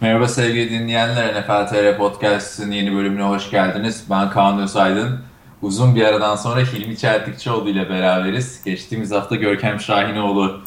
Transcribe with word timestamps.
Merhaba 0.00 0.28
sevgili 0.28 0.70
dinleyenler, 0.70 1.42
NFL 1.42 1.66
TR 1.66 1.96
Podcast'ın 1.98 2.70
yeni 2.70 2.94
bölümüne 2.94 3.22
hoş 3.22 3.50
geldiniz. 3.50 4.04
Ben 4.10 4.30
Kaan 4.30 4.58
Özaydın. 4.58 5.20
Uzun 5.62 5.94
bir 5.94 6.02
aradan 6.02 6.36
sonra 6.36 6.60
Hilmi 6.60 6.96
Çeltikçioğlu 6.96 7.68
ile 7.68 7.88
beraberiz. 7.88 8.64
Geçtiğimiz 8.64 9.10
hafta 9.12 9.36
Görkem 9.36 9.80
Şahinoğlu 9.80 10.60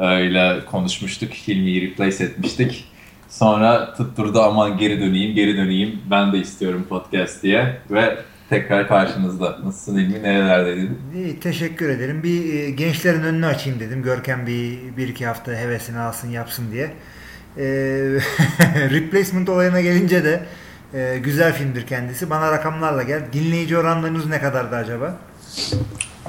e, 0.00 0.26
ile 0.26 0.64
konuşmuştuk. 0.70 1.32
Hilmi'yi 1.32 1.90
replace 1.90 2.24
etmiştik. 2.24 2.84
Sonra 3.28 3.94
tutturdu 3.94 4.42
aman 4.42 4.78
geri 4.78 5.00
döneyim, 5.00 5.34
geri 5.34 5.56
döneyim. 5.56 6.00
Ben 6.10 6.32
de 6.32 6.38
istiyorum 6.38 6.86
podcast 6.88 7.42
diye. 7.42 7.80
Ve 7.90 8.18
tekrar 8.48 8.88
karşınızda. 8.88 9.58
Nasılsın 9.64 9.98
Hilmi? 9.98 10.22
Nerelerdeydin? 10.22 10.98
İyi, 11.14 11.40
teşekkür 11.40 11.88
ederim. 11.88 12.22
Bir 12.22 12.54
e, 12.54 12.70
gençlerin 12.70 13.22
önünü 13.22 13.46
açayım 13.46 13.80
dedim. 13.80 14.02
Görkem 14.02 14.46
bir, 14.46 14.96
bir 14.96 15.08
iki 15.08 15.26
hafta 15.26 15.52
hevesini 15.52 15.98
alsın 15.98 16.30
yapsın 16.30 16.72
diye. 16.72 16.90
E, 17.56 17.62
replacement 18.74 19.48
olayına 19.48 19.80
gelince 19.80 20.24
de 20.24 20.42
e, 20.94 21.18
güzel 21.18 21.52
filmdir 21.52 21.86
kendisi. 21.86 22.30
Bana 22.30 22.52
rakamlarla 22.52 23.02
gel. 23.02 23.22
Dinleyici 23.32 23.78
oranlarınız 23.78 24.26
ne 24.26 24.40
kadardı 24.40 24.76
acaba? 24.76 25.16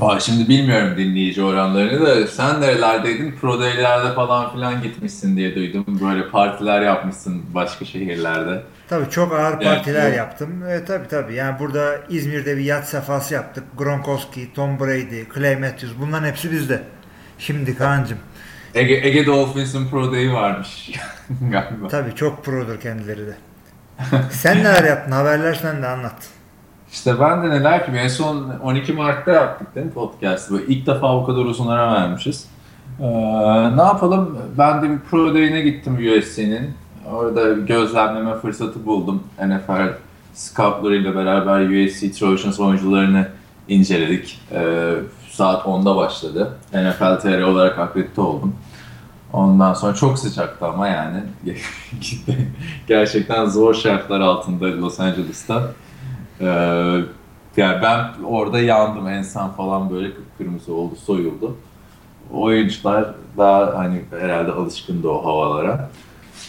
Aa, 0.02 0.20
şimdi 0.20 0.50
bilmiyorum 0.50 0.98
dinleyici 0.98 1.44
oranlarını 1.44 2.06
da 2.06 2.28
sen 2.28 2.62
nerelerdeydin? 2.62 3.36
Pro 3.42 3.60
Day'lerde 3.60 4.14
falan 4.14 4.54
filan 4.54 4.82
gitmişsin 4.82 5.38
diye 5.38 5.56
duydum. 5.56 5.86
Böyle 5.88 6.30
partiler 6.30 6.82
yapmışsın 6.82 7.44
başka 7.54 7.86
şehirlerde. 7.86 8.64
Tabii 8.90 9.10
çok 9.10 9.34
ağır 9.34 9.60
partiler 9.60 10.04
yani, 10.04 10.16
yaptım. 10.16 10.68
E, 10.70 10.86
tabii 10.86 11.08
tabii. 11.08 11.36
Yani 11.36 11.60
burada 11.60 12.00
İzmir'de 12.10 12.58
bir 12.58 12.64
yat 12.64 12.90
sefası 12.90 13.34
yaptık. 13.34 13.64
Gronkowski, 13.78 14.54
Tom 14.54 14.80
Brady, 14.80 15.24
Clay 15.36 15.56
Matthews 15.56 15.94
bunların 16.02 16.28
hepsi 16.28 16.52
bizde. 16.52 16.84
Şimdi 17.40 17.78
Kaan'cım. 17.78 18.18
Ege, 18.76 19.02
Ege 19.08 19.26
Dolphins'in 19.26 19.88
Pro 19.88 20.12
Day'i 20.12 20.34
varmış 20.34 20.92
galiba. 21.52 21.88
Tabii 21.88 22.16
çok 22.16 22.46
produr 22.46 22.80
kendileri 22.80 23.28
de. 23.28 23.36
Sen 24.32 24.58
neler 24.58 24.84
yaptın? 24.84 25.12
Haberler 25.12 25.54
sen 25.54 25.82
de 25.82 25.88
anlat. 25.88 26.16
İşte 26.92 27.20
ben 27.20 27.44
de 27.44 27.50
neler 27.50 27.72
yapayım. 27.74 28.00
En 28.00 28.08
son 28.08 28.50
12 28.64 28.94
Mart'ta 28.94 29.32
yaptık 29.32 29.76
değil 29.76 29.86
mi 29.86 29.94
podcast'ı? 29.94 30.54
Böyle 30.54 30.66
ilk 30.66 30.88
defa 30.88 31.16
bu 31.22 31.26
kadar 31.26 31.46
uzun 31.46 31.68
ara 31.68 31.94
vermişiz. 31.94 32.48
Ee, 33.00 33.04
ne 33.78 33.82
yapalım? 33.82 34.38
Ben 34.58 34.82
de 34.82 34.90
bir 34.90 35.00
Pro 35.00 35.34
Day'ine 35.34 35.62
gittim 35.62 35.94
USC'nin. 36.18 36.74
Orada 37.12 37.54
gözlemleme 37.54 38.36
fırsatı 38.36 38.86
buldum. 38.86 39.24
NFL 39.48 39.94
scoutlarıyla 40.34 41.16
beraber 41.16 41.86
USC 41.86 42.12
Trojans 42.12 42.60
oyuncularını 42.60 43.28
inceledik. 43.68 44.40
Ee, 44.52 44.94
saat 45.32 45.66
10'da 45.66 45.96
başladı. 45.96 46.58
NFL 46.74 47.20
TR 47.20 47.42
olarak 47.42 47.80
akredite 47.80 48.22
oldum. 48.22 48.56
Ondan 49.34 49.74
sonra 49.74 49.96
çok 49.96 50.20
sıcaktı 50.20 50.66
ama 50.66 50.88
yani 50.88 51.24
gerçekten 52.88 53.46
zor 53.46 53.74
şartlar 53.74 54.20
altında 54.20 54.66
Los 54.66 55.00
Angeles'ta. 55.00 55.64
Ee, 56.42 56.46
yani 57.58 57.82
ben 57.82 58.06
orada 58.26 58.60
yandım 58.60 59.08
ensan 59.08 59.52
falan 59.52 59.90
böyle 59.90 60.14
kıpkırmızı 60.14 60.74
oldu 60.74 60.96
soyuldu. 61.06 61.58
Oyuncular 62.34 63.16
daha 63.38 63.78
hani 63.78 64.02
herhalde 64.20 64.52
alışkındı 64.52 65.08
o 65.08 65.26
havalara. 65.26 65.90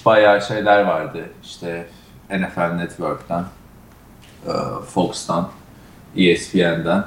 Bayağı 0.06 0.42
şeyler 0.42 0.84
vardı 0.84 1.24
işte 1.42 1.86
NFL 2.30 2.74
Network'tan, 2.74 3.46
e, 4.46 4.52
Fox'tan, 4.86 5.48
ESPN'den 6.16 7.04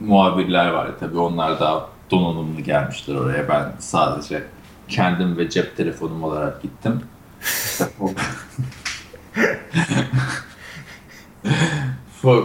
muhabirler 0.00 0.70
vardı. 0.70 0.96
Tabii 1.00 1.18
onlar 1.18 1.60
daha 1.60 1.86
donanımlı 2.10 2.60
gelmişler 2.60 3.14
oraya. 3.14 3.48
Ben 3.48 3.72
sadece 3.78 4.42
kendim 4.88 5.36
ve 5.36 5.50
cep 5.50 5.76
telefonum 5.76 6.24
olarak 6.24 6.62
gittim. 6.62 7.00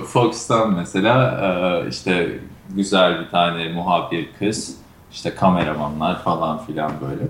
Fox'tan 0.07 0.73
mesela 0.73 1.41
e, 1.85 1.89
işte 1.89 2.39
güzel 2.69 3.19
bir 3.19 3.29
tane 3.29 3.73
muhabir 3.73 4.29
kız, 4.39 4.75
işte 5.11 5.35
kameramanlar 5.35 6.23
falan 6.23 6.65
filan 6.65 6.91
böyle. 7.01 7.23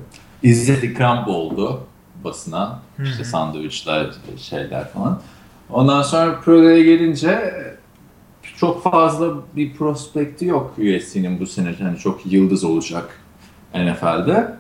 İzzet 0.43 0.97
Kramp 0.97 1.27
oldu 1.27 1.83
basına, 2.23 2.79
işte 3.03 3.23
sandviçler, 3.23 4.07
şeyler 4.37 4.89
falan. 4.89 5.21
Ondan 5.69 6.01
sonra 6.01 6.39
Pro'ya 6.39 6.83
gelince 6.83 7.53
çok 8.57 8.83
fazla 8.83 9.33
bir 9.55 9.73
prospekti 9.73 10.45
yok 10.45 10.73
USC'nin 10.77 11.39
bu 11.39 11.45
sene. 11.45 11.75
Yani 11.79 11.97
çok 11.97 12.25
yıldız 12.25 12.63
olacak 12.63 13.19
NFL'de. 13.75 14.55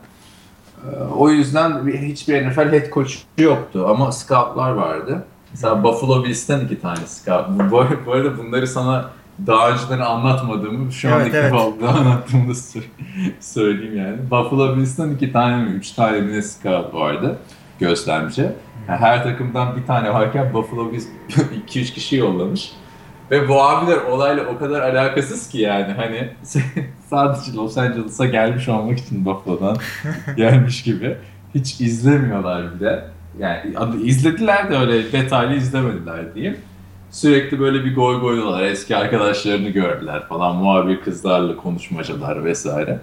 Ee, 0.83 1.03
o 1.17 1.29
yüzden 1.29 1.87
hiçbir 1.87 2.47
NFL 2.47 2.71
head 2.71 2.93
coach 2.93 3.13
yoktu 3.37 3.85
ama 3.89 4.11
scoutlar 4.11 4.71
vardı. 4.71 5.25
Mesela 5.51 5.83
Buffalo 5.83 6.23
Bills'ten 6.23 6.65
iki 6.65 6.81
tane 6.81 7.07
scout. 7.07 7.49
Bu, 7.49 7.85
bu 8.05 8.11
arada 8.11 8.37
bunları 8.37 8.67
sana 8.67 9.09
daha 9.47 9.71
önceden 9.71 9.99
anlatmadığımı 9.99 10.91
şu 10.91 11.07
evet, 11.07 11.17
an 11.17 11.27
ilk 11.27 11.35
evet. 11.35 11.53
defa 11.53 11.87
anlattığımı 11.99 12.53
söyleyeyim 13.39 13.97
yani. 13.97 14.17
Buffalo 14.31 14.77
Bills'ten 14.77 15.09
iki 15.09 15.31
tane 15.31 15.63
mi, 15.63 15.69
üç 15.69 15.91
tane 15.91 16.21
mi 16.21 16.43
scout 16.43 16.93
vardı 16.93 17.39
göstermişe. 17.79 18.55
Yani 18.87 18.99
her 18.99 19.23
takımdan 19.23 19.75
bir 19.75 19.85
tane 19.85 20.13
varken 20.13 20.53
Buffalo 20.53 20.91
Bills 20.91 21.05
2-3 21.67 21.93
kişi 21.93 22.15
yollamış. 22.15 22.71
Ve 23.31 23.49
bu 23.49 23.61
abiler 23.61 23.97
olayla 23.97 24.45
o 24.45 24.59
kadar 24.59 24.81
alakasız 24.81 25.49
ki 25.49 25.57
yani 25.57 25.93
hani 25.93 26.29
sadece 27.09 27.53
Los 27.53 27.77
Angeles'a 27.77 28.25
gelmiş 28.25 28.69
olmak 28.69 28.99
için 28.99 29.25
Buffalo'dan 29.25 29.77
gelmiş 30.37 30.83
gibi. 30.83 31.17
Hiç 31.55 31.81
izlemiyorlar 31.81 32.79
bile. 32.79 33.05
Yani 33.39 34.03
izlediler 34.03 34.71
de 34.71 34.77
öyle 34.77 35.11
detaylı 35.11 35.55
izlemediler 35.55 36.35
diyeyim. 36.35 36.57
Sürekli 37.11 37.59
böyle 37.59 37.85
bir 37.85 37.95
goy 37.95 38.19
goydular. 38.19 38.63
Eski 38.63 38.95
arkadaşlarını 38.95 39.69
gördüler 39.69 40.27
falan. 40.27 40.55
Muhabir 40.55 41.01
kızlarla 41.01 41.55
konuşmacalar 41.55 42.45
vesaire. 42.45 42.99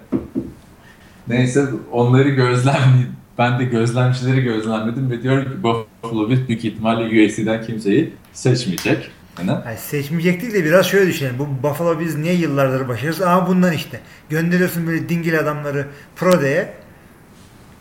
Neyse 1.27 1.65
onları 1.91 2.29
gözlemleyip 2.29 3.09
ben 3.37 3.59
de 3.59 3.63
gözlemcileri 3.63 4.41
gözlemledim 4.41 5.11
ve 5.11 5.23
diyorum 5.23 5.43
ki 5.43 5.63
Buffalo 5.63 6.29
büyük 6.29 6.65
ihtimalle 6.65 7.25
USC'den 7.25 7.65
kimseyi 7.65 8.13
seçmeyecek. 8.33 9.11
Yani 9.65 9.77
seçmeyecek 9.77 10.41
değil 10.41 10.53
de 10.53 10.65
biraz 10.65 10.85
şöyle 10.85 11.07
düşünelim. 11.07 11.35
Bu 11.39 11.67
Buffalo 11.67 11.99
biz 11.99 12.17
niye 12.17 12.33
yıllardır 12.33 12.87
başarırız? 12.87 13.21
Ama 13.21 13.47
bundan 13.47 13.73
işte. 13.73 13.99
Gönderiyorsun 14.29 14.87
böyle 14.87 15.09
dingil 15.09 15.39
adamları 15.39 15.87
Pro 16.15 16.41
Day'e. 16.41 16.73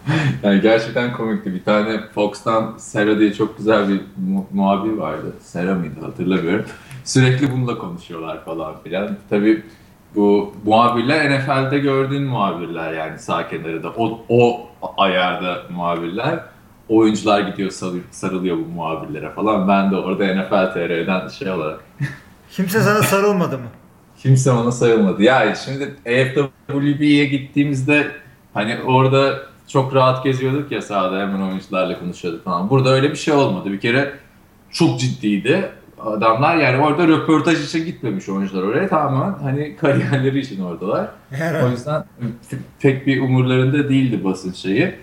yani 0.42 0.60
gerçekten 0.60 1.12
komikti. 1.12 1.54
Bir 1.54 1.64
tane 1.64 2.00
Fox'tan 2.14 2.74
Sera 2.78 3.18
diye 3.18 3.32
çok 3.32 3.58
güzel 3.58 3.88
bir 3.88 4.00
mu- 4.16 4.46
muhabir 4.52 4.92
vardı. 4.92 5.32
Sera 5.40 5.74
mıydı 5.74 6.00
hatırlamıyorum. 6.04 6.64
Sürekli 7.04 7.52
bununla 7.52 7.78
konuşuyorlar 7.78 8.44
falan 8.44 8.74
filan. 8.84 9.16
Tabii 9.30 9.62
bu 10.14 10.54
muhabirler 10.64 11.38
NFL'de 11.38 11.78
gördüğün 11.78 12.22
muhabirler 12.22 12.92
yani 12.92 13.18
sağ 13.18 13.48
kenarında. 13.48 13.90
O, 13.90 14.24
o 14.28 14.68
ayarda 14.96 15.62
muhabirler 15.70 16.40
oyuncular 16.98 17.40
gidiyor 17.40 17.70
sarılıyor 18.10 18.56
bu 18.56 18.66
muhabirlere 18.66 19.30
falan. 19.30 19.68
Ben 19.68 19.90
de 19.90 19.96
orada 19.96 20.24
NFL 20.24 20.72
TR'den 20.72 21.28
şey 21.28 21.50
olarak. 21.50 21.80
Kimse 22.50 22.80
sana 22.80 23.02
sarılmadı 23.02 23.58
mı? 23.58 23.64
Kimse 24.18 24.50
ona 24.50 24.72
sarılmadı. 24.72 25.22
Ya 25.22 25.54
şimdi 25.54 25.84
AFWB'ye 26.06 27.26
gittiğimizde 27.26 28.06
hani 28.54 28.78
orada 28.86 29.38
çok 29.68 29.94
rahat 29.94 30.24
geziyorduk 30.24 30.72
ya 30.72 30.82
sahada 30.82 31.20
hemen 31.20 31.40
oyuncularla 31.40 31.98
konuşuyorduk 31.98 32.44
falan. 32.44 32.70
Burada 32.70 32.90
öyle 32.90 33.10
bir 33.10 33.16
şey 33.16 33.34
olmadı. 33.34 33.72
Bir 33.72 33.80
kere 33.80 34.12
çok 34.70 35.00
ciddiydi 35.00 35.70
adamlar 36.06 36.56
yani 36.56 36.82
orada 36.84 37.08
röportaj 37.08 37.64
için 37.64 37.84
gitmemiş 37.84 38.28
oyuncular 38.28 38.62
oraya 38.62 38.88
tamamen 38.88 39.38
hani 39.38 39.76
kariyerleri 39.76 40.38
için 40.38 40.64
oradalar. 40.64 41.08
O 41.66 41.70
yüzden 41.70 42.04
pek 42.80 43.06
bir 43.06 43.20
umurlarında 43.20 43.88
değildi 43.88 44.24
basın 44.24 44.52
şeyi. 44.52 44.94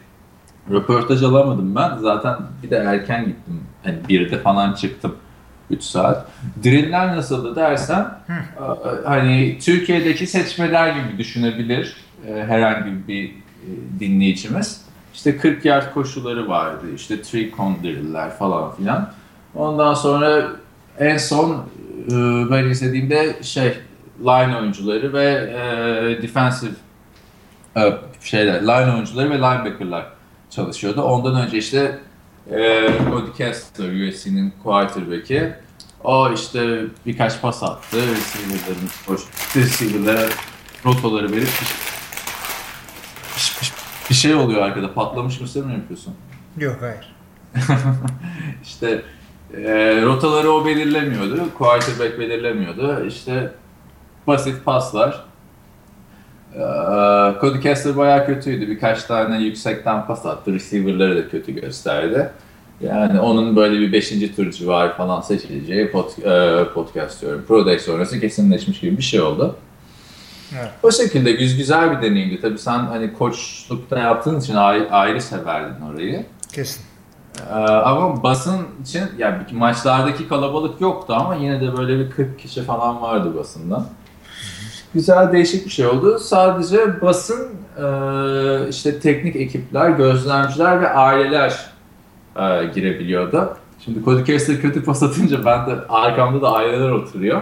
Röportaj 0.71 1.23
alamadım 1.23 1.75
ben. 1.75 1.97
Zaten 1.97 2.37
bir 2.63 2.69
de 2.69 2.75
erken 2.75 3.25
gittim. 3.25 3.63
Hani 3.83 3.95
bir 4.09 4.31
de 4.31 4.39
falan 4.39 4.73
çıktım. 4.73 5.15
3 5.69 5.83
saat. 5.83 6.27
Driller 6.63 7.17
nasıldı 7.17 7.55
dersen 7.55 8.07
hani 9.05 9.57
Türkiye'deki 9.61 10.27
seçmeler 10.27 10.95
gibi 10.95 11.17
düşünebilir 11.17 11.95
e, 12.27 12.33
herhangi 12.33 13.07
bir 13.07 13.29
e, 13.29 13.33
dinleyicimiz. 13.99 14.85
İşte 15.13 15.37
40 15.37 15.65
yard 15.65 15.93
koşuları 15.93 16.49
vardı. 16.49 16.85
İşte 16.95 17.21
three 17.21 17.51
con 17.57 17.75
driller 17.83 18.29
falan 18.29 18.75
filan. 18.75 19.11
Ondan 19.55 19.93
sonra 19.93 20.47
en 20.99 21.17
son 21.17 21.51
e, 21.51 22.11
ben 22.51 22.63
izlediğimde 22.63 23.43
şey 23.43 23.73
line 24.19 24.57
oyuncuları 24.57 25.13
ve 25.13 25.53
defensive 26.21 26.71
şeyler 28.21 28.61
line 28.61 28.93
oyuncuları 28.93 29.29
ve 29.29 29.37
linebacker'lar 29.37 30.18
çalışıyordu. 30.49 31.01
Ondan 31.01 31.35
önce 31.35 31.57
işte 31.57 31.99
e, 32.51 32.89
Cody 33.09 33.31
Kessler, 33.37 34.09
USC'nin 34.09 34.53
quarterback'i. 34.63 35.55
O 36.03 36.31
işte 36.33 36.85
birkaç 37.05 37.41
pas 37.41 37.63
attı. 37.63 37.97
Receiver'ların 37.97 38.89
koş, 39.07 39.21
receiver'lara 39.55 40.29
rotaları 40.85 41.31
verip 41.31 41.47
bir, 43.37 43.71
bir 44.09 44.15
şey 44.15 44.35
oluyor 44.35 44.61
arkada. 44.61 44.93
Patlamış 44.93 45.41
mısır 45.41 45.65
mı 45.65 45.71
yapıyorsun? 45.71 46.15
Yok 46.57 46.77
hayır. 46.81 47.15
işte 48.63 49.01
e, 49.53 50.01
rotaları 50.01 50.51
o 50.51 50.65
belirlemiyordu. 50.65 51.53
Quarterback 51.57 52.19
belirlemiyordu. 52.19 53.05
İşte 53.05 53.53
basit 54.27 54.65
paslar. 54.65 55.28
E, 56.55 56.59
Cody 57.41 57.59
Kessler 57.59 57.97
bayağı 57.97 58.25
kötüydü. 58.25 58.67
Birkaç 58.67 59.03
tane 59.03 59.41
yüksekten 59.41 60.05
pas 60.05 60.25
attı. 60.25 60.53
Receiver'ları 60.53 61.17
da 61.17 61.29
kötü 61.29 61.51
gösterdi. 61.51 62.29
Yani 62.81 63.19
onun 63.19 63.55
böyle 63.55 63.79
bir 63.79 63.93
5. 63.93 64.35
tur 64.35 64.51
civarı 64.51 64.93
falan 64.93 65.21
seçileceği 65.21 65.91
pod, 65.91 66.09
e, 66.23 66.63
podcast 66.73 67.21
diyorum. 67.21 67.45
Pro 67.47 67.65
Day 67.65 67.79
sonrası 67.79 68.19
kesinleşmiş 68.19 68.79
gibi 68.79 68.97
bir 68.97 69.03
şey 69.03 69.21
oldu. 69.21 69.55
Evet. 70.59 70.69
O 70.83 70.91
şekilde 70.91 71.31
güz 71.31 71.57
güzel 71.57 71.91
bir 71.91 72.09
deneyimdi. 72.09 72.41
Tabii 72.41 72.57
sen 72.57 72.79
hani 72.79 73.13
koçlukta 73.13 73.99
yaptığın 73.99 74.39
için 74.39 74.55
ayrı, 74.55 74.91
ayrı 74.91 75.21
severdin 75.21 75.81
orayı. 75.81 76.25
Kesin. 76.53 76.83
Ee, 77.49 77.53
ama 77.53 78.23
basın 78.23 78.67
için 78.81 79.03
yani 79.17 79.37
maçlardaki 79.51 80.27
kalabalık 80.27 80.81
yoktu 80.81 81.13
ama 81.17 81.35
yine 81.35 81.61
de 81.61 81.77
böyle 81.77 81.99
bir 81.99 82.09
40 82.11 82.39
kişi 82.39 82.63
falan 82.63 83.01
vardı 83.01 83.35
basında. 83.37 83.85
Güzel 84.93 85.31
değişik 85.31 85.65
bir 85.65 85.71
şey 85.71 85.85
oldu. 85.85 86.19
Sadece 86.19 87.01
basın 87.01 87.47
e, 87.77 88.69
işte 88.69 88.99
teknik 88.99 89.35
ekipler, 89.35 89.89
gözlemciler 89.89 90.81
ve 90.81 90.89
aileler 90.89 91.65
e, 92.35 92.65
girebiliyordu. 92.75 93.57
Şimdi 93.85 94.03
Cody 94.03 94.23
Kessler 94.23 94.61
kötü 94.61 94.83
pas 94.83 95.03
atınca 95.03 95.45
ben 95.45 95.67
de 95.67 95.75
arkamda 95.89 96.41
da 96.41 96.53
aileler 96.53 96.89
oturuyor. 96.89 97.41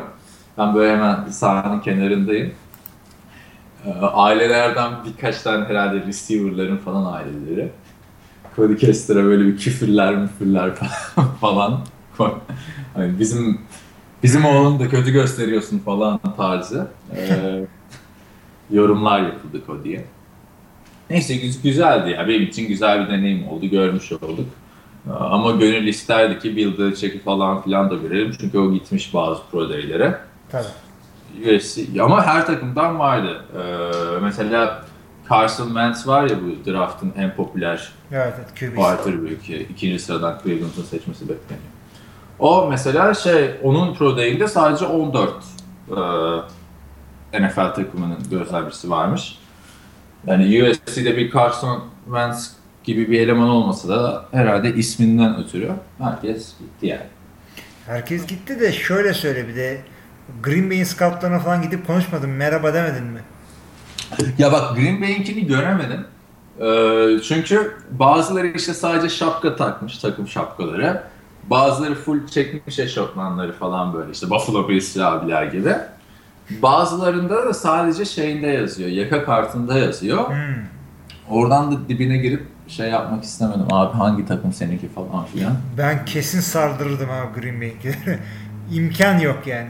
Ben 0.58 0.76
böyle 0.76 0.94
hemen 0.94 1.30
sahnenin 1.30 1.80
kenarındayım. 1.80 2.52
E, 3.86 3.92
ailelerden 4.02 4.92
birkaç 5.06 5.42
tane 5.42 5.66
herhalde 5.66 6.06
receiver'ların 6.08 6.78
falan 6.78 7.14
aileleri. 7.14 7.72
Cody 8.56 8.76
Kessler'a 8.76 9.24
böyle 9.24 9.46
bir 9.46 9.58
küfürler 9.58 10.16
müfürler 10.16 10.72
falan. 11.42 11.80
hani 12.94 13.20
bizim 13.20 13.62
bizim 14.24 14.46
oğlunu 14.46 14.80
da 14.80 14.90
kötü 14.90 15.12
gösteriyorsun 15.12 15.80
falan 15.80 16.20
tarzı 16.38 16.88
ee, 17.16 17.66
yorumlar 18.72 19.22
yapıldı 19.22 19.62
Cody'ye. 19.68 20.06
Neyse 21.10 21.36
gü- 21.36 21.62
güzeldi 21.64 22.10
ya. 22.10 22.28
Benim 22.28 22.42
için 22.44 22.68
güzel 22.68 23.06
bir 23.06 23.12
deneyim 23.14 23.48
oldu. 23.48 23.66
Görmüş 23.66 24.12
olduk. 24.12 24.46
Ee, 25.08 25.12
Ama 25.12 25.52
gönül 25.52 25.88
isterdi 25.88 26.40
ki 26.40 26.56
Bill 26.58 26.78
Belichick'i 26.78 27.20
falan 27.20 27.62
filan 27.62 27.90
da 27.90 27.96
görelim. 27.96 28.32
Çünkü 28.42 28.58
o 28.60 28.74
gitmiş 28.74 29.14
bazı 29.14 29.42
pro 29.52 29.70
day'lere. 29.70 30.18
Tabii. 30.52 30.68
UFC. 31.56 32.02
Ama 32.02 32.26
her 32.26 32.46
takımdan 32.46 33.00
vardı. 33.00 33.44
Ee, 33.58 34.20
mesela 34.22 34.86
Carson 35.30 35.66
Wentz 35.68 36.08
var 36.08 36.24
ya 36.30 36.36
bu 36.42 36.72
draftın 36.72 37.14
en 37.18 37.36
popüler 37.36 37.92
Evet, 38.12 38.34
evet 38.62 38.76
quarterback'i. 38.76 39.68
ikinci 39.70 40.00
sıradan 40.00 40.40
Cleveland'ın 40.44 40.84
seçmesi 40.84 41.22
bekleniyor. 41.30 41.68
O 42.40 42.68
mesela 42.70 43.14
şey, 43.14 43.52
onun 43.64 43.94
Pro 43.94 44.18
Day'inde 44.18 44.48
sadece 44.48 44.86
14 44.86 45.34
e, 47.34 47.40
NFL 47.40 47.74
takımının 47.74 48.18
gözlemcisi 48.32 48.90
varmış. 48.90 49.40
Yani 50.28 50.64
USC'de 50.64 51.18
bir 51.18 51.32
Carson 51.32 51.84
Wentz 52.06 52.52
gibi 52.84 53.12
bir 53.12 53.20
eleman 53.20 53.50
olmasa 53.50 53.90
da 53.90 54.26
herhalde 54.32 54.74
isminden 54.74 55.44
ötürü 55.44 55.72
herkes 56.00 56.54
gitti 56.60 56.88
yani. 56.88 57.08
Herkes 57.86 58.28
gitti 58.28 58.60
de 58.60 58.72
şöyle 58.72 59.14
söyle 59.14 59.48
bir 59.48 59.56
de 59.56 59.82
Green 60.44 60.70
Bay'in 60.70 60.84
scoutlarına 60.84 61.40
falan 61.40 61.62
gidip 61.62 61.88
konuşmadın. 61.88 62.30
Merhaba 62.30 62.74
demedin 62.74 63.04
mi? 63.04 63.20
Ya 64.38 64.52
bak 64.52 64.76
Green 64.76 65.02
Bay'inkini 65.02 65.48
göremedim. 65.48 66.06
Ee, 66.60 67.22
çünkü 67.24 67.78
bazıları 67.92 68.48
işte 68.48 68.74
sadece 68.74 69.10
şapka 69.10 69.56
takmış, 69.56 69.98
takım 69.98 70.28
şapkaları. 70.28 71.04
Bazıları 71.50 71.96
full 71.96 72.28
çekmiş 72.28 72.80
eşofmanları 72.80 73.54
falan 73.54 73.94
böyle 73.94 74.12
işte 74.12 74.30
Buffalo 74.30 74.70
Bills 74.70 74.98
abiler 74.98 75.44
gibi. 75.46 75.74
Bazılarında 76.50 77.46
da 77.46 77.54
sadece 77.54 78.06
şeyinde 78.06 78.48
yazıyor, 78.48 78.90
yaka 78.90 79.26
kartında 79.26 79.78
yazıyor. 79.78 80.28
Hmm. 80.28 80.64
Oradan 81.30 81.72
da 81.72 81.90
dibine 81.90 82.18
girip 82.18 82.44
şey 82.68 82.90
yapmak 82.90 83.24
istemedim. 83.24 83.66
Abi 83.72 83.98
hangi 83.98 84.26
takım 84.26 84.54
seninki 84.54 84.90
falan 84.90 85.26
filan. 85.26 85.54
Ben 85.78 86.06
kesin 86.06 86.40
sardırırdım 86.40 87.10
abi 87.10 87.42
Green 87.42 87.62
Bay'inkileri. 87.62 88.20
İmkan 88.74 89.20
yok 89.20 89.48
yani. 89.48 89.70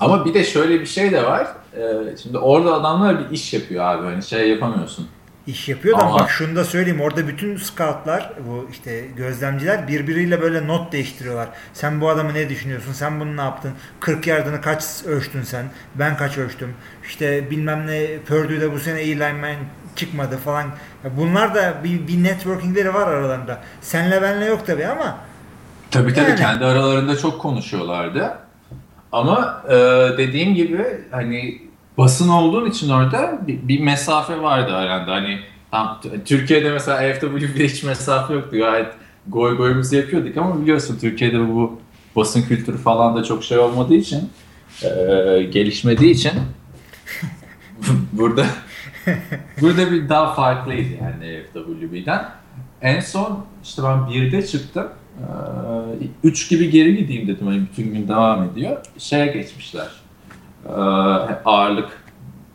Ama 0.00 0.24
bir 0.24 0.34
de 0.34 0.44
şöyle 0.44 0.80
bir 0.80 0.86
şey 0.86 1.12
de 1.12 1.24
var. 1.24 1.46
Ee, 1.76 2.16
şimdi 2.22 2.38
orada 2.38 2.74
adamlar 2.74 3.18
bir 3.18 3.30
iş 3.34 3.54
yapıyor 3.54 3.84
abi. 3.84 4.06
Hani 4.06 4.22
şey 4.22 4.50
yapamıyorsun. 4.50 5.08
İş 5.48 5.68
yapıyor 5.68 5.98
da 5.98 6.02
Ama- 6.02 6.18
bak 6.18 6.30
şunu 6.30 6.56
da 6.56 6.64
söyleyeyim 6.64 7.00
orada 7.00 7.28
bütün 7.28 7.56
scoutlar 7.56 8.32
bu 8.48 8.68
işte 8.72 9.04
gözlemciler 9.16 9.88
birbiriyle 9.88 10.40
böyle 10.40 10.66
not 10.66 10.92
değiştiriyorlar. 10.92 11.48
Sen 11.72 12.00
bu 12.00 12.08
adamı 12.08 12.34
ne 12.34 12.48
düşünüyorsun? 12.48 12.92
Sen 12.92 13.20
bunu 13.20 13.36
ne 13.36 13.40
yaptın? 13.40 13.72
40 14.00 14.26
yardını 14.26 14.60
kaç 14.60 14.84
ölçtün 15.06 15.42
sen? 15.42 15.64
Ben 15.94 16.16
kaç 16.16 16.38
ölçtüm? 16.38 16.74
İşte 17.04 17.50
bilmem 17.50 17.86
ne 17.86 18.06
Purdue'da 18.28 18.72
bu 18.72 18.78
sene 18.78 19.02
iyi 19.04 19.16
lineman 19.16 19.54
çıkmadı 19.96 20.36
falan. 20.36 20.66
Bunlar 21.16 21.54
da 21.54 21.74
bir, 21.84 22.06
bir 22.08 22.24
networkingleri 22.24 22.94
var 22.94 23.06
aralarında. 23.08 23.60
Senle 23.80 24.22
benle 24.22 24.44
yok 24.44 24.66
tabii 24.66 24.86
ama 24.86 25.18
Tabii 25.90 26.14
tabii 26.14 26.28
Yani. 26.30 26.38
kendi 26.38 26.64
aralarında 26.64 27.16
çok 27.18 27.40
konuşuyorlardı. 27.40 28.38
Ama 29.12 29.62
e, 29.68 29.74
dediğim 30.18 30.54
gibi 30.54 30.84
hani 31.10 31.62
basın 31.98 32.28
olduğun 32.28 32.70
için 32.70 32.88
orada 32.88 33.38
bir, 33.46 33.68
bir 33.68 33.80
mesafe 33.80 34.42
vardı 34.42 34.74
aranda. 34.74 35.12
Hani 35.12 35.38
tam, 35.70 36.00
Türkiye'de 36.24 36.70
mesela 36.70 37.14
FWB'de 37.14 37.68
hiç 37.68 37.82
mesafe 37.82 38.34
yoktu. 38.34 38.56
Gayet 38.56 38.86
goy 39.26 39.56
goyumuzu 39.56 39.96
yapıyorduk 39.96 40.36
ama 40.36 40.62
biliyorsun 40.62 40.98
Türkiye'de 41.00 41.48
bu 41.48 41.80
basın 42.16 42.42
kültürü 42.42 42.76
falan 42.76 43.16
da 43.16 43.24
çok 43.24 43.44
şey 43.44 43.58
olmadığı 43.58 43.94
için 43.94 44.30
e, 44.82 44.88
gelişmediği 45.42 46.10
için 46.10 46.32
burada 48.12 48.46
burada 49.60 49.90
bir 49.90 50.08
daha 50.08 50.34
farklıydı 50.34 50.94
yani 51.02 51.42
FWB'den. 51.52 52.28
En 52.82 53.00
son 53.00 53.44
işte 53.62 53.82
ben 53.82 54.10
birde 54.10 54.46
çıktım. 54.46 54.88
Ee, 55.18 55.24
üç 56.24 56.48
gibi 56.48 56.70
geri 56.70 56.96
gideyim 56.96 57.28
dedim. 57.28 57.46
Hani 57.46 57.60
bütün 57.60 57.94
gün 57.94 58.08
devam 58.08 58.44
ediyor. 58.44 58.76
Şeye 58.98 59.26
geçmişler. 59.26 59.88
Ee, 60.66 60.70
ağırlık 61.44 61.88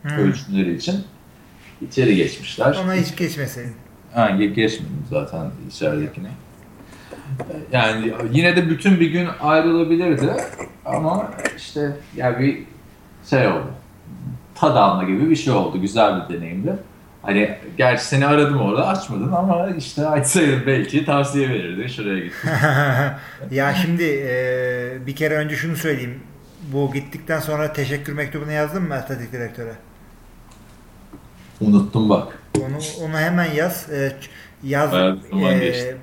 Hmm. 0.02 0.10
ölçümleri 0.18 0.74
için 0.74 1.04
içeri 1.88 2.16
geçmişler. 2.16 2.80
ona 2.84 2.94
hiç 2.94 3.16
geçmeseydin. 3.16 3.74
Ha, 4.14 4.30
ge- 4.30 4.52
geçmedim 4.54 5.02
zaten 5.10 5.50
içeridekine. 5.70 6.28
Yani 7.72 8.12
yine 8.32 8.56
de 8.56 8.68
bütün 8.70 9.00
bir 9.00 9.10
gün 9.10 9.28
ayrılabilirdi 9.40 10.30
ama 10.84 11.30
işte 11.56 11.96
yani 12.16 12.38
bir 12.38 12.62
şey 13.30 13.48
oldu. 13.48 13.66
Tad 14.54 14.76
alma 14.76 15.04
gibi 15.04 15.30
bir 15.30 15.36
şey 15.36 15.52
oldu. 15.52 15.80
Güzel 15.80 16.22
bir 16.28 16.34
deneyimdi. 16.36 16.72
Hani 17.22 17.58
gerçi 17.78 18.04
seni 18.04 18.26
aradım 18.26 18.60
orada 18.60 18.88
açmadın 18.88 19.32
ama 19.32 19.68
işte 19.78 20.06
açsaydın 20.08 20.62
belki 20.66 21.04
tavsiye 21.04 21.48
verirdin 21.48 21.86
şuraya 21.86 22.18
git. 22.24 22.32
ya 23.50 23.74
şimdi 23.74 24.04
e, 24.04 25.06
bir 25.06 25.16
kere 25.16 25.34
önce 25.36 25.56
şunu 25.56 25.76
söyleyeyim. 25.76 26.20
Bu 26.72 26.92
gittikten 26.92 27.40
sonra 27.40 27.72
teşekkür 27.72 28.12
mektubunu 28.12 28.52
yazdın 28.52 28.82
mı 28.82 28.94
atletik 28.94 29.32
direktöre? 29.32 29.72
Unuttum 31.60 32.10
bak. 32.10 32.38
Onu 32.58 32.78
onu 33.00 33.18
hemen 33.18 33.52
yaz. 33.52 33.90
E, 33.90 34.16
yaz 34.62 34.94
e, 34.94 35.96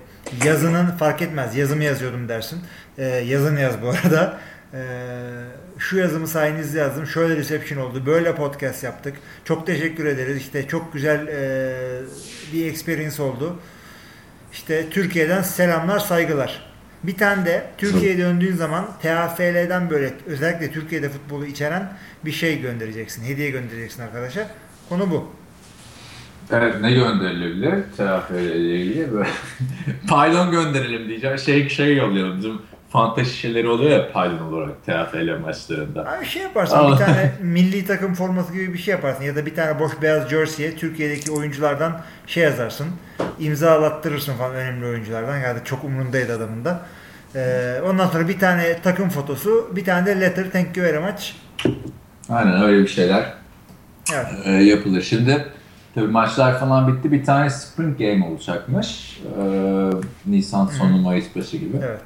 yazının 0.46 0.86
fark 0.86 1.22
etmez. 1.22 1.56
Yazımı 1.56 1.84
yazıyordum 1.84 2.30
dersin. 2.30 2.60
E, 2.98 3.06
yazını 3.06 3.60
yaz 3.60 3.82
bu 3.82 3.90
arada. 3.90 4.40
E, 4.74 4.82
şu 5.78 5.98
yazımı 5.98 6.28
sayenizde 6.28 6.80
yazdım. 6.80 7.08
Şöyle 7.08 7.36
reception 7.36 7.78
oldu. 7.78 8.06
Böyle 8.06 8.36
podcast 8.36 8.84
yaptık. 8.84 9.16
Çok 9.46 9.68
teşekkür 9.68 10.06
ederiz. 10.06 10.38
İşte 10.38 10.68
çok 10.68 10.94
güzel 10.94 11.28
e, 11.28 11.74
bir 12.54 12.66
experience 12.66 13.24
oldu. 13.24 13.60
İşte 14.54 14.90
Türkiye'den 14.90 15.42
selamlar, 15.42 16.00
saygılar. 16.00 16.71
Bir 17.04 17.18
tane 17.18 17.46
de 17.46 17.66
Türkiye'ye 17.78 18.18
döndüğün 18.18 18.56
zaman 18.56 18.88
TAFL'den 19.02 19.90
böyle 19.90 20.14
özellikle 20.26 20.72
Türkiye'de 20.72 21.10
futbolu 21.10 21.46
içeren 21.46 21.94
bir 22.26 22.32
şey 22.32 22.62
göndereceksin. 22.62 23.24
Hediye 23.24 23.50
göndereceksin 23.50 24.04
arkadaşa. 24.04 24.48
Konu 24.90 25.12
bu. 25.12 25.32
Evet 26.52 26.76
ne 26.82 26.92
gönderilebilir? 26.92 27.84
TFL 27.98 28.34
ile 28.34 28.76
ilgili 28.76 29.12
böyle 29.14 29.30
paylon 30.08 30.52
gönderelim 30.52 31.08
diyeceğim. 31.08 31.38
Şey 31.38 31.70
şey 31.70 31.96
yollayalım. 31.96 32.38
Bizim 32.38 32.62
fanta 32.92 33.24
şişeleri 33.24 33.68
oluyor 33.68 33.92
ya 33.92 34.12
paylon 34.12 34.54
olarak 34.54 34.84
TFL 34.86 35.40
maçlarında. 35.42 36.12
Abi 36.18 36.26
şey 36.26 36.42
yaparsın 36.42 36.92
bir 36.92 36.98
tane 36.98 37.32
milli 37.42 37.86
takım 37.86 38.14
forması 38.14 38.54
gibi 38.54 38.74
bir 38.74 38.78
şey 38.78 38.92
yaparsın 38.92 39.24
ya 39.24 39.36
da 39.36 39.46
bir 39.46 39.56
tane 39.56 39.80
boş 39.80 39.92
beyaz 40.02 40.30
jersey'e 40.30 40.76
Türkiye'deki 40.76 41.32
oyunculardan 41.32 42.02
şey 42.28 42.44
yazarsın. 42.44 42.88
imzalattırırsın 43.40 44.34
falan 44.34 44.56
önemli 44.56 44.86
oyunculardan. 44.86 45.38
Yani 45.38 45.60
çok 45.66 45.84
umurundaydı 45.84 46.38
adamın 46.38 46.66
da. 46.66 46.82
Ee, 47.36 47.82
ondan 47.90 48.08
sonra 48.08 48.28
bir 48.28 48.40
tane 48.40 48.82
takım 48.84 49.10
fotosu, 49.10 49.70
bir 49.76 49.86
tane 49.86 50.06
de 50.06 50.22
letter 50.22 50.52
thank 50.52 50.78
you 50.78 50.86
very 50.86 51.00
much. 51.00 51.32
Aynen 52.30 52.62
öyle 52.64 52.82
bir 52.82 52.88
şeyler 52.88 53.34
Evet. 54.14 54.28
e, 54.46 54.52
yapılır. 54.52 55.02
Şimdi 55.02 55.46
Tabii 55.96 56.08
maçlar 56.08 56.60
falan 56.60 56.88
bitti. 56.88 57.12
Bir 57.12 57.26
tane 57.26 57.50
Spring 57.50 58.00
Game 58.00 58.26
olacakmış. 58.26 59.20
Ee, 59.38 59.90
Nisan 60.26 60.66
sonu, 60.66 61.02
Mayıs 61.02 61.36
başı 61.36 61.58
gibi. 61.58 61.78
Evet. 61.84 62.02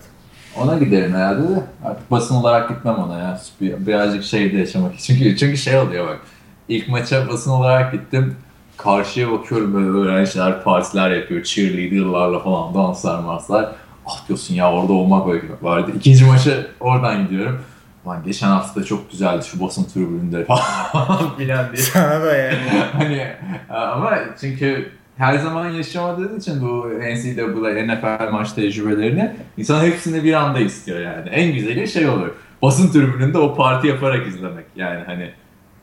Ona 0.62 0.78
giderim 0.78 1.14
herhalde 1.14 1.42
de. 1.44 1.64
Artık 1.86 2.12
basın 2.12 2.36
olarak 2.36 2.70
gitmem 2.70 2.96
ona 2.96 3.20
ya. 3.20 3.40
Bir- 3.62 3.88
Birazcık 3.88 4.24
şeyde 4.24 4.58
yaşamak 4.58 4.96
için. 4.96 5.16
Çünkü, 5.16 5.38
çünkü 5.38 5.58
şey 5.58 5.78
oluyor 5.78 6.08
bak. 6.08 6.20
İlk 6.68 6.88
maça 6.90 7.28
basın 7.30 7.52
olarak 7.52 7.92
gittim. 7.94 8.36
Karşıya 8.78 9.32
bakıyorum 9.32 9.74
böyle 9.74 9.88
öğrenciler 10.10 10.64
partiler 10.64 11.12
yapıyor. 11.12 11.44
Cheerleader'larla 11.44 12.40
falan 12.40 12.74
danslar 12.74 13.20
manslar. 13.20 13.72
Ah 14.06 14.28
diyorsun 14.28 14.56
ya 14.56 14.72
orada 14.74 14.94
olmak 14.94 15.28
vardı. 15.64 15.92
İkinci 15.98 16.26
maça 16.26 16.52
oradan 16.80 17.24
gidiyorum. 17.24 17.60
Lan 18.08 18.24
geçen 18.26 18.48
hafta 18.48 18.84
çok 18.84 19.12
güzeldi 19.12 19.46
şu 19.46 19.62
basın 19.62 19.84
tribününde 19.84 20.46
falan 20.46 20.62
filan 21.38 21.66
diye. 21.74 21.84
Sana 21.84 22.22
da 22.22 22.36
yani. 22.38 22.58
hani 22.94 23.28
ama 23.70 24.12
çünkü 24.42 24.92
her 25.18 25.38
zaman 25.38 25.70
yaşamadığın 25.70 26.40
için 26.40 26.62
bu 26.62 26.90
NCAA, 27.00 27.86
NFL 27.86 28.32
maç 28.32 28.52
tecrübelerini 28.54 29.36
insan 29.58 29.86
hepsini 29.86 30.24
bir 30.24 30.34
anda 30.34 30.60
istiyor 30.60 31.00
yani. 31.00 31.30
En 31.30 31.54
güzeli 31.54 31.88
şey 31.88 32.10
olur. 32.10 32.30
Basın 32.62 32.92
tribününde 32.92 33.38
o 33.38 33.56
parti 33.56 33.88
yaparak 33.88 34.28
izlemek. 34.28 34.66
Yani 34.76 35.04
hani 35.06 35.32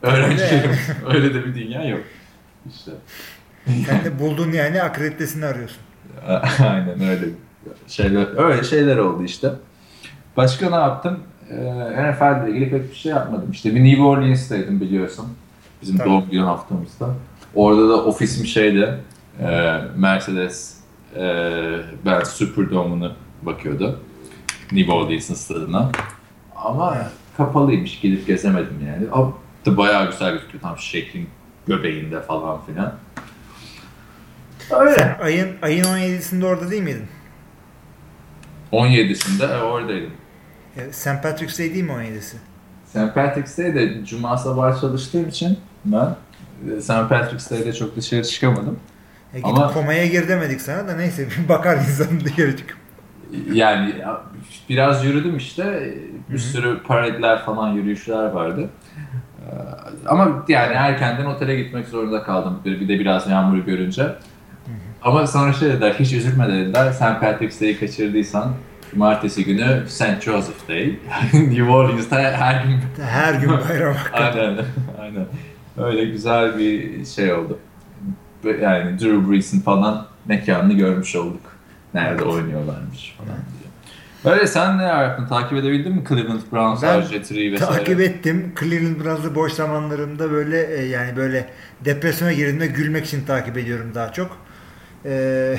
öğrencilerim 0.01 0.71
öyle 1.13 1.33
de 1.33 1.45
bir 1.45 1.55
dünya 1.55 1.85
yok. 1.85 2.01
İşte. 2.69 2.91
Sen 3.65 4.03
de 4.03 4.19
buldun 4.19 4.51
yani 4.51 4.81
akreditesini 4.81 5.45
arıyorsun. 5.45 5.81
Aynen 6.59 7.09
öyle 7.09 7.25
şeyler 7.87 8.37
öyle 8.37 8.63
şeyler 8.63 8.97
oldu 8.97 9.23
işte. 9.23 9.49
Başka 10.37 10.69
ne 10.69 10.75
yaptım? 10.75 11.19
Ee, 11.49 12.11
NFL 12.11 12.43
ile 12.43 12.51
ilgili 12.51 12.69
pek 12.69 12.91
bir 12.91 12.95
şey 12.95 13.11
yapmadım. 13.11 13.51
İşte 13.51 13.75
bir 13.75 13.83
New 13.83 14.01
Orleans'taydım 14.01 14.81
biliyorsun. 14.81 15.25
Bizim 15.81 15.97
Tabii. 15.97 16.09
doğum 16.09 16.29
günü 16.29 16.43
haftamızda. 16.43 17.09
Orada 17.55 17.89
da 17.89 18.05
ofisim 18.05 18.45
şeydi. 18.45 18.97
E, 19.39 19.79
Mercedes 19.95 20.77
e, 21.15 21.21
Benz 22.05 22.27
Superdome'unu 22.27 23.13
bakıyordu. 23.41 23.99
New 24.71 24.91
Orleans'ın 24.93 25.33
stadına. 25.33 25.91
Ama 26.55 26.97
kapalıymış. 27.37 27.99
Gidip 27.99 28.27
gezemedim 28.27 28.87
yani. 28.87 29.07
Ama 29.11 29.33
bayağı 29.65 30.11
güzel 30.11 30.33
gözüküyor. 30.33 30.61
Tam 30.61 30.77
şeklin 30.77 31.29
göbeğinde 31.67 32.21
falan 32.21 32.65
filan. 32.65 32.93
Öyle. 34.71 34.95
Sen 34.95 35.17
ayın 35.21 35.49
ayın 35.61 35.83
17'sinde 35.83 36.45
orada 36.45 36.71
değil 36.71 36.83
miydin? 36.83 37.07
17'sinde 38.71 39.59
e, 39.59 39.61
oradaydım. 39.61 40.11
E, 40.77 40.93
St. 40.93 41.23
Patrick's 41.23 41.59
Day 41.59 41.73
değil 41.73 41.83
mi 41.83 41.91
17'si? 41.91 42.35
St. 42.87 43.15
Patrick's 43.15 43.57
Day'de 43.57 44.05
cuma 44.05 44.37
sabahı 44.37 44.81
çalıştığım 44.81 45.29
için 45.29 45.59
ben 45.85 46.15
e, 46.77 46.81
St. 46.81 47.09
Patrick's 47.09 47.51
Day'de 47.51 47.73
çok 47.73 47.95
dışarı 47.95 48.23
çıkamadım. 48.23 48.79
E, 49.33 49.37
gidip 49.39 49.47
Ama- 49.57 49.73
komaya 49.73 50.05
gir 50.05 50.27
demedik 50.27 50.61
sana 50.61 50.87
da 50.87 50.95
neyse 50.95 51.27
bir 51.29 51.49
bakar 51.49 51.77
insan 51.77 52.19
dışarı 52.25 52.57
çıkıp. 52.57 52.77
Yani 53.53 53.93
ya, 53.99 54.21
biraz 54.69 55.05
yürüdüm 55.05 55.37
işte. 55.37 55.93
Bir 56.29 56.33
Hı 56.33 56.37
hı. 56.37 56.39
sürü 56.39 56.83
paradeler 56.83 57.39
falan 57.45 57.67
yürüyüşler 57.69 58.25
vardı. 58.25 58.69
Ee, 59.39 59.51
Ama 60.07 60.45
yani 60.47 60.73
erkenden 60.73 61.25
otele 61.25 61.55
gitmek 61.55 61.87
zorunda 61.87 62.23
kaldım. 62.23 62.59
Bir, 62.65 62.87
de 62.87 62.99
biraz 62.99 63.29
yağmur 63.29 63.57
görünce. 63.57 64.07
Ama 65.01 65.27
sonra 65.27 65.53
şey 65.53 65.69
dediler, 65.69 65.95
hiç 65.99 66.13
üzülme 66.13 66.47
dediler. 66.47 66.91
St. 66.91 66.99
Patrick's 67.21 67.61
Day'i 67.61 67.79
kaçırdıysan 67.79 68.53
Cumartesi 68.91 69.45
günü 69.45 69.83
St. 69.87 70.21
Joseph 70.21 70.69
Day. 70.69 70.99
New 71.33 71.63
Orleans'ta 71.63 72.19
her 72.21 72.63
gün 72.65 72.79
Her 73.03 73.33
gün 73.33 73.49
bayram 73.69 73.95
aynen, 74.13 74.57
aynen. 75.01 75.25
Öyle 75.77 76.05
güzel 76.05 76.57
bir 76.57 77.05
şey 77.05 77.33
oldu. 77.33 77.59
Yani 78.43 78.99
Drew 78.99 79.31
Brees'in 79.31 79.61
falan 79.61 80.07
mekanını 80.25 80.73
görmüş 80.73 81.15
olduk. 81.15 81.41
Nerede 81.93 82.23
oynuyorlarmış 82.23 83.15
falan 83.17 83.29
diye. 83.29 83.63
Öyle 84.33 84.47
sen 84.47 84.77
ne 84.77 84.83
yaptın? 84.83 85.27
Takip 85.27 85.57
edebildin 85.57 85.95
mi 85.95 86.03
Cleveland 86.09 86.41
Browns, 86.51 86.83
Ben 86.83 86.87
Arjetty'yi 86.87 87.51
vesaire? 87.51 87.77
Takip 87.77 87.99
ettim. 87.99 88.53
Cleveland 88.59 89.03
Browns'ı 89.03 89.35
boş 89.35 89.53
zamanlarımda 89.53 90.31
böyle 90.31 90.77
e, 90.77 90.85
yani 90.85 91.15
böyle 91.15 91.49
depresyona 91.85 92.33
girdiğimde 92.33 92.67
gülmek 92.67 93.05
için 93.05 93.25
takip 93.25 93.57
ediyorum 93.57 93.91
daha 93.95 94.11
çok. 94.13 94.37
E, 95.05 95.55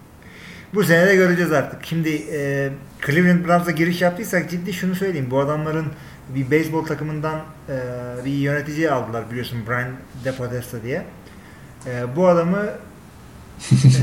bu 0.74 0.84
sene 0.84 1.06
de 1.06 1.16
göreceğiz 1.16 1.52
artık. 1.52 1.84
Şimdi 1.84 2.22
e, 2.32 2.70
Cleveland 3.06 3.44
Browns'a 3.44 3.70
giriş 3.70 4.02
yaptıysak 4.02 4.50
ciddi 4.50 4.72
şunu 4.72 4.94
söyleyeyim. 4.94 5.28
Bu 5.30 5.40
adamların 5.40 5.86
bir 6.34 6.50
beyzbol 6.50 6.84
takımından 6.84 7.40
e, 7.68 7.74
bir 8.24 8.32
yönetici 8.32 8.90
aldılar 8.90 9.30
biliyorsun 9.30 9.58
Brian 9.68 9.88
DePodesta 10.24 10.82
diye. 10.82 11.02
E, 11.86 12.16
bu 12.16 12.28
adamı 12.28 12.66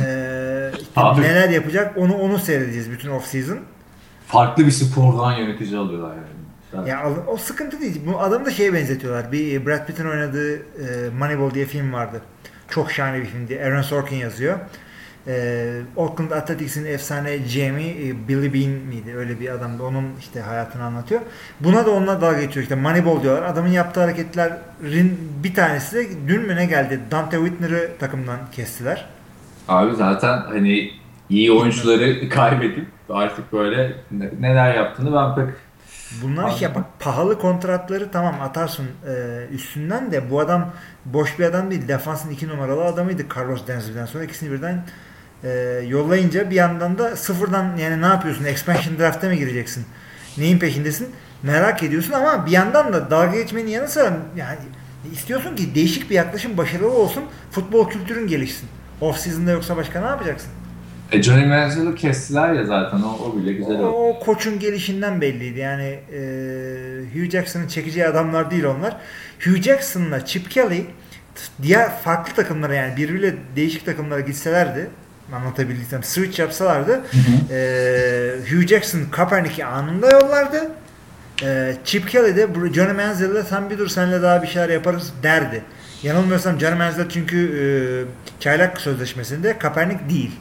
e, 0.06 0.72
Abi. 0.96 1.22
neler 1.22 1.50
yapacak 1.50 1.98
onu 1.98 2.18
onu 2.18 2.40
seyredeceğiz 2.40 2.92
bütün 2.92 3.10
off 3.10 3.26
season. 3.26 3.60
Farklı 4.28 4.66
bir 4.66 4.72
spordan 4.72 5.32
yönetici 5.32 5.78
alıyorlar 5.78 6.16
yani. 6.16 6.90
Ya 6.90 7.04
o 7.28 7.38
sıkıntı 7.38 7.82
değil. 7.82 8.02
Bu 8.06 8.20
adamı 8.22 8.46
da 8.46 8.52
şeye 8.52 8.74
benzetiyorlar. 8.74 9.32
Bir 9.32 9.54
e, 9.62 9.66
Brad 9.66 9.88
Pitt'in 9.88 10.06
oynadığı 10.06 10.56
e, 10.56 11.10
Moneyball 11.20 11.54
diye 11.54 11.66
film 11.66 11.94
vardı. 11.94 12.22
Çok 12.70 12.92
şahane 12.92 13.20
bir 13.22 13.26
filmdi. 13.26 13.62
Aaron 13.64 13.82
Sorkin 13.82 14.16
yazıyor. 14.16 14.60
E, 15.30 15.82
Oakland 15.96 16.32
Athletics'in 16.32 16.86
efsane 16.86 17.38
GM'i 17.38 17.90
e, 17.90 18.28
Billy 18.28 18.54
Bean 18.54 18.70
miydi? 18.72 19.16
Öyle 19.18 19.40
bir 19.40 19.50
adamdı. 19.50 19.84
Onun 19.84 20.06
işte 20.20 20.42
hayatını 20.42 20.84
anlatıyor. 20.84 21.22
Buna 21.60 21.86
da 21.86 21.92
onunla 21.92 22.22
dalga 22.22 22.42
geçiyor. 22.42 22.64
İşte 22.64 22.76
Moneyball 22.76 23.24
diyorlar. 23.24 23.44
Adamın 23.44 23.70
yaptığı 23.70 24.00
hareketlerin 24.02 25.20
bir 25.44 25.54
tanesi 25.54 25.96
de 25.96 26.08
dün 26.28 26.42
mü 26.42 26.56
ne 26.56 26.66
geldi? 26.66 27.00
Dante 27.12 27.38
Whitner'ı 27.38 27.92
takımdan 28.00 28.40
kestiler. 28.52 29.06
Abi 29.68 29.96
zaten 29.96 30.38
hani 30.38 30.92
iyi 31.30 31.52
oyuncuları 31.52 32.30
kaybedip 32.36 32.88
artık 33.10 33.54
böyle 33.54 33.96
ne- 34.12 34.32
neler 34.40 34.76
yaptığını 34.76 35.14
ben 35.14 35.36
pek 35.36 35.56
Bunlar 36.24 36.44
Anladım. 36.44 36.58
ya 36.62 36.76
bak 36.76 36.84
pahalı 37.00 37.40
kontratları 37.40 38.12
tamam 38.12 38.36
atarsın 38.42 38.86
e, 39.08 39.46
üstünden 39.54 40.12
de 40.12 40.32
bu 40.32 40.40
adam 40.40 40.70
boş 41.06 41.40
bir 41.40 41.46
adam 41.46 41.72
değil. 41.72 41.88
Defansın 41.88 42.30
iki 42.30 42.48
numaralı 42.48 42.86
adamıydı 42.86 43.24
Carlos 43.36 43.68
Denzil'den 43.68 44.06
sonra 44.06 44.24
ikisini 44.24 44.52
birden 44.52 44.84
e, 45.44 45.50
yollayınca 45.88 46.50
bir 46.50 46.56
yandan 46.56 46.98
da 46.98 47.16
sıfırdan 47.16 47.78
yani 47.78 48.02
ne 48.02 48.06
yapıyorsun? 48.06 48.46
Expansion 48.46 49.00
draft'e 49.00 49.30
mi 49.30 49.38
gireceksin? 49.38 49.86
Neyin 50.38 50.60
peşindesin? 50.60 51.08
Merak 51.44 51.84
ediyorsun 51.84 52.14
ama 52.14 52.46
bir 52.46 52.52
yandan 52.52 52.94
da 52.94 53.12
dalga 53.12 53.36
geçmenin 53.36 53.70
yanı 53.70 53.88
sıra 53.88 54.18
yani 54.36 54.60
istiyorsun 55.14 55.56
ki 55.56 55.76
değişik 55.76 56.10
bir 56.10 56.16
yaklaşım 56.16 56.58
başarılı 56.58 56.92
olsun. 56.92 57.24
Futbol 57.52 57.90
kültürün 57.90 58.28
gelişsin. 58.28 58.70
Off 59.02 59.20
season'da 59.20 59.52
yoksa 59.52 59.78
başka 59.78 60.02
ne 60.02 60.08
yapacaksın? 60.08 60.50
E 61.12 61.24
Johnny 61.24 61.46
Manziel'i 61.46 61.96
kestiler 61.96 62.54
ya 62.54 62.66
zaten 62.66 63.02
o, 63.02 63.20
o 63.26 63.38
bile 63.38 63.54
güzel 63.54 63.80
oldu. 63.80 63.88
O 63.88 64.20
koçun 64.20 64.60
gelişinden 64.60 65.22
belliydi. 65.22 65.60
Yani 65.60 66.00
e, 66.14 66.20
Hugh 67.14 67.32
Jackson'ın 67.32 67.68
çekeceği 67.68 68.08
adamlar 68.08 68.52
değil 68.52 68.64
onlar. 68.64 68.98
Hugh 69.46 69.62
Jackson'la 69.62 70.26
Chip 70.26 70.52
Kelly 70.52 70.86
diğer 71.62 72.00
farklı 72.00 72.34
takımlara 72.34 72.74
yani 72.74 72.98
birbiriyle 72.98 73.36
değişik 73.56 73.86
takımlara 73.86 74.20
gitselerdi 74.20 74.90
anlatabildiysem 75.36 76.04
switch 76.04 76.40
yapsalardı 76.40 77.02
e, 77.52 78.36
Hugh 78.52 78.68
Jackson 78.68 79.00
Kaepernick'i 79.12 79.66
anında 79.66 80.10
yollardı. 80.12 80.72
E, 81.44 81.76
Chip 81.86 82.10
Kelly 82.10 82.36
de 82.36 82.48
Johnny 82.74 82.94
Manziel'le 82.94 83.44
sen 83.50 83.70
bir 83.70 83.78
dur 83.78 83.88
senle 83.88 84.22
daha 84.22 84.42
bir 84.44 84.48
şeyler 84.48 84.70
yaparız 84.70 85.14
derdi. 85.24 85.64
Yanılmıyorsam 86.04 86.60
Johnny 86.60 86.76
Manziel 86.78 87.10
çünkü 87.10 87.38
e, 87.60 87.64
çaylak 88.40 88.82
sözleşmesinde 88.82 89.58
Kaepernick 89.58 90.10
değil. 90.10 90.32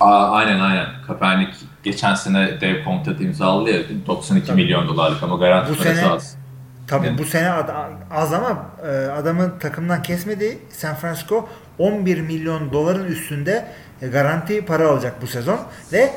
Aa, 0.00 0.30
aynen 0.30 0.60
aynen. 0.60 0.86
Kaepernick 1.06 1.56
geçen 1.82 2.14
sene 2.14 2.60
dev 2.60 2.84
kontrat 2.84 3.20
imzaladı 3.20 3.70
ya 3.70 3.80
92 4.06 4.46
Tabii. 4.46 4.62
milyon 4.62 4.88
dolarlık 4.88 5.22
ama 5.22 5.36
garanti 5.36 5.72
Bu 5.72 5.76
parası 5.82 6.00
sene- 6.00 6.10
az. 6.10 6.36
Tabii 6.88 7.06
Evet. 7.06 7.18
bu 7.18 7.24
sene 7.24 7.52
az 8.10 8.32
ama 8.32 8.66
adamın 9.18 9.58
takımdan 9.58 10.02
kesmedi. 10.02 10.58
San 10.70 10.94
Francisco 10.94 11.48
11 11.78 12.20
milyon 12.20 12.72
doların 12.72 13.04
üstünde 13.06 13.66
e, 14.02 14.06
garanti 14.06 14.64
para 14.64 14.88
alacak 14.88 15.22
bu 15.22 15.26
sezon 15.26 15.60
ve 15.92 16.10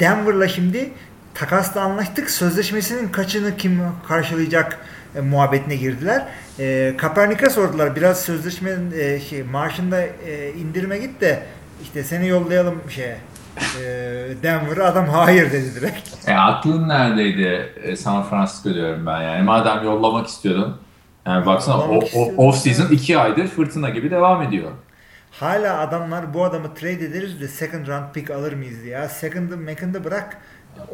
Denver'la 0.00 0.48
şimdi 0.48 0.90
takasla 1.34 1.80
anlaştık. 1.80 2.30
Sözleşmesinin 2.30 3.08
kaçını 3.08 3.56
kim 3.56 3.82
karşılayacak 4.08 4.78
e, 5.16 5.20
muhabbetine 5.20 5.76
girdiler. 5.76 6.26
E, 6.58 6.94
Kaepernick'e 6.98 7.50
sordular. 7.50 7.96
Biraz 7.96 8.20
sözleşmenin 8.20 8.92
e, 8.98 9.20
şey 9.20 9.42
maaşında 9.42 10.02
e, 10.02 10.52
indirime 10.58 10.98
git 10.98 11.20
de 11.20 11.42
işte 11.82 12.04
seni 12.04 12.28
yollayalım 12.28 12.82
şeye. 12.88 13.18
E, 13.56 13.84
Denver'a 14.42 14.84
adam 14.84 15.08
hayır 15.08 15.52
dedi 15.52 15.74
direkt. 15.74 16.28
E 16.28 16.34
aklın 16.34 16.88
neredeydi 16.88 17.72
e, 17.82 17.96
San 17.96 18.22
Francisco 18.22 18.74
diyorum 18.74 19.06
ben 19.06 19.20
yani. 19.22 19.42
Madem 19.42 19.84
yollamak 19.84 20.26
istiyordun. 20.26 20.76
Yani 21.26 21.46
baksana 21.46 21.76
o, 21.76 22.00
o, 22.14 22.48
off 22.48 22.56
season. 22.56 22.88
2 22.88 23.18
aydır 23.18 23.46
fırtına 23.46 23.90
gibi 23.90 24.10
devam 24.10 24.42
ediyor. 24.42 24.70
Hala 25.40 25.80
adamlar 25.80 26.34
bu 26.34 26.44
adamı 26.44 26.74
trade 26.74 27.04
ederiz 27.04 27.40
de 27.40 27.48
second 27.48 27.86
round 27.86 28.12
pick 28.14 28.30
alır 28.30 28.52
mıyız 28.52 28.84
ya? 28.84 29.08
Second'ı 29.08 29.66
second'ı 29.66 30.04
bırak. 30.04 30.38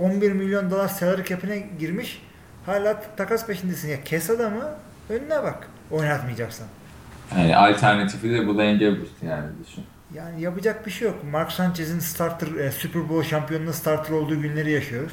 11 0.00 0.32
milyon 0.32 0.70
dolar 0.70 0.88
salary 0.88 1.24
cap'ine 1.24 1.58
girmiş. 1.78 2.22
Hala 2.66 3.02
takas 3.16 3.46
peşindesin 3.46 3.88
ya. 3.88 4.04
Kes 4.04 4.30
adamı 4.30 4.64
önüne 5.10 5.42
bak. 5.42 5.68
Oynatmayacaksan. 5.90 6.66
Yani 7.36 7.56
alternatifi 7.56 8.30
de 8.30 8.46
bu 8.46 8.58
denge 8.58 8.84
yani 9.22 9.46
düşün. 9.64 9.84
Yani 10.14 10.42
yapacak 10.42 10.86
bir 10.86 10.90
şey 10.90 11.08
yok. 11.08 11.16
Mark 11.32 11.52
Sanchez'in 11.52 11.98
starter, 11.98 12.46
e, 12.46 12.72
Super 12.72 13.08
Bowl 13.08 13.28
şampiyonluğu 13.28 13.72
starter 13.72 14.14
olduğu 14.14 14.42
günleri 14.42 14.70
yaşıyoruz. 14.70 15.12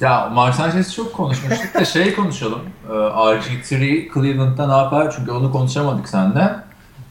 Ya 0.00 0.28
Mark 0.28 0.54
Sanchez'i 0.54 0.94
çok 0.94 1.14
konuşmuştuk 1.14 1.74
da 1.74 1.84
şey 1.84 2.14
konuşalım. 2.14 2.60
Ee, 2.88 2.92
RG3 2.92 4.14
Cleveland'da 4.14 4.66
ne 4.66 4.82
yapar? 4.82 5.14
Çünkü 5.16 5.30
onu 5.30 5.52
konuşamadık 5.52 6.08
seninle. 6.08 6.54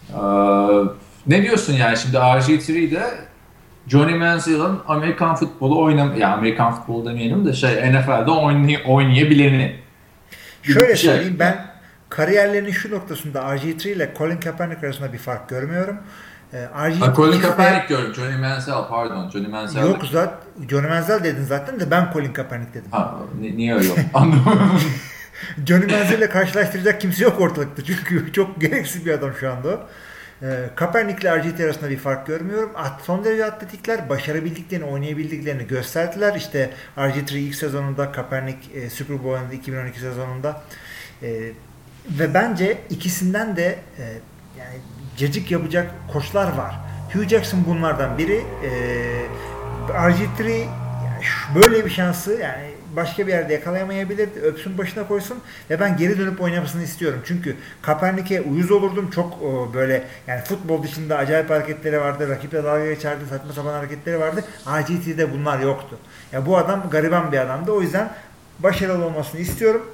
Ee, 0.09 0.17
ne 1.27 1.41
diyorsun 1.41 1.73
yani 1.73 1.97
şimdi 1.97 2.17
RG3'de 2.17 3.03
Johnny 3.87 4.15
Manziel'ın 4.15 4.79
Amerikan 4.87 5.35
futbolu 5.35 5.83
oynam 5.83 6.17
ya 6.17 6.33
Amerikan 6.33 6.75
futbolu 6.75 7.09
demeyelim 7.09 7.45
de 7.45 7.53
şey 7.53 7.91
NFL'de 7.91 8.31
oynay 8.31 8.77
oynayabileni. 8.85 9.75
Şöyle 10.63 10.95
şey. 10.95 11.11
söyleyeyim 11.11 11.35
ben 11.39 11.65
kariyerlerinin 12.09 12.71
şu 12.71 12.91
noktasında 12.91 13.39
RG3 13.39 13.89
ile 13.89 14.13
Colin 14.17 14.37
Kaepernick 14.37 14.83
arasında 14.83 15.13
bir 15.13 15.17
fark 15.17 15.49
görmüyorum. 15.49 15.97
E, 16.53 16.57
RG 16.89 17.15
Colin 17.15 17.41
Kaepernick 17.41 17.89
diyorum. 17.89 18.13
Johnny 18.15 18.37
Manziel 18.37 18.87
pardon. 18.89 19.29
Johnny 19.29 19.47
Manziel. 19.47 19.83
Yok 19.83 20.05
zaten 20.11 20.37
Johnny 20.69 20.87
Manziel 20.87 21.23
dedin 21.23 21.43
zaten 21.43 21.79
de 21.79 21.91
ben 21.91 22.09
Colin 22.13 22.33
Kaepernick 22.33 22.73
dedim. 22.73 22.91
Ha, 22.91 23.15
niye 23.41 23.75
öyle 23.75 23.89
Anlamadım. 24.13 24.81
Johnny 25.65 25.91
Manziel 25.91 26.17
ile 26.17 26.29
karşılaştıracak 26.29 27.01
kimse 27.01 27.23
yok 27.23 27.41
ortalıkta. 27.41 27.83
Çünkü 27.83 28.33
çok 28.33 28.61
gereksiz 28.61 29.05
bir 29.05 29.11
adam 29.11 29.31
şu 29.39 29.51
anda. 29.51 29.79
E, 30.41 30.69
Kaepernick 30.75 31.21
ile 31.21 31.29
RG3 31.29 31.65
arasında 31.65 31.89
bir 31.89 31.97
fark 31.97 32.27
görmüyorum. 32.27 32.71
At, 32.75 33.01
son 33.01 33.25
derece 33.25 33.45
atletikler 33.45 34.09
başarabildiklerini, 34.09 34.85
oynayabildiklerini 34.85 35.67
gösterdiler. 35.67 36.35
İşte 36.35 36.69
RG3 36.97 37.37
ilk 37.37 37.55
sezonunda, 37.55 38.11
Kaepernick 38.11 38.75
e, 38.75 38.89
Super 38.89 39.23
Bowl'un 39.23 39.51
2012 39.51 39.99
sezonunda. 39.99 40.61
E, 41.23 41.51
ve 42.09 42.33
bence 42.33 42.77
ikisinden 42.89 43.55
de 43.55 43.79
e, 43.99 44.03
yani 44.59 44.77
cacık 45.17 45.51
yapacak 45.51 45.91
koçlar 46.13 46.57
var. 46.57 46.75
Hugh 47.13 47.27
Jackson 47.27 47.65
bunlardan 47.67 48.17
biri. 48.17 48.43
E, 48.63 48.71
RG3 49.89 50.49
yani 50.49 51.23
böyle 51.55 51.85
bir 51.85 51.89
şansı 51.89 52.31
yani 52.33 52.66
başka 52.97 53.27
bir 53.27 53.31
yerde 53.31 53.53
yakalayamayabilir. 53.53 54.29
Öpsün 54.43 54.77
başına 54.77 55.07
koysun 55.07 55.37
ve 55.69 55.79
ben 55.79 55.97
geri 55.97 56.19
dönüp 56.19 56.41
oynamasını 56.41 56.83
istiyorum. 56.83 57.19
Çünkü 57.25 57.55
Kaepernick'e 57.81 58.41
uyuz 58.41 58.71
olurdum. 58.71 59.09
Çok 59.09 59.41
o, 59.41 59.73
böyle 59.73 60.03
yani 60.27 60.41
futbol 60.41 60.83
dışında 60.83 61.17
acayip 61.17 61.49
hareketleri 61.49 62.01
vardı. 62.01 62.29
Rakiple 62.29 62.63
dalga 62.63 62.85
geçerdi. 62.85 63.23
Saçma 63.29 63.53
sapan 63.53 63.73
hareketleri 63.73 64.19
vardı. 64.19 64.43
RG3'de 64.65 65.33
bunlar 65.33 65.59
yoktu. 65.59 65.97
Ya 66.31 66.45
bu 66.45 66.57
adam 66.57 66.89
gariban 66.91 67.31
bir 67.31 67.37
adamdı. 67.37 67.71
O 67.71 67.81
yüzden 67.81 68.13
başarılı 68.59 69.05
olmasını 69.05 69.41
istiyorum 69.41 69.85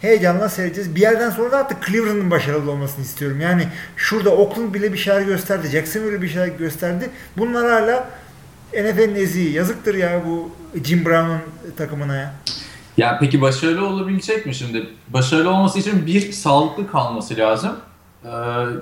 heyecanla 0.00 0.48
seyredeceğiz. 0.48 0.94
Bir 0.94 1.00
yerden 1.00 1.30
sonra 1.30 1.52
da 1.52 1.58
artık 1.58 1.86
Cleveland'ın 1.86 2.30
başarılı 2.30 2.70
olmasını 2.70 3.04
istiyorum. 3.04 3.40
Yani 3.40 3.68
şurada 3.96 4.30
Oakland 4.30 4.74
bile 4.74 4.92
bir 4.92 4.98
şeyler 4.98 5.22
gösterdi. 5.22 5.68
Jacksonville 5.68 6.22
bir 6.22 6.28
şeyler 6.28 6.48
gösterdi. 6.48 7.10
Bunlar 7.36 7.70
hala 7.70 8.08
NFL'in 8.72 9.14
eziği. 9.14 9.52
Yazıktır 9.52 9.94
ya 9.94 10.22
bu 10.26 10.50
Jim 10.84 11.04
Brown'un 11.04 11.40
takımına 11.76 12.16
ya. 12.16 12.34
Ya 12.98 13.18
peki 13.20 13.40
başarılı 13.40 13.86
olabilecek 13.86 14.46
mi 14.46 14.54
şimdi? 14.54 14.86
Başarılı 15.08 15.50
olması 15.50 15.78
için 15.78 16.06
bir 16.06 16.32
sağlıklı 16.32 16.90
kalması 16.90 17.36
lazım. 17.36 17.76
Ee, 18.24 18.28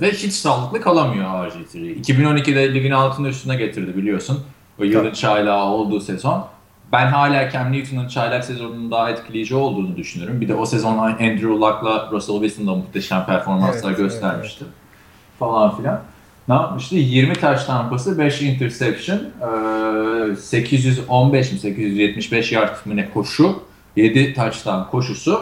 ve 0.01 0.11
hiç 0.11 0.33
sağlıklı 0.33 0.81
kalamıyor 0.81 1.25
RG3. 1.25 2.01
2012'de 2.01 2.75
ligin 2.75 2.91
altında 2.91 3.29
üstüne 3.29 3.57
getirdi 3.57 3.97
biliyorsun. 3.97 4.45
O 4.81 4.85
yılın 4.85 5.13
çaylağı 5.13 5.65
olduğu 5.65 6.01
sezon 6.01 6.47
ben 6.93 7.07
hala 7.07 7.51
Cam 7.51 7.73
Newton'un 7.73 8.09
çaylak 8.09 8.45
sezonunun 8.45 8.91
daha 8.91 9.11
etkileyici 9.11 9.55
olduğunu 9.55 9.97
düşünüyorum. 9.97 10.41
Bir 10.41 10.49
de 10.49 10.55
o 10.55 10.67
sezon 10.67 10.99
Andrew 10.99 11.49
Luck'la 11.49 12.09
Russell 12.13 12.41
Wilson 12.41 12.67
da 12.67 12.75
muhteşem 12.75 13.27
performanslar 13.27 13.91
evet, 13.91 13.99
göstermişti. 13.99 14.65
Evet, 14.65 14.73
evet. 14.75 15.39
Falan 15.39 15.77
filan. 15.77 16.01
Ne 16.49 16.55
yapmıştı? 16.55 16.97
20 16.97 17.35
taş 17.35 17.65
tampası, 17.65 18.19
5 18.19 18.43
interception, 18.43 19.21
815 20.37 21.53
mi 21.53 21.59
875 21.59 22.53
yard 22.53 22.77
mı 22.87 22.97
ne 22.97 23.11
koşu, 23.11 23.63
7 23.97 24.35
taştan 24.35 24.91
koşusu 24.91 25.41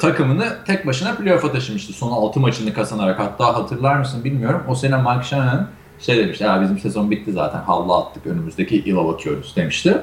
takımını 0.00 0.56
tek 0.66 0.86
başına 0.86 1.14
playoff'a 1.14 1.52
taşımıştı. 1.52 1.92
Son 1.92 2.10
6 2.10 2.40
maçını 2.40 2.74
kazanarak. 2.74 3.18
Hatta 3.18 3.54
hatırlar 3.54 3.98
mısın 3.98 4.24
bilmiyorum. 4.24 4.62
O 4.68 4.74
sene 4.74 4.96
Mike 4.96 5.22
Shanahan 5.22 5.68
şey 6.00 6.18
demiş 6.18 6.40
ya 6.40 6.62
bizim 6.62 6.78
sezon 6.78 7.10
bitti 7.10 7.32
zaten 7.32 7.58
havlu 7.60 7.94
attık 7.94 8.26
önümüzdeki 8.26 8.82
yıla 8.86 9.04
bakıyoruz 9.06 9.56
demişti. 9.56 9.98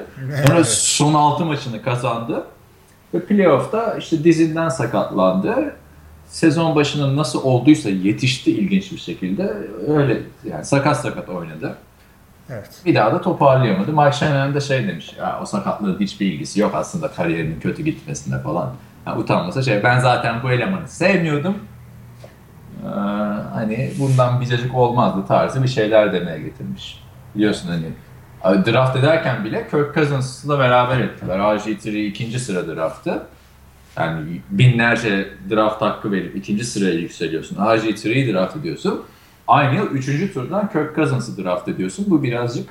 Sonra 0.46 0.64
son 0.64 1.14
6 1.14 1.44
maçını 1.44 1.82
kazandı 1.82 2.44
ve 3.14 3.24
playoff'ta 3.24 3.96
işte 3.98 4.24
dizinden 4.24 4.68
sakatlandı. 4.68 5.76
Sezon 6.26 6.76
başının 6.76 7.16
nasıl 7.16 7.42
olduysa 7.42 7.90
yetişti 7.90 8.50
ilginç 8.50 8.92
bir 8.92 8.98
şekilde. 8.98 9.54
Öyle 9.88 10.22
yani 10.44 10.64
sakat 10.64 11.00
sakat 11.00 11.28
oynadı. 11.28 11.76
Evet. 12.52 12.70
Bir 12.86 12.94
daha 12.94 13.12
da 13.12 13.20
toparlayamadı. 13.20 13.92
Mike 13.92 14.12
Shanahan 14.12 14.54
de 14.54 14.60
şey 14.60 14.88
demiş. 14.88 15.12
Ya, 15.18 15.38
o 15.42 15.46
sakatlığın 15.46 16.00
hiçbir 16.00 16.26
ilgisi 16.26 16.60
yok 16.60 16.74
aslında 16.74 17.08
kariyerinin 17.08 17.60
kötü 17.60 17.82
gitmesinde 17.82 18.38
falan. 18.38 18.74
Yani 19.06 19.20
utanmasa 19.20 19.62
şey 19.62 19.82
ben 19.82 19.98
zaten 19.98 20.42
bu 20.42 20.50
elemanı 20.50 20.88
sevmiyordum 20.88 21.54
ee, 22.82 22.88
hani 23.54 23.90
bundan 23.98 24.40
bir 24.40 24.46
cacık 24.46 24.74
olmazdı 24.74 25.26
tarzı 25.28 25.62
bir 25.62 25.68
şeyler 25.68 26.12
demeye 26.12 26.40
getirmiş. 26.40 27.02
Biliyorsun 27.34 27.68
hani 27.68 27.86
draft 28.44 28.96
ederken 28.96 29.44
bile 29.44 29.68
Kirk 29.70 29.94
Cousins'la 29.94 30.58
beraber 30.58 31.00
ettiler. 31.00 31.38
RG3 31.38 32.06
ikinci 32.06 32.40
sıra 32.40 32.76
draftı. 32.76 33.22
Yani 33.96 34.40
binlerce 34.50 35.28
draft 35.50 35.82
hakkı 35.82 36.12
verip 36.12 36.36
ikinci 36.36 36.64
sıraya 36.64 36.94
yükseliyorsun. 36.94 37.56
RG3'yi 37.56 38.32
draft 38.34 38.56
ediyorsun. 38.56 39.04
Aynı 39.48 39.76
yıl 39.76 39.90
üçüncü 39.90 40.32
turdan 40.32 40.70
Kirk 40.72 40.96
Cousins'ı 40.96 41.44
draft 41.44 41.68
ediyorsun. 41.68 42.06
Bu 42.08 42.22
birazcık 42.22 42.68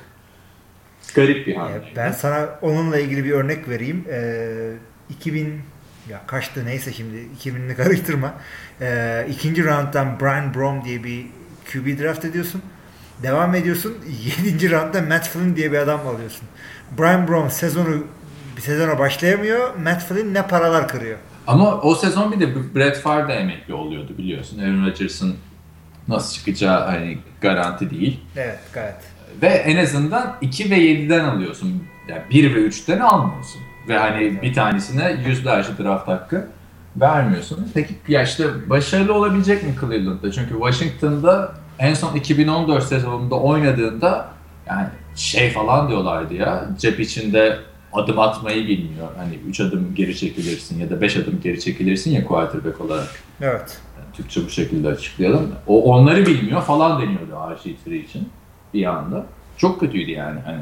garip 1.14 1.46
bir 1.46 1.56
hamle. 1.56 1.82
Ben 1.96 2.12
sana 2.12 2.48
onunla 2.62 2.98
ilgili 2.98 3.24
bir 3.24 3.30
örnek 3.30 3.68
vereyim. 3.68 4.04
Ee, 4.10 4.72
2000 5.10 5.60
ya 6.10 6.20
kaçtı 6.26 6.66
neyse 6.66 6.92
şimdi 6.92 7.16
2000'ini 7.40 7.74
karıştırma. 7.76 8.34
Ee, 8.80 9.26
ikinci 9.30 9.64
rounddan 9.64 10.20
Brian 10.20 10.54
Brom 10.54 10.84
diye 10.84 11.04
bir 11.04 11.26
QB 11.72 12.02
draft 12.02 12.24
ediyorsun. 12.24 12.62
Devam 13.22 13.54
ediyorsun. 13.54 13.94
Yedinci 14.24 14.70
roundda 14.70 15.02
Matt 15.02 15.28
Flynn 15.28 15.56
diye 15.56 15.72
bir 15.72 15.78
adam 15.78 16.06
alıyorsun. 16.06 16.48
Brian 16.98 17.28
Brom 17.28 17.50
sezonu 17.50 18.04
bir 18.56 18.62
sezona 18.62 18.98
başlayamıyor. 18.98 19.76
Matt 19.76 20.02
Flynn 20.02 20.34
ne 20.34 20.46
paralar 20.46 20.88
kırıyor. 20.88 21.18
Ama 21.46 21.80
o 21.80 21.94
sezon 21.94 22.32
bir 22.32 22.40
de 22.40 22.74
Brett 22.74 22.96
Favre 22.96 23.28
de 23.28 23.32
emekli 23.32 23.74
oluyordu 23.74 24.18
biliyorsun. 24.18 24.58
Aaron 24.58 24.86
Rodgers'ın 24.86 25.36
nasıl 26.08 26.34
çıkacağı 26.34 26.84
hani 26.86 27.18
garanti 27.40 27.90
değil. 27.90 28.20
Evet 28.36 28.58
gayet. 28.72 28.96
Ve 29.42 29.46
en 29.46 29.84
azından 29.84 30.36
2 30.40 30.70
ve 30.70 30.78
7'den 30.78 31.24
alıyorsun. 31.24 31.82
Yani 32.08 32.22
1 32.30 32.54
ve 32.54 32.58
3'ten 32.58 32.98
almıyorsun. 32.98 33.60
Ve 33.88 33.98
hani 33.98 34.42
bir 34.42 34.54
tanesine 34.54 35.16
yüzlerce 35.26 35.68
draft 35.78 36.08
hakkı 36.08 36.48
vermiyorsun. 36.96 37.68
Peki 37.74 37.94
ya 38.08 38.22
işte 38.22 38.70
başarılı 38.70 39.14
olabilecek 39.14 39.62
mi 39.62 39.74
Cleveland'da? 39.80 40.32
Çünkü 40.32 40.54
Washington'da 40.54 41.54
en 41.78 41.94
son 41.94 42.14
2014 42.16 42.84
sezonunda 42.84 43.34
oynadığında 43.34 44.28
yani 44.66 44.86
şey 45.16 45.50
falan 45.50 45.88
diyorlardı 45.88 46.34
ya 46.34 46.68
cep 46.78 47.00
içinde 47.00 47.58
adım 47.92 48.18
atmayı 48.18 48.68
bilmiyor. 48.68 49.08
Hani 49.16 49.34
3 49.34 49.60
adım 49.60 49.94
geri 49.94 50.16
çekilirsin 50.16 50.80
ya 50.80 50.90
da 50.90 51.00
5 51.00 51.16
adım 51.16 51.40
geri 51.42 51.60
çekilirsin 51.60 52.10
ya 52.10 52.24
quarterback 52.24 52.80
olarak. 52.80 53.08
Evet. 53.40 53.78
Türkçe 54.12 54.44
bu 54.44 54.48
şekilde 54.48 54.88
açıklayalım. 54.88 55.54
O 55.66 55.94
onları 55.94 56.26
bilmiyor 56.26 56.62
falan 56.62 57.02
deniyordu 57.02 57.32
RG3 57.32 57.94
için 57.94 58.28
bir 58.74 58.84
anda. 58.84 59.26
Çok 59.56 59.80
kötüydü 59.80 60.10
yani 60.10 60.40
hani. 60.40 60.60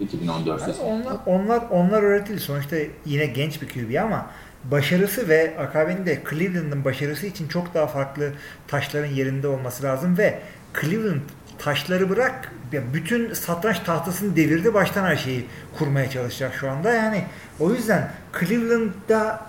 2014 0.00 0.60
yani 0.60 0.74
onlar, 0.84 1.16
onlar, 1.26 1.62
onlar 1.70 2.02
öğretildi. 2.02 2.40
Sonuçta 2.40 2.76
yine 3.06 3.26
genç 3.26 3.62
bir 3.62 3.68
QB 3.68 4.04
ama 4.04 4.26
başarısı 4.64 5.28
ve 5.28 5.56
akabinde 5.58 6.22
Cleveland'ın 6.30 6.84
başarısı 6.84 7.26
için 7.26 7.48
çok 7.48 7.74
daha 7.74 7.86
farklı 7.86 8.32
taşların 8.68 9.14
yerinde 9.14 9.48
olması 9.48 9.82
lazım 9.82 10.18
ve 10.18 10.40
Cleveland 10.80 11.20
taşları 11.58 12.10
bırak 12.10 12.52
bütün 12.94 13.34
satranç 13.34 13.78
tahtasını 13.78 14.36
devirdi 14.36 14.74
baştan 14.74 15.04
her 15.04 15.16
şeyi 15.16 15.46
kurmaya 15.78 16.10
çalışacak 16.10 16.54
şu 16.54 16.70
anda. 16.70 16.94
Yani 16.94 17.24
o 17.60 17.72
yüzden 17.72 18.10
Cleveland'da 18.40 19.40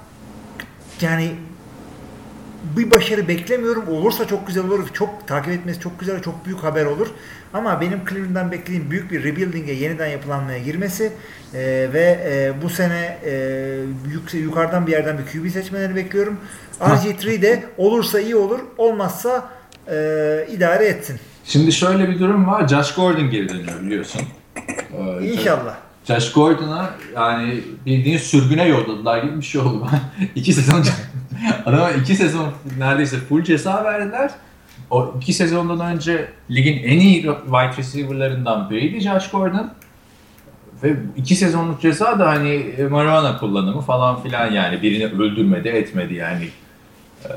yani 1.02 1.32
bir 2.78 2.92
başarı 2.92 3.28
beklemiyorum. 3.28 3.88
Olursa 3.88 4.28
çok 4.28 4.48
güzel 4.48 4.64
olur. 4.64 4.88
Çok 4.94 5.28
takip 5.28 5.52
etmesi 5.52 5.80
çok 5.80 6.00
güzel, 6.00 6.22
çok 6.22 6.46
büyük 6.46 6.64
haber 6.64 6.86
olur. 6.86 7.08
Ama 7.54 7.82
benim 7.82 8.00
Cleveland'dan 8.10 8.52
beklediğim 8.52 8.92
büyük 8.92 9.12
bir 9.12 9.24
rebuilding'e 9.24 9.72
yeniden 9.72 10.08
yapılanmaya 10.08 10.60
girmesi 10.60 11.12
e, 11.54 11.90
ve 11.94 12.20
e, 12.26 12.62
bu 12.64 12.70
sene 12.70 13.18
e, 13.26 13.32
yük, 14.12 14.34
yukarıdan 14.34 14.88
bir 14.88 14.92
yerden 14.92 15.18
bir 15.18 15.24
QB 15.24 15.52
seçmeleri 15.52 15.96
bekliyorum. 15.96 16.38
RG3 16.80 17.42
de 17.42 17.64
olursa 17.78 18.20
iyi 18.20 18.36
olur, 18.36 18.60
olmazsa 18.78 19.50
e, 19.88 19.96
idare 20.52 20.86
etsin. 20.86 21.20
Şimdi 21.46 21.72
şöyle 21.72 22.10
bir 22.10 22.20
durum 22.20 22.48
var. 22.48 22.68
Josh 22.68 22.94
Gordon 22.96 23.30
geri 23.30 23.50
dönüyor 23.50 23.82
biliyorsun. 23.82 24.22
Ee, 24.58 25.26
İnşallah. 25.26 25.76
Josh 26.08 26.32
Gordon'a 26.32 26.90
yani 27.16 27.64
bildiğin 27.86 28.18
sürgüne 28.18 28.68
yolladılar 28.68 29.24
gibi 29.24 29.38
bir 29.38 29.46
şey 29.46 29.62
oldu. 29.62 29.88
iki 30.36 30.54
sezon 30.54 30.84
adama 31.66 31.92
iki 31.92 32.16
sezon 32.16 32.48
neredeyse 32.78 33.18
full 33.18 33.44
ceza 33.44 33.84
verdiler. 33.84 34.32
o 34.90 35.14
iki 35.18 35.34
sezondan 35.34 35.80
önce 35.80 36.30
ligin 36.52 36.84
en 36.84 37.00
iyi 37.00 37.22
wide 37.22 37.78
receiver'larından 37.78 38.70
biriydi 38.70 39.00
Josh 39.00 39.32
Gordon. 39.32 39.72
Ve 40.84 40.96
iki 41.18 41.36
sezonluk 41.36 41.82
ceza 41.82 42.20
da 42.20 42.28
hani 42.30 42.50
e, 42.50 42.88
marijuana 42.88 43.38
kullanımı 43.38 43.82
falan 43.82 44.22
filan 44.22 44.52
yani 44.52 44.82
birini 44.82 45.06
öldürmedi 45.06 45.68
etmedi 45.68 46.14
yani. 46.14 46.50
Ee, 47.26 47.32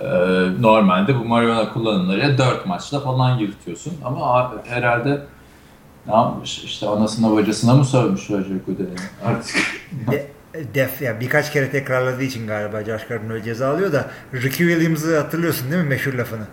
normalde 0.61 1.21
bu 1.21 1.25
marijuana 1.25 1.73
kullanımları 1.73 2.39
dört 2.39 2.67
maçta 2.67 3.01
falan 3.01 3.39
yırtıyorsun 3.39 3.93
ama 4.05 4.53
herhalde 4.69 5.23
ne 6.07 6.15
yapmış 6.15 6.65
işte 6.65 6.89
anasına 6.89 7.37
bacasına 7.37 7.75
mı 7.75 7.85
sövmüş 7.85 8.31
Roger 8.31 8.57
Goodell'in 8.67 9.01
artık. 9.25 9.57
De, 10.55 10.75
def 10.75 11.03
ya 11.03 11.21
birkaç 11.21 11.53
kere 11.53 11.71
tekrarladığı 11.71 12.23
için 12.23 12.47
galiba 12.47 12.85
Josh 12.85 13.07
Gordon 13.07 13.31
öyle 13.31 13.45
ceza 13.45 13.69
alıyor 13.69 13.93
da 13.93 14.11
Ricky 14.35 14.71
Williams'ı 14.71 15.21
hatırlıyorsun 15.21 15.71
değil 15.71 15.83
mi 15.83 15.89
meşhur 15.89 16.15
lafını? 16.15 16.45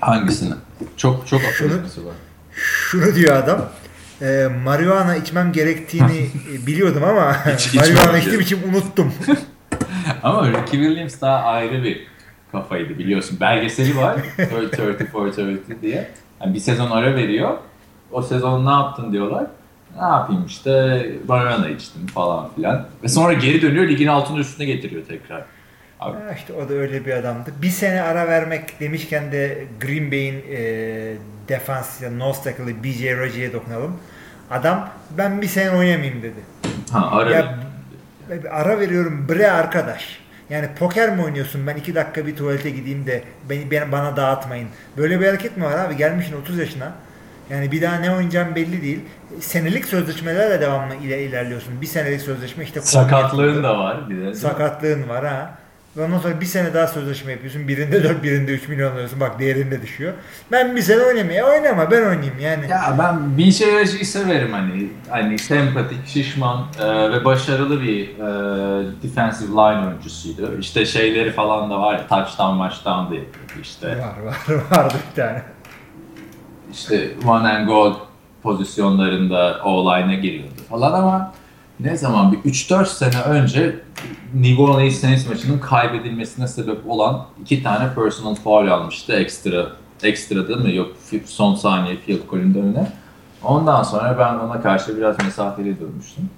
Hangisini? 0.00 0.54
Çok 0.96 1.26
çok 1.26 1.40
şunu, 1.40 1.74
var. 1.74 2.14
Şunu 2.52 3.14
diyor 3.14 3.36
adam. 3.36 3.68
E, 4.22 4.48
marihuana 4.64 5.16
içmem 5.16 5.52
gerektiğini 5.52 6.30
biliyordum 6.66 7.04
ama 7.04 7.24
marihuana 7.74 8.18
içtiğim 8.18 8.40
için 8.40 8.58
unuttum. 8.68 9.14
ama 10.22 10.48
Ricky 10.48 10.82
Williams 10.82 11.20
daha 11.20 11.36
ayrı 11.36 11.82
bir 11.82 12.06
kafaydı 12.52 12.98
biliyorsun. 12.98 13.40
Belgeseli 13.40 13.96
var. 13.96 14.16
34-30 14.38 15.82
diye. 15.82 16.10
Yani 16.40 16.54
bir 16.54 16.60
sezon 16.60 16.90
ara 16.90 17.16
veriyor. 17.16 17.58
O 18.10 18.22
sezon 18.22 18.66
ne 18.66 18.70
yaptın 18.70 19.12
diyorlar. 19.12 19.46
Ne 19.96 20.02
yapayım 20.06 20.46
işte 20.46 21.04
marihuana 21.28 21.68
içtim 21.68 22.06
falan 22.06 22.54
filan. 22.54 22.86
Ve 23.02 23.08
sonra 23.08 23.32
geri 23.32 23.62
dönüyor 23.62 23.88
ligin 23.88 24.06
altını 24.06 24.38
üstüne 24.38 24.66
getiriyor 24.66 25.02
tekrar. 25.08 25.44
Abi. 26.00 26.16
Ha 26.16 26.32
işte 26.36 26.52
o 26.52 26.68
da 26.68 26.74
öyle 26.74 27.06
bir 27.06 27.12
adamdı. 27.12 27.50
Bir 27.62 27.68
sene 27.70 28.02
ara 28.02 28.28
vermek 28.28 28.80
demişken 28.80 29.32
de 29.32 29.64
Green 29.80 30.10
Bay'in 30.10 30.44
e, 30.50 30.58
defans 31.48 32.02
ya 32.02 32.10
nose 32.10 32.42
tackle'ı 32.42 32.84
BJ 32.84 33.04
Raji'ye 33.04 33.52
dokunalım. 33.52 33.96
Adam 34.50 34.88
ben 35.18 35.42
bir 35.42 35.46
sene 35.46 35.70
oynamayayım 35.70 36.22
dedi. 36.22 36.40
Ha 36.92 37.08
ara 37.12 37.30
ya, 37.30 37.58
ara 38.50 38.80
veriyorum 38.80 39.26
bre 39.28 39.50
arkadaş. 39.50 40.20
Yani 40.50 40.68
poker 40.78 41.16
mi 41.16 41.22
oynuyorsun? 41.24 41.66
Ben 41.66 41.76
iki 41.76 41.94
dakika 41.94 42.26
bir 42.26 42.36
tuvalete 42.36 42.70
gideyim 42.70 43.06
de 43.06 43.22
beni, 43.50 43.70
beni 43.70 43.92
bana 43.92 44.16
dağıtmayın. 44.16 44.68
Böyle 44.96 45.20
bir 45.20 45.26
hareket 45.26 45.56
mi 45.56 45.64
var 45.64 45.78
abi? 45.78 45.96
Gelmişsin 45.96 46.36
30 46.42 46.58
yaşına. 46.58 46.92
Yani 47.50 47.72
bir 47.72 47.82
daha 47.82 47.96
ne 47.96 48.10
oynayacağım 48.10 48.54
belli 48.54 48.82
değil. 48.82 49.00
Senelik 49.40 49.84
sözleşmelerle 49.84 50.60
devamlı 50.60 50.94
ile 50.94 51.22
ilerliyorsun. 51.24 51.80
Bir 51.80 51.86
senelik 51.86 52.20
sözleşme 52.20 52.64
işte 52.64 52.80
sakatlığın 52.80 53.62
da 53.62 53.78
var 53.78 54.10
bir 54.10 54.26
de. 54.26 54.34
Sakatlığın 54.34 55.08
var 55.08 55.26
ha. 55.26 55.54
Ondan 55.98 56.18
sonra 56.18 56.40
bir 56.40 56.46
sene 56.46 56.74
daha 56.74 56.86
sözleşme 56.86 57.32
yapıyorsun. 57.32 57.68
Birinde 57.68 58.04
4, 58.04 58.22
birinde 58.22 58.52
3 58.52 58.68
milyon 58.68 58.92
alıyorsun. 58.92 59.20
Bak 59.20 59.38
değerinde 59.38 59.82
düşüyor. 59.82 60.12
Ben 60.52 60.76
bir 60.76 60.82
sene 60.82 61.02
oynamaya 61.02 61.46
oynama 61.46 61.90
ben 61.90 62.02
oynayayım 62.02 62.38
yani. 62.40 62.70
Ya 62.70 62.96
ben 62.98 63.38
bir 63.38 63.52
şey 63.52 63.76
aracıyı 63.76 64.06
severim 64.06 64.52
hani. 64.52 64.88
Hani 65.08 65.38
sempatik, 65.38 66.06
şişman 66.06 66.66
e, 66.80 67.10
ve 67.12 67.24
başarılı 67.24 67.82
bir 67.82 68.08
e, 68.08 68.22
defensive 69.02 69.48
line 69.50 69.86
oyuncusuydu. 69.86 70.58
İşte 70.60 70.86
şeyleri 70.86 71.32
falan 71.32 71.70
da 71.70 71.80
var 71.80 71.92
ya 71.92 72.06
touchdown 72.06 72.58
touchdown 72.58 73.10
da 73.10 73.14
yapıyordu 73.14 73.52
işte. 73.62 73.88
Var 73.88 74.22
var 74.24 74.38
vardı 74.70 74.94
bir 75.10 75.22
tane. 75.22 75.42
İşte 76.72 77.10
one 77.26 77.48
and 77.48 77.66
goal 77.68 77.94
pozisyonlarında 78.42 79.60
o 79.64 79.84
line'a 79.84 80.14
giriyordu 80.14 80.62
falan 80.70 80.92
ama 80.92 81.32
ne 81.80 81.96
zaman 81.96 82.32
bir 82.32 82.38
3-4 82.38 82.86
sene 82.86 83.22
önce 83.22 83.76
New 84.34 84.62
Orleans 84.62 84.94
Saints 84.94 85.28
maçının 85.28 85.58
kaybedilmesine 85.58 86.48
sebep 86.48 86.90
olan 86.90 87.26
iki 87.42 87.62
tane 87.62 87.94
personal 87.94 88.34
foul 88.34 88.68
almıştı 88.68 89.12
ekstra. 89.12 89.66
Ekstra 90.02 90.48
değil 90.48 90.60
mi? 90.60 90.76
Yok 90.76 90.92
son 91.26 91.54
saniye 91.54 91.96
field 91.96 92.28
goal'ün 92.30 92.54
önüne. 92.54 92.92
Ondan 93.44 93.82
sonra 93.82 94.18
ben 94.18 94.34
ona 94.46 94.62
karşı 94.62 94.96
biraz 94.96 95.24
mesafeli 95.24 95.80
durmuştum. 95.80 96.30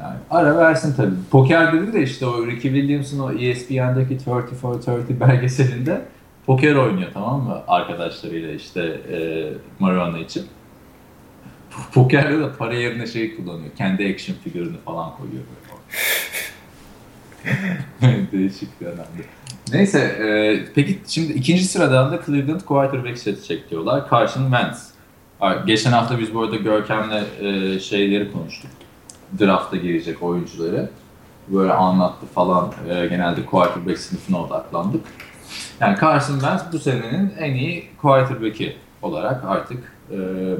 Yani 0.00 0.14
ara 0.30 0.56
versin 0.56 0.94
tabii. 0.96 1.14
Poker 1.30 1.72
dedi 1.72 1.92
de 1.92 2.02
işte 2.02 2.26
o 2.26 2.46
Ricky 2.46 2.74
Williams'ın 2.74 3.18
o 3.18 3.32
ESPN'deki 3.32 4.30
30 4.30 4.58
for 4.58 4.74
30 4.74 5.20
belgeselinde 5.20 6.02
poker 6.46 6.74
oynuyor 6.74 7.10
tamam 7.14 7.42
mı? 7.42 7.62
Arkadaşlarıyla 7.68 8.52
işte 8.52 8.80
e, 9.12 9.18
marijuana 9.78 10.18
için. 10.18 10.46
Pokerde 11.94 12.40
de 12.40 12.52
para 12.58 12.74
yerine 12.74 13.06
şey 13.06 13.36
kullanıyor. 13.36 13.70
Kendi 13.78 14.14
action 14.14 14.36
figürünü 14.44 14.76
falan 14.84 15.12
koyuyor. 15.16 15.42
Değişik 18.32 18.80
bir 18.80 18.86
adamdı. 18.86 19.22
Neyse, 19.72 19.98
e, 19.98 20.64
peki 20.74 20.98
şimdi 21.08 21.32
ikinci 21.32 21.64
sıradan 21.64 22.12
da 22.12 22.20
Cleveland 22.26 22.60
quarterback 22.60 23.18
seçecek 23.18 23.70
diyorlar. 23.70 24.10
Carson 24.10 24.42
Wentz. 24.42 24.92
Geçen 25.66 25.92
hafta 25.92 26.18
biz 26.18 26.34
bu 26.34 26.42
arada 26.42 26.56
Görkem'le 26.56 27.24
e, 27.40 27.80
şeyleri 27.80 28.32
konuştuk. 28.32 28.70
Draft'a 29.40 29.76
girecek 29.76 30.22
oyuncuları. 30.22 30.90
Böyle 31.48 31.72
anlattı 31.72 32.26
falan. 32.26 32.72
E, 32.88 33.06
genelde 33.06 33.46
quarterback 33.46 33.98
sınıfına 33.98 34.42
odaklandık. 34.42 35.04
Yani 35.80 35.96
Carson 36.00 36.34
Wentz 36.34 36.62
bu 36.72 36.78
senenin 36.78 37.32
en 37.38 37.54
iyi 37.54 37.88
quarterback'i 38.02 38.76
olarak 39.02 39.44
artık 39.44 39.92
e, 40.10 40.16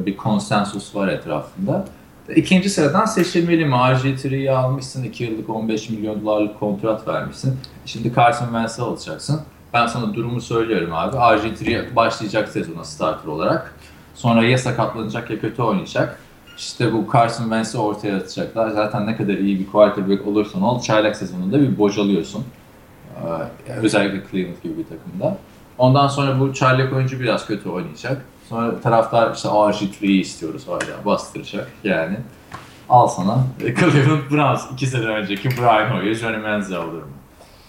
bir 0.06 0.16
konsensus 0.16 0.94
var 0.94 1.08
etrafında. 1.08 1.84
İkinci 2.36 2.70
sıradan 2.70 3.04
seçilmeli 3.04 3.64
mi? 3.64 3.74
RG3'yi 3.74 4.50
almışsın, 4.50 5.04
2 5.04 5.24
yıllık 5.24 5.50
15 5.50 5.90
milyon 5.90 6.24
dolarlık 6.24 6.60
kontrat 6.60 7.08
vermişsin. 7.08 7.56
Şimdi 7.86 8.14
Carson 8.14 8.44
Wentz'i 8.44 8.82
alacaksın. 8.82 9.40
Ben 9.74 9.86
sana 9.86 10.14
durumu 10.14 10.40
söylüyorum 10.40 10.94
abi. 10.94 11.16
RG3 11.16 11.96
başlayacak 11.96 12.48
sezona 12.48 12.84
starter 12.84 13.28
olarak. 13.28 13.74
Sonra 14.14 14.44
ya 14.44 14.58
sakatlanacak 14.58 15.30
ya 15.30 15.40
kötü 15.40 15.62
oynayacak. 15.62 16.18
İşte 16.58 16.92
bu 16.92 17.06
Carson 17.12 17.44
Wentz'i 17.44 17.78
ortaya 17.78 18.16
atacaklar. 18.16 18.70
Zaten 18.70 19.06
ne 19.06 19.16
kadar 19.16 19.34
iyi 19.34 19.58
bir 19.58 19.66
quarterback 19.66 20.26
olursan 20.26 20.62
ol, 20.62 20.82
çaylak 20.82 21.16
sezonunda 21.16 21.60
bir 21.60 21.78
bocalıyorsun. 21.78 22.44
Ee, 23.68 23.72
özellikle 23.72 24.30
Cleveland 24.30 24.62
gibi 24.62 24.78
bir 24.78 24.84
takımda. 24.84 25.36
Ondan 25.78 26.08
sonra 26.08 26.40
bu 26.40 26.54
çaylak 26.54 26.92
oyuncu 26.92 27.20
biraz 27.20 27.46
kötü 27.46 27.68
oynayacak. 27.68 28.22
Sonra 28.48 28.80
taraftar 28.80 29.34
işte 29.34 29.48
RG3'yi 29.48 30.20
istiyoruz 30.20 30.68
hala 30.68 31.04
bastıracak 31.04 31.68
yani. 31.84 32.16
Al 32.88 33.08
sana 33.08 33.44
Cleveland 33.58 34.30
Browns 34.30 34.72
iki 34.72 34.86
sene 34.86 35.06
önceki 35.06 35.48
Brian 35.48 35.90
Hoyer, 35.90 36.14
Johnny 36.14 36.36
Manziel 36.36 36.80
alırım. 36.80 37.12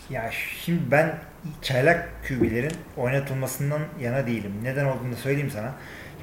Ya 0.09 0.29
şimdi 0.65 0.81
ben 0.91 1.15
çaylak 1.61 2.09
QB'lerin 2.27 2.71
oynatılmasından 2.97 3.81
yana 4.01 4.27
değilim. 4.27 4.51
Neden 4.63 4.85
olduğunu 4.85 5.15
söyleyeyim 5.15 5.51
sana. 5.53 5.71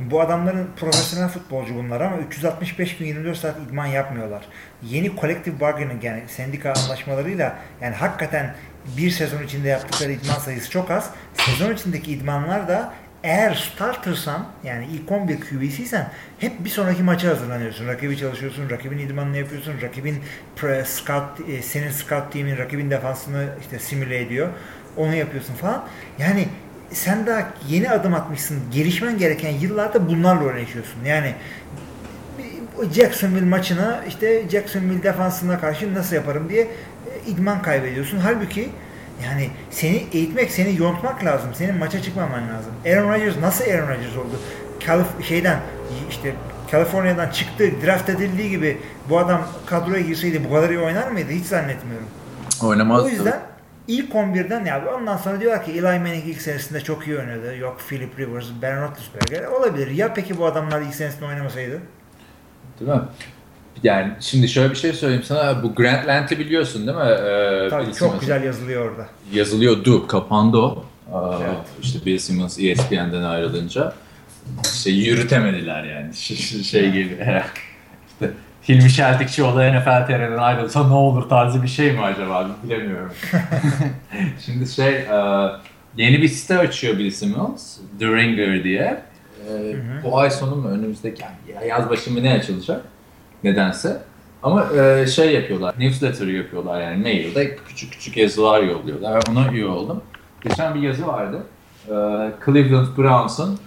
Bu 0.00 0.20
adamların 0.20 0.68
profesyonel 0.76 1.28
futbolcu 1.28 1.74
bunlar 1.74 2.00
ama 2.00 2.16
365 2.16 2.96
gün 2.96 3.06
24 3.06 3.37
saat 3.37 3.56
idman 3.68 3.87
yapmıyorlar. 3.87 4.42
Yeni 4.83 5.16
collective 5.20 5.61
bargaining 5.61 6.04
yani 6.04 6.22
sendika 6.28 6.72
anlaşmalarıyla 6.72 7.56
yani 7.80 7.94
hakikaten 7.94 8.54
bir 8.97 9.11
sezon 9.11 9.43
içinde 9.43 9.69
yaptıkları 9.69 10.12
idman 10.12 10.38
sayısı 10.38 10.71
çok 10.71 10.90
az. 10.90 11.11
Sezon 11.35 11.75
içindeki 11.75 12.12
idmanlar 12.12 12.69
da 12.69 12.93
eğer 13.23 13.55
startersan 13.55 14.47
yani 14.64 14.87
ilk 14.93 15.12
11 15.12 15.40
QB'siysen 15.40 16.11
hep 16.38 16.64
bir 16.64 16.71
sonraki 16.71 17.03
maça 17.03 17.29
hazırlanıyorsun. 17.29 17.87
Rakibi 17.87 18.19
çalışıyorsun, 18.19 18.71
rakibin 18.71 18.99
idmanını 18.99 19.37
yapıyorsun, 19.37 19.75
rakibin 19.83 20.19
scout, 20.85 21.49
e, 21.49 21.62
senin 21.62 21.90
scout 21.90 22.33
team'in 22.33 22.59
rakibin 22.59 22.90
defansını 22.90 23.49
işte 23.61 23.79
simüle 23.79 24.21
ediyor. 24.21 24.49
Onu 24.97 25.14
yapıyorsun 25.14 25.55
falan. 25.55 25.85
Yani 26.19 26.49
sen 26.90 27.27
daha 27.27 27.51
yeni 27.69 27.90
adım 27.90 28.14
atmışsın. 28.14 28.59
Gelişmen 28.73 29.19
gereken 29.19 29.51
yıllarda 29.51 30.09
bunlarla 30.09 30.45
uğraşıyorsun. 30.45 31.05
Yani 31.05 31.35
Jacksonville 32.93 33.45
maçına 33.45 34.05
işte 34.09 34.49
Jacksonville 34.51 35.03
defansına 35.03 35.61
karşı 35.61 35.95
nasıl 35.95 36.16
yaparım 36.16 36.49
diye 36.49 36.69
idman 37.26 37.62
kaybediyorsun. 37.62 38.18
Halbuki 38.18 38.68
yani 39.24 39.50
seni 39.70 40.06
eğitmek, 40.12 40.50
seni 40.50 40.76
yontmak 40.76 41.24
lazım. 41.24 41.50
Senin 41.54 41.78
maça 41.78 42.02
çıkmaman 42.02 42.42
lazım. 42.48 42.72
Aaron 42.87 43.12
Rodgers 43.12 43.38
nasıl 43.40 43.64
Aaron 43.64 43.88
Rodgers 43.88 44.16
oldu? 44.16 44.40
Kalif 44.87 45.06
şeyden 45.28 45.61
işte 46.11 46.35
Kaliforniya'dan 46.70 47.28
çıktı, 47.28 47.70
draft 47.87 48.09
edildiği 48.09 48.50
gibi 48.50 48.80
bu 49.09 49.18
adam 49.18 49.48
kadroya 49.66 50.00
girseydi 50.00 50.44
bu 50.44 50.54
kadar 50.54 50.70
iyi 50.70 50.78
oynar 50.78 51.11
mıydı? 51.11 51.30
Hiç 51.30 51.46
zannetmiyorum. 51.46 52.06
Oynamazdı. 52.62 53.06
O 53.06 53.09
yüzden 53.09 53.40
ilk 53.88 54.12
11'den 54.12 54.64
ya 54.64 54.85
ondan 54.98 55.16
sonra 55.16 55.40
diyorlar 55.40 55.64
ki 55.64 55.72
Eli 55.72 55.80
Manning 55.80 56.28
ilk 56.28 56.42
senesinde 56.42 56.80
çok 56.80 57.06
iyi 57.06 57.18
oynadı. 57.18 57.56
Yok 57.56 57.80
Philip 57.88 58.18
Rivers, 58.18 58.46
Ben 58.62 58.83
Roethlisberger 58.83 59.44
olabilir. 59.44 59.90
Ya 59.90 60.14
peki 60.14 60.38
bu 60.38 60.46
adamlar 60.46 60.80
ilk 60.80 60.94
senesinde 60.94 61.24
oynamasaydı? 61.24 61.80
Değil 62.80 62.90
mi? 62.90 63.00
Yani 63.83 64.12
şimdi 64.21 64.49
şöyle 64.49 64.71
bir 64.71 64.77
şey 64.77 64.93
söyleyeyim 64.93 65.25
sana. 65.25 65.62
Bu 65.62 65.75
Grantland'i 65.75 66.38
biliyorsun 66.38 66.87
değil 66.87 66.99
mi? 66.99 67.05
Ee, 67.05 67.69
Tabii 67.71 67.83
Bill 67.83 67.87
çok 67.87 67.97
Simmons. 67.97 68.21
güzel 68.21 68.45
yazılıyor 68.45 68.90
orada. 68.90 69.07
Yazılıyordu. 69.33 70.07
Kapandı 70.07 70.57
o. 70.59 70.85
Evet. 71.40 71.57
İşte 71.83 72.07
Bill 72.07 72.19
Simmons 72.19 72.59
ESPN'den 72.59 73.23
ayrılınca 73.23 73.93
şey 74.83 74.93
yürütemediler 74.95 75.85
yani. 75.85 76.14
şey 76.64 76.90
gibi. 76.93 77.19
işte 78.21 78.31
Hilmi 78.69 78.90
Şeltikçioğlu 78.90 79.59
NFL 79.59 80.07
TR'den 80.07 80.38
ayrılsa 80.38 80.88
ne 80.88 80.95
olur 80.95 81.29
tarzı 81.29 81.62
bir 81.62 81.69
şey 81.69 81.93
mi 81.93 82.01
acaba 82.01 82.51
bilemiyorum. 82.64 83.12
Şimdi 84.47 84.69
şey 84.69 85.05
yeni 85.97 86.23
bir 86.23 86.29
site 86.29 86.59
açıyor 86.59 86.99
Bill 86.99 87.11
Simmons. 87.11 87.77
The 87.99 88.07
Ringer 88.07 88.64
diye. 88.64 89.03
Ee, 89.51 89.77
bu 90.05 90.19
ay 90.19 90.31
sonu 90.31 90.57
mu 90.57 90.69
önümüzdeki 90.69 91.23
yani 91.55 91.69
yaz 91.69 91.90
başı 91.90 92.12
mı 92.12 92.23
ne 92.23 92.33
açılacak? 92.33 92.85
Nedense. 93.44 94.03
Ama 94.42 94.66
e, 94.76 95.07
şey 95.07 95.33
yapıyorlar, 95.33 95.74
newsletter 95.79 96.26
yapıyorlar 96.26 96.81
yani 96.81 97.03
mailde 97.03 97.57
küçük 97.57 97.92
küçük 97.92 98.16
yazılar 98.16 98.62
yolluyorlar. 98.62 99.22
Ona 99.31 99.53
üye 99.53 99.66
oldum. 99.66 100.03
Geçen 100.44 100.74
bir 100.74 100.81
yazı 100.81 101.07
vardı. 101.07 101.42
Ee, 101.87 101.92
Cleveland 102.46 102.87
Browns'un 102.98 103.59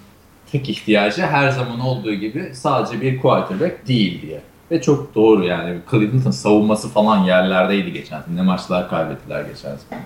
tek 0.51 0.69
ihtiyacı 0.69 1.21
her 1.21 1.49
zaman 1.49 1.79
olduğu 1.79 2.13
gibi 2.13 2.51
sadece 2.55 3.01
bir 3.01 3.21
quarterback 3.21 3.87
değil 3.87 4.21
diye. 4.21 4.41
Ve 4.71 4.81
çok 4.81 5.15
doğru 5.15 5.45
yani. 5.45 5.77
Cleveland'ın 5.91 6.31
savunması 6.31 6.89
falan 6.89 7.17
yerlerdeydi 7.17 7.93
geçen 7.93 8.21
sene. 8.21 8.35
Ne 8.35 8.41
maçlar 8.41 8.89
kaybettiler 8.89 9.41
geçen 9.41 9.75
sene. 9.75 9.99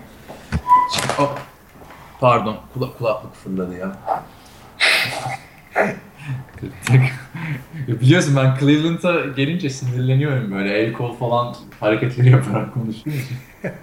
Oh, 1.20 1.36
pardon, 2.20 2.58
kulak, 2.74 2.98
kulaklık 2.98 3.36
fırladı 3.36 3.78
ya. 3.78 3.98
Biliyorsun 7.88 8.36
ben 8.36 8.58
Cleveland'a 8.60 9.26
gelince 9.36 9.70
sinirleniyorum 9.70 10.52
böyle 10.52 10.74
el 10.74 10.94
kol 10.94 11.14
falan 11.14 11.56
hareketleri 11.80 12.30
yaparak 12.30 12.74
konuşuyorum. 12.74 13.24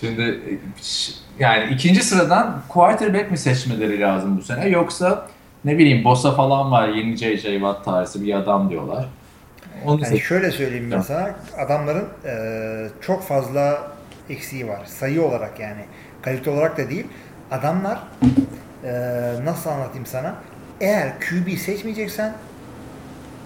Şimdi 0.00 0.40
yani 1.38 1.74
ikinci 1.74 2.02
sıradan 2.02 2.62
quarterback 2.68 3.30
mi 3.30 3.38
seçmeleri 3.38 4.00
lazım 4.00 4.38
bu 4.38 4.42
sene 4.42 4.68
yoksa 4.68 5.28
ne 5.64 5.78
bileyim 5.78 6.04
Bosa 6.04 6.34
falan 6.34 6.70
var 6.70 6.88
yeni 6.88 7.16
J.J. 7.16 7.52
Watt 7.52 7.84
tarzı 7.84 8.24
bir 8.24 8.34
adam 8.34 8.70
diyorlar. 8.70 9.06
Onu 9.84 10.04
yani 10.04 10.20
şöyle 10.20 10.50
söyleyeyim 10.50 10.90
ben 10.90 11.00
sana 11.00 11.34
adamların 11.58 12.08
e, 12.24 12.34
çok 13.00 13.22
fazla 13.22 13.92
eksiği 14.30 14.68
var 14.68 14.84
sayı 14.86 15.22
olarak 15.22 15.60
yani 15.60 15.84
kalite 16.22 16.50
olarak 16.50 16.78
da 16.78 16.90
değil 16.90 17.06
adamlar 17.50 17.98
e, 18.84 18.92
nasıl 19.44 19.70
anlatayım 19.70 20.06
sana 20.06 20.34
eğer 20.82 21.12
QB 21.20 21.58
seçmeyeceksen 21.58 22.32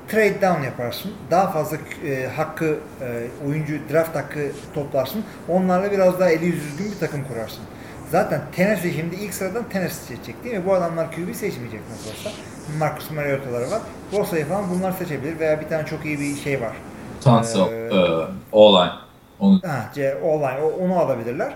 trade 0.08 0.42
down 0.42 0.62
yaparsın. 0.62 1.12
Daha 1.30 1.50
fazla 1.50 1.76
e, 2.06 2.26
hakkı 2.36 2.78
e, 3.00 3.26
oyuncu 3.48 3.78
draft 3.92 4.16
hakkı 4.16 4.52
toplarsın. 4.74 5.24
Onlarla 5.48 5.92
biraz 5.92 6.20
daha 6.20 6.30
eli 6.30 6.44
yüzü 6.44 6.60
düzgün 6.68 6.92
bir 6.92 6.98
takım 6.98 7.24
kurarsın. 7.24 7.62
Zaten 8.10 8.40
Tennessee 8.56 8.92
şimdi 8.92 9.14
ilk 9.14 9.34
sıradan 9.34 9.68
Tennessee 9.68 10.16
seçecek 10.16 10.44
değil 10.44 10.56
mi? 10.56 10.66
Bu 10.66 10.74
adamlar 10.74 11.10
QB 11.10 11.34
seçmeyecek 11.34 11.80
nasıl 11.90 12.10
olsa. 12.10 12.30
Marcus 12.78 13.10
Mariota'ları 13.10 13.70
var. 13.70 13.80
Bosa'yı 14.12 14.46
falan 14.46 14.64
bunlar 14.70 14.92
seçebilir 14.92 15.38
veya 15.38 15.60
bir 15.60 15.68
tane 15.68 15.86
çok 15.86 16.04
iyi 16.04 16.20
bir 16.20 16.36
şey 16.36 16.60
var. 16.60 16.72
Tunsil, 17.20 17.60
ee, 17.60 17.90
uh, 17.90 18.28
O-line. 18.52 18.92
Onu... 19.40 19.60
Ha, 19.66 19.90
O-line, 20.22 20.60
onu 20.60 20.98
alabilirler. 20.98 21.54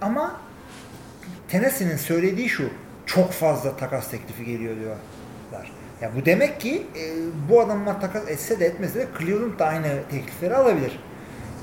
Ama 0.00 0.36
Tennessee'nin 1.48 1.96
söylediği 1.96 2.48
şu, 2.48 2.70
çok 3.06 3.32
fazla 3.32 3.76
takas 3.76 4.10
teklifi 4.10 4.44
geliyor 4.44 4.76
diyorlar. 4.76 5.72
Ya 6.00 6.10
bu 6.16 6.24
demek 6.24 6.60
ki 6.60 6.86
e, 6.96 7.02
bu 7.50 7.60
adamlar 7.60 8.00
takas 8.00 8.28
etse 8.28 8.60
de 8.60 8.66
etmese 8.66 8.98
de 8.98 9.06
Cleveland 9.18 9.58
da 9.58 9.66
aynı 9.66 9.88
teklifleri 10.10 10.56
alabilir. 10.56 10.98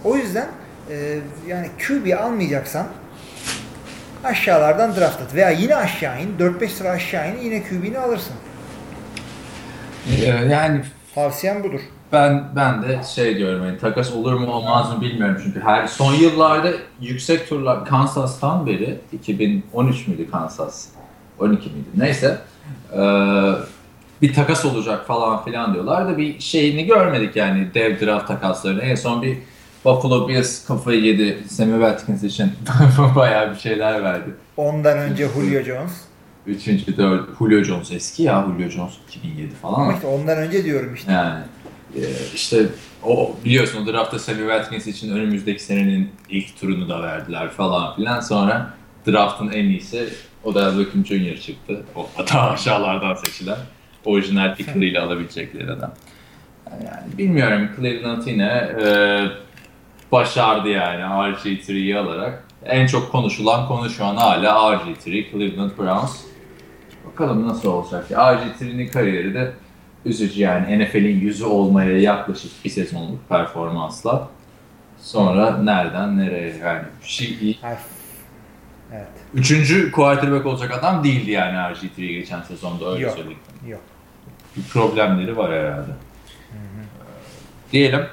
O 0.04 0.16
yüzden 0.16 0.48
e, 0.90 1.20
yani 1.48 1.68
QB 1.88 2.20
almayacaksan 2.20 2.88
aşağılardan 4.24 4.96
draft 4.96 5.22
et. 5.22 5.36
Veya 5.36 5.50
yine 5.50 5.76
aşağı 5.76 6.22
in. 6.22 6.38
4-5 6.40 6.68
sıra 6.68 6.90
aşağı 6.90 7.32
in. 7.32 7.38
Yine 7.38 7.64
QB'ni 7.64 8.00
alırsın. 8.00 8.36
Ee, 10.08 10.26
yani 10.26 10.82
tavsiyem 11.16 11.64
budur. 11.64 11.80
Ben 12.12 12.44
ben 12.56 12.84
de 12.84 13.00
şey 13.16 13.38
diyorum 13.38 13.66
yani 13.66 13.78
takas 13.78 14.14
olur 14.14 14.34
mu 14.34 14.52
olmaz 14.52 14.96
mı 14.96 15.02
bilmiyorum 15.02 15.42
çünkü 15.44 15.62
her 15.62 15.88
son 15.88 16.14
yıllarda 16.14 16.72
yüksek 17.02 17.50
turlar 17.50 17.86
Kansas'tan 17.86 18.68
beri 18.68 19.00
2013 19.14 20.08
müydü 20.08 20.32
Kansas 20.32 20.88
12 21.40 21.70
miydi 21.70 21.88
neyse 21.98 22.38
ee, 22.94 23.00
bir 24.22 24.34
takas 24.34 24.66
olacak 24.66 25.08
falan 25.08 25.46
filan 25.46 25.74
diyorlar 25.74 26.08
da 26.08 26.18
bir 26.18 26.40
şeyini 26.40 26.86
görmedik 26.86 27.36
yani 27.36 27.68
dev 27.74 28.00
draft 28.00 28.28
takaslarını 28.28 28.82
en 28.82 28.96
son 28.96 29.22
bir 29.22 29.38
Buffalo 29.86 30.28
Bills 30.28 30.66
kafayı 30.66 31.02
yedi 31.02 31.38
Sammy 31.48 31.72
Watkins 31.72 32.24
için. 32.24 32.52
Bayağı 33.16 33.54
bir 33.54 33.60
şeyler 33.60 34.04
verdi. 34.04 34.30
Ondan 34.58 34.98
önce 34.98 35.28
Julio 35.28 35.64
Jones. 35.64 35.92
Üçüncü, 36.48 36.98
dört, 36.98 37.38
Julio 37.40 37.64
Jones 37.64 37.92
eski 37.92 38.24
ya 38.24 38.46
Julio 38.48 38.70
Jones 38.70 38.94
2007 39.08 39.56
falan. 39.56 39.82
Ama 39.82 39.94
işte 39.94 40.08
ondan 40.08 40.38
önce 40.38 40.64
diyorum 40.64 40.94
işte. 40.94 41.12
Yani 41.12 41.40
e, 41.96 42.02
işte 42.36 42.66
o 43.04 43.36
biliyorsun 43.46 43.84
o 43.84 43.94
draftta 43.94 44.20
Sammy 44.20 44.40
Watkins 44.40 44.88
için 44.88 45.12
önümüzdeki 45.12 45.64
senenin 45.64 46.12
ilk 46.30 46.60
turunu 46.60 46.90
da 46.90 47.02
verdiler 47.02 47.50
falan 47.50 47.96
filan. 47.96 48.20
Sonra 48.20 48.74
draftın 49.08 49.50
en 49.52 49.66
iyisi 49.66 50.10
o 50.44 50.56
da 50.56 50.80
Beckham 50.80 51.06
Jr. 51.06 51.38
çıktı. 51.38 51.84
O 51.96 52.10
hatta 52.16 52.42
aşağılardan 52.52 53.14
seçilen. 53.14 53.58
Orijinal 54.06 54.56
picker'ıyla 54.56 55.06
alabilecekleri 55.06 55.72
adam. 55.72 55.92
Yani 56.72 57.18
bilmiyorum 57.18 57.70
Cleveland 57.78 58.28
yine 58.28 58.72
e, 58.84 58.88
başardı 60.12 60.70
yani 60.70 61.02
RG3'yi 61.02 61.98
alarak. 61.98 62.44
En 62.66 62.88
çok 62.88 63.12
konuşulan 63.12 63.68
konu 63.68 63.90
şu 63.90 64.06
an 64.06 64.16
hala 64.16 64.74
RG3, 64.74 65.32
Cleveland 65.32 65.72
Browns. 65.78 66.22
Bakalım 67.12 67.48
nasıl 67.48 67.70
olacak. 67.70 68.12
RG3'nin 68.12 68.88
kariyeri 68.88 69.34
de 69.34 69.52
üzücü 70.06 70.42
yani 70.42 70.84
NFL'in 70.84 71.20
yüzü 71.20 71.46
olmaya 71.46 72.00
yaklaşık 72.00 72.66
bir 72.66 72.70
sezonluk 72.70 73.30
performansla. 73.30 74.30
Sonra 74.98 75.58
nereden 75.58 76.18
nereye 76.18 76.56
yani 76.58 76.82
şey 77.04 77.58
Evet. 78.94 79.08
Üçüncü 79.34 79.92
quarterback 79.92 80.46
olacak 80.46 80.72
adam 80.80 81.04
değildi 81.04 81.32
yani 81.32 81.56
RG3 81.56 82.08
geçen 82.08 82.42
sezonda 82.42 82.92
öyle 82.92 83.04
yok, 83.04 83.16
söyleyeyim. 83.16 83.40
Yok. 83.68 83.82
Bir 84.58 84.64
problemleri 84.64 85.38
var 85.38 85.52
herhalde. 85.52 85.92
Hı 85.92 86.58
hı. 86.58 86.84
Diyelim 87.72 88.06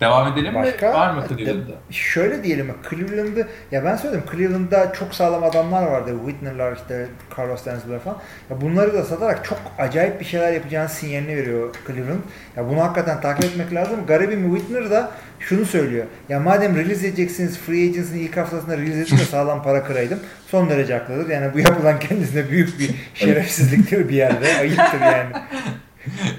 Devam 0.00 0.32
edelim 0.32 0.54
Başka, 0.54 0.88
mi? 0.88 0.94
Var 0.94 1.10
mı 1.10 1.24
Cleveland'da? 1.28 1.72
Şöyle 1.90 2.44
diyelim. 2.44 2.74
Cleveland'ı 2.90 3.48
ya 3.72 3.84
ben 3.84 3.96
söyledim 3.96 4.24
Cleveland'da 4.32 4.92
çok 4.92 5.14
sağlam 5.14 5.44
adamlar 5.44 5.86
vardı. 5.86 6.10
Whitner'lar 6.26 6.76
işte 6.76 7.06
Carlos 7.38 7.66
Denzler 7.66 7.98
falan. 7.98 8.18
Ya 8.50 8.60
bunları 8.60 8.94
da 8.94 9.04
satarak 9.04 9.44
çok 9.44 9.58
acayip 9.78 10.20
bir 10.20 10.24
şeyler 10.24 10.52
yapacağını 10.52 10.88
sinyalini 10.88 11.36
veriyor 11.36 11.74
Cleveland. 11.86 12.20
Ya 12.56 12.68
bunu 12.68 12.80
hakikaten 12.80 13.20
takip 13.20 13.44
etmek 13.44 13.74
lazım. 13.74 14.06
Garibim 14.06 14.56
Whitner 14.56 14.90
da 14.90 15.10
şunu 15.40 15.64
söylüyor. 15.64 16.04
Ya 16.28 16.40
madem 16.40 16.76
release 16.76 17.06
edeceksiniz 17.06 17.58
Free 17.58 17.88
Agents'ın 17.88 18.18
ilk 18.18 18.36
haftasında 18.36 18.76
release 18.76 19.00
edin 19.00 19.18
de 19.18 19.24
sağlam 19.30 19.62
para 19.62 19.84
kıraydım. 19.84 20.18
Son 20.46 20.70
derece 20.70 20.98
haklıdır. 20.98 21.30
Yani 21.30 21.54
bu 21.54 21.58
yapılan 21.58 21.98
kendisine 21.98 22.50
büyük 22.50 22.78
bir 22.78 22.90
şerefsizliktir 23.14 24.08
bir 24.08 24.14
yerde. 24.14 24.58
Ayıptır 24.58 25.00
yani. 25.00 25.30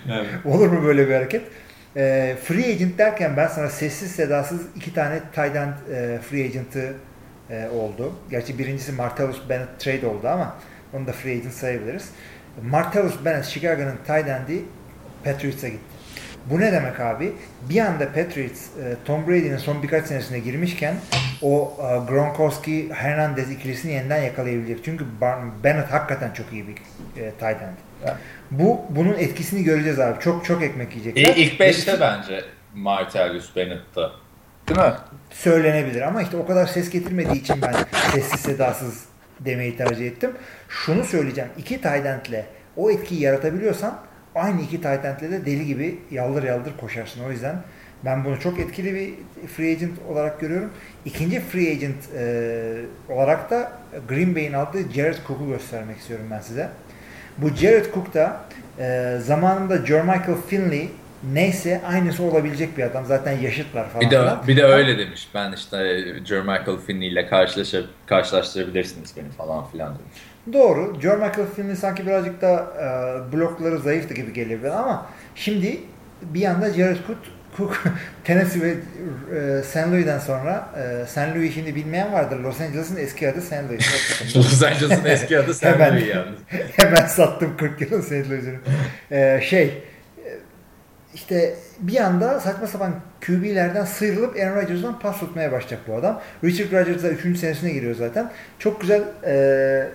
evet. 0.11 0.45
Olur 0.45 0.67
mu 0.67 0.83
böyle 0.83 1.09
bir 1.09 1.13
hareket? 1.13 1.41
E, 1.95 2.35
free 2.43 2.73
agent 2.73 2.97
derken 2.97 3.37
ben 3.37 3.47
sana 3.47 3.69
sessiz 3.69 4.11
sedasız 4.11 4.61
iki 4.75 4.93
tane 4.93 5.19
tight 5.19 5.55
end 5.55 5.73
e, 5.93 6.19
free 6.29 6.45
agent'ı 6.45 6.93
e, 7.49 7.69
oldu. 7.69 8.13
Gerçi 8.29 8.59
birincisi 8.59 8.91
Martellus 8.91 9.49
Bennett 9.49 9.79
trade 9.79 10.07
oldu 10.07 10.27
ama 10.27 10.55
onu 10.93 11.07
da 11.07 11.11
free 11.11 11.37
agent 11.37 11.53
sayabiliriz. 11.53 12.09
Martellus 12.63 13.25
Bennett 13.25 13.45
Chicago'nın 13.45 13.97
tight 14.07 14.27
end'i 14.27 14.61
Patriots'a 15.23 15.67
gitti. 15.67 15.91
Bu 16.45 16.59
ne 16.59 16.71
demek 16.71 16.99
abi? 16.99 17.33
Bir 17.69 17.79
anda 17.79 18.05
Patriots 18.05 18.61
e, 18.67 18.95
Tom 19.05 19.27
Brady'nin 19.27 19.57
son 19.57 19.83
birkaç 19.83 20.05
senesine 20.05 20.39
girmişken 20.39 20.95
o 21.41 21.77
e, 21.79 22.11
Gronkowski 22.11 22.93
Hernandez 22.93 23.51
ikilisini 23.51 23.91
yeniden 23.91 24.21
yakalayabilecek. 24.21 24.85
Çünkü 24.85 25.05
Bennett 25.63 25.91
hakikaten 25.91 26.31
çok 26.33 26.53
iyi 26.53 26.67
bir 26.67 26.73
e, 27.21 27.31
tight 27.31 27.61
end. 27.61 27.90
Bu 28.51 28.81
bunun 28.89 29.13
etkisini 29.13 29.63
göreceğiz 29.63 29.99
abi. 29.99 30.19
Çok 30.19 30.45
çok 30.45 30.63
ekmek 30.63 30.95
yiyecekler. 30.95 31.35
İlk, 31.35 31.37
ilk 31.37 31.59
beşte 31.59 31.97
bence 32.01 32.45
Martellus 32.75 33.55
Bennett'ta. 33.55 34.11
Değil 34.67 34.79
mi? 34.79 34.93
Söylenebilir 35.29 36.01
ama 36.01 36.21
işte 36.21 36.37
o 36.37 36.45
kadar 36.45 36.65
ses 36.65 36.89
getirmediği 36.89 37.41
için 37.41 37.61
ben 37.61 37.75
sessiz 38.11 38.39
sedasız 38.39 39.05
demeyi 39.39 39.77
tercih 39.77 40.07
ettim. 40.07 40.31
Şunu 40.69 41.03
söyleyeceğim. 41.03 41.49
İki 41.57 41.81
tight 41.81 42.35
o 42.77 42.91
etkiyi 42.91 43.21
yaratabiliyorsan 43.21 43.99
aynı 44.35 44.61
iki 44.61 44.81
tight 44.81 45.03
de 45.03 45.45
deli 45.45 45.65
gibi 45.65 45.99
yaldır 46.11 46.43
yaldır 46.43 46.71
koşarsın. 46.77 47.23
O 47.23 47.31
yüzden 47.31 47.55
ben 48.05 48.25
bunu 48.25 48.39
çok 48.39 48.59
etkili 48.59 48.95
bir 48.95 49.13
free 49.47 49.71
agent 49.71 49.99
olarak 50.09 50.39
görüyorum. 50.39 50.69
İkinci 51.05 51.39
free 51.39 51.71
agent 51.71 51.95
e, 52.17 52.85
olarak 53.09 53.51
da 53.51 53.71
Green 54.09 54.35
Bay'in 54.35 54.53
aldığı 54.53 54.91
Jared 54.91 55.17
Cook'u 55.27 55.47
göstermek 55.47 55.97
istiyorum 55.97 56.25
ben 56.31 56.39
size. 56.39 56.69
Bu 57.41 57.49
Jared 57.49 57.93
Cook 57.93 58.13
da 58.13 58.41
e, 58.79 59.17
zamanında 59.21 59.85
Jermichael 59.85 60.37
Finley 60.47 60.89
neyse 61.33 61.81
aynısı 61.87 62.23
olabilecek 62.23 62.77
bir 62.77 62.83
adam. 62.83 63.05
Zaten 63.05 63.39
yaşıtlar 63.39 63.89
falan. 63.89 64.05
Bir 64.05 64.11
de, 64.11 64.29
bir 64.47 64.57
de 64.57 64.63
öyle 64.63 64.97
demiş. 64.97 65.27
Ben 65.33 65.51
işte 65.51 66.03
Jermichael 66.25 66.77
Finley 66.87 67.07
ile 67.07 67.27
karşılaşır, 67.27 67.89
karşılaştırabilirsiniz 68.05 69.13
beni 69.17 69.29
falan 69.29 69.65
filan 69.67 69.89
demiş. 69.89 70.21
Doğru. 70.53 71.01
Jermichael 71.01 71.47
Finley 71.55 71.75
sanki 71.75 72.07
birazcık 72.07 72.41
da 72.41 72.67
e, 72.77 73.33
blokları 73.33 73.79
zayıftı 73.79 74.13
gibi 74.13 74.33
geliyor 74.33 74.75
ama 74.75 75.05
şimdi 75.35 75.79
bir 76.21 76.45
anda 76.45 76.73
Jared 76.73 76.97
Cook, 77.07 77.17
Tennessee 78.23 78.61
ve 78.61 78.69
e, 78.69 79.63
St. 79.63 79.87
Louis'den 79.91 80.19
sonra 80.19 80.69
e, 80.77 81.05
St. 81.07 81.35
Louis 81.35 81.53
şimdi 81.53 81.75
bilmeyen 81.75 82.13
vardır. 82.13 82.39
Los 82.39 82.61
Angeles'ın 82.61 82.95
eski 82.95 83.29
adı 83.29 83.41
St. 83.41 83.53
Louis. 83.69 84.35
Los 84.35 84.63
Angeles'ın 84.63 85.05
eski 85.05 85.39
adı 85.39 85.53
St. 85.53 85.65
Hemen. 85.65 85.93
Louis 85.93 86.07
yalnız. 86.07 86.39
Hemen 86.75 87.05
sattım 87.05 87.57
40 87.57 87.81
yılın 87.81 88.01
St. 88.01 88.11
Louis'ini. 88.11 88.57
E, 89.11 89.41
şey 89.41 89.65
e, 89.65 90.29
işte 91.13 91.55
bir 91.79 91.99
anda 91.99 92.39
saçma 92.39 92.67
sapan 92.67 92.95
QB'lerden 93.25 93.85
sıyrılıp 93.85 94.35
Aaron 94.35 94.55
Rodgers'dan 94.55 94.99
pas 94.99 95.19
tutmaya 95.19 95.51
başlayacak 95.51 95.79
bu 95.87 95.95
adam. 95.95 96.21
Richard 96.43 96.71
Rodgers 96.71 97.03
da 97.03 97.09
3. 97.09 97.39
senesine 97.39 97.71
giriyor 97.71 97.95
zaten. 97.95 98.31
Çok 98.59 98.81
güzel 98.81 99.03
e, 99.25 99.87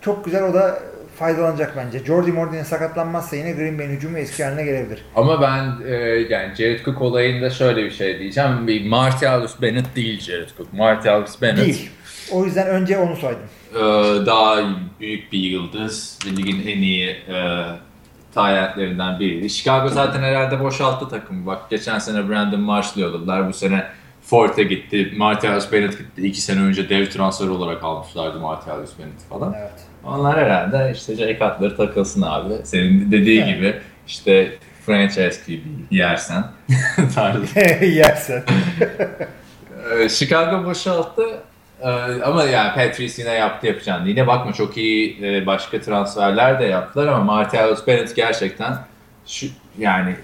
çok 0.00 0.24
güzel 0.24 0.42
o 0.42 0.54
da 0.54 0.78
faydalanacak 1.18 1.76
bence. 1.76 1.98
Jordy 2.04 2.30
Mordy'nin 2.30 2.62
sakatlanmazsa 2.62 3.36
yine 3.36 3.52
Green 3.52 3.78
Bay'in 3.78 3.90
hücumu 3.90 4.18
eski 4.18 4.44
haline 4.44 4.64
gelebilir. 4.64 5.02
Ama 5.16 5.40
ben 5.42 5.72
e, 5.86 5.94
yani 6.30 6.54
Jared 6.54 6.84
Cook 6.84 7.02
olayında 7.02 7.50
şöyle 7.50 7.84
bir 7.84 7.90
şey 7.90 8.18
diyeceğim. 8.18 8.66
Bir 8.66 8.86
Martialus 8.86 9.62
Bennett 9.62 9.96
değil 9.96 10.20
Jared 10.20 10.48
Cook. 10.56 10.72
Martialus 10.72 11.42
Bennett 11.42 11.64
Değil. 11.66 11.90
O 12.32 12.44
yüzden 12.44 12.66
önce 12.66 12.98
onu 12.98 13.16
saydım. 13.16 13.40
e, 13.74 13.80
daha 14.26 14.56
büyük 15.00 15.32
bir 15.32 15.38
yıldız. 15.38 16.18
Ligin 16.26 16.66
en 16.68 16.78
iyi 16.82 17.08
e, 17.08 17.64
tayyentlerinden 18.34 19.20
biriydi. 19.20 19.50
Chicago 19.50 19.88
zaten 19.88 20.22
herhalde 20.22 20.60
boşalttı 20.60 21.08
takımı. 21.08 21.46
Bak 21.46 21.70
geçen 21.70 21.98
sene 21.98 22.28
Brandon 22.28 22.60
Marshall 22.60 23.02
yolladılar. 23.02 23.48
Bu 23.48 23.52
sene 23.52 23.86
Forte 24.22 24.62
gitti. 24.62 25.12
Martialus 25.16 25.72
Bennett 25.72 25.98
gitti. 25.98 26.22
İki 26.26 26.40
sene 26.40 26.60
önce 26.60 26.88
dev 26.88 27.06
transfer 27.06 27.48
olarak 27.48 27.84
almışlardı 27.84 28.40
Martialus 28.40 28.90
Bennett 28.98 29.20
falan. 29.28 29.54
Evet. 29.58 29.72
Onlar 30.06 30.38
herhalde 30.38 30.92
işte 30.94 31.16
Cutler 31.16 31.76
takılsın 31.76 32.22
abi. 32.22 32.54
Senin 32.64 33.12
dediği 33.12 33.42
Evet. 33.42 33.54
gibi 33.56 33.74
işte 34.06 34.52
franchise 34.86 35.40
gibi 35.46 35.62
yersen 35.90 36.44
tarzı. 37.14 37.60
Yersen. 37.84 38.42
Ee, 40.00 40.08
Chicago 40.08 40.64
boşalttı. 40.64 41.22
Ee, 41.80 41.88
ama 42.24 42.44
yani 42.44 42.74
Patrice 42.74 43.22
yine 43.22 43.32
yaptı 43.34 43.66
yapacağını. 43.66 44.08
Yine 44.08 44.26
bakma 44.26 44.52
çok 44.52 44.76
iyi 44.76 45.24
e, 45.26 45.46
başka 45.46 45.80
transferler 45.80 46.60
de 46.60 46.64
yaptılar 46.64 47.06
ama 47.06 47.24
Martellus 47.24 47.86
Bennett 47.86 48.16
gerçekten 48.16 48.76
şu 49.26 49.46
yani 49.78 50.16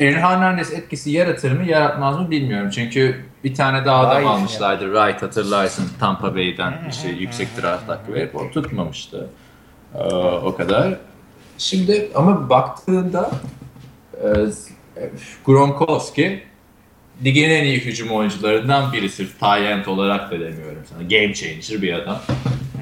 Aaron 0.00 0.20
Hernandez 0.20 0.72
etkisi 0.72 1.10
yaratır 1.10 1.52
mı 1.52 1.66
yaratmaz 1.66 2.20
mı 2.20 2.30
bilmiyorum. 2.30 2.70
Çünkü 2.70 3.24
bir 3.44 3.54
tane 3.54 3.84
daha 3.84 4.00
adam 4.00 4.16
iyisini 4.16 4.30
almışlardı. 4.30 4.84
Wright 4.84 5.22
hatırlarsın 5.22 5.88
Tampa 6.00 6.34
Bay'den 6.34 6.74
işte 6.90 7.08
yüksek 7.08 7.48
draft 7.62 7.88
hakkı 7.88 8.14
verip 8.14 8.36
o 8.36 8.50
tutmamıştı. 8.50 9.28
Ee, 9.94 9.98
o 10.44 10.56
kadar. 10.56 10.96
Şimdi 11.58 12.08
ama 12.14 12.50
baktığında 12.50 13.30
e, 14.14 14.26
Gronkowski 15.44 16.42
ligin 17.24 17.50
en 17.50 17.64
iyi 17.64 17.80
hücum 17.80 18.10
oyuncularından 18.10 18.92
birisi. 18.92 19.38
Tyent 19.38 19.88
olarak 19.88 20.30
da 20.30 20.40
demiyorum 20.40 20.82
sana. 20.90 21.02
Game 21.02 21.34
changer 21.34 21.82
bir 21.82 21.92
adam. 21.92 22.18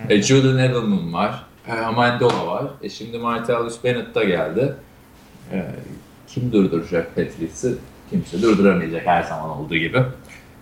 E, 0.08 0.22
Julian 0.22 0.58
Edelman 0.58 1.12
var. 1.12 1.44
E, 1.68 1.72
Amendola 1.72 2.46
var. 2.46 2.64
E, 2.82 2.88
şimdi 2.88 3.18
Martellus 3.18 3.84
Bennett 3.84 4.14
da 4.14 4.24
geldi. 4.24 4.74
E, 5.52 5.64
kim 6.34 6.52
durduracak 6.52 7.16
Patrice'i? 7.16 7.74
Kimse 8.10 8.42
durduramayacak 8.42 9.06
her 9.06 9.22
zaman 9.22 9.50
olduğu 9.50 9.76
gibi. 9.76 10.02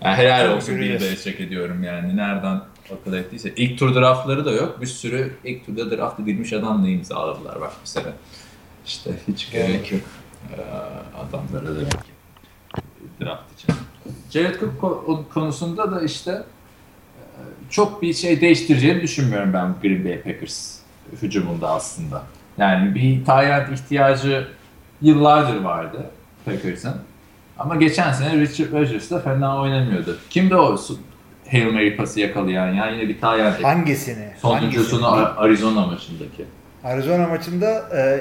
Yani 0.02 0.16
helal 0.16 0.40
Tabii 0.44 0.54
olsun 0.56 0.74
göreceğiz. 0.74 1.02
destek 1.02 1.40
ediyorum 1.40 1.82
yani. 1.82 2.16
Nereden 2.16 2.60
akıl 2.92 3.12
ettiyse. 3.12 3.52
İlk 3.56 3.78
tur 3.78 3.94
draftları 3.94 4.44
da 4.44 4.50
yok. 4.50 4.80
Bir 4.80 4.86
sürü 4.86 5.32
ilk 5.44 5.66
turda 5.66 5.96
draft 5.96 6.20
edilmiş 6.20 6.52
adamla 6.52 6.88
imzaladılar 6.88 7.60
bak 7.60 7.72
bir 7.82 7.88
sene. 7.88 8.12
İşte 8.86 9.10
hiç 9.28 9.50
gerek 9.50 9.92
yok. 9.92 10.00
E, 10.52 10.56
adamlara 11.28 11.74
demek 11.76 11.90
ki 11.92 12.12
draft 13.20 13.52
için. 13.60 13.74
Jared 14.30 14.60
Cook 14.60 14.82
ko- 14.82 15.28
konusunda 15.34 15.90
da 15.92 16.00
işte 16.02 16.30
e, 16.32 17.40
çok 17.70 18.02
bir 18.02 18.14
şey 18.14 18.40
değiştireceğini 18.40 19.02
düşünmüyorum 19.02 19.52
ben 19.52 19.74
Green 19.82 20.04
Bay 20.04 20.20
Packers 20.22 20.78
hücumunda 21.22 21.70
aslında. 21.70 22.22
Yani 22.58 22.94
bir 22.94 23.24
tayyat 23.24 23.72
ihtiyacı 23.72 24.48
yıllardır 25.02 25.56
vardı 25.60 26.06
Packers'ın. 26.44 26.94
Ama 27.58 27.76
geçen 27.76 28.12
sene 28.12 28.36
Richard 28.40 28.72
Rodgers 28.72 29.10
da 29.10 29.20
fena 29.20 29.60
oynamıyordu. 29.62 30.18
Kimdi 30.30 30.56
o 30.56 30.78
Hail 31.50 31.72
Mary 31.72 31.96
pası 31.96 32.20
yakalayan 32.20 32.68
ya 32.74 32.90
yine 32.90 33.08
bir 33.08 33.20
tayyat 33.20 33.64
Hangisini? 33.64 34.28
sonuncusunu 34.42 35.06
Hangisini? 35.06 35.38
Ar- 35.38 35.44
Arizona 35.46 35.86
maçındaki. 35.86 36.44
Arizona 36.84 37.26
maçında 37.28 37.82
e, 37.96 38.20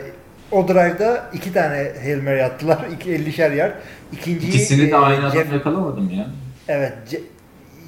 o 0.51 0.67
drive'da 0.67 1.29
iki 1.33 1.53
tane 1.53 1.91
Hail 2.03 2.23
Mary 2.23 2.43
attılar. 2.43 2.79
İki 2.95 3.09
50'şer 3.09 3.55
yard. 3.55 3.71
İkinciyi 4.13 4.49
İkisini 4.49 4.87
de 4.87 4.91
e, 4.91 4.95
aynı 4.95 5.19
adam 5.27 5.31
Jeff, 5.31 5.53
yakalamadım 5.53 6.09
ya. 6.09 6.27
Evet. 6.67 6.93
Ce- 7.11 7.21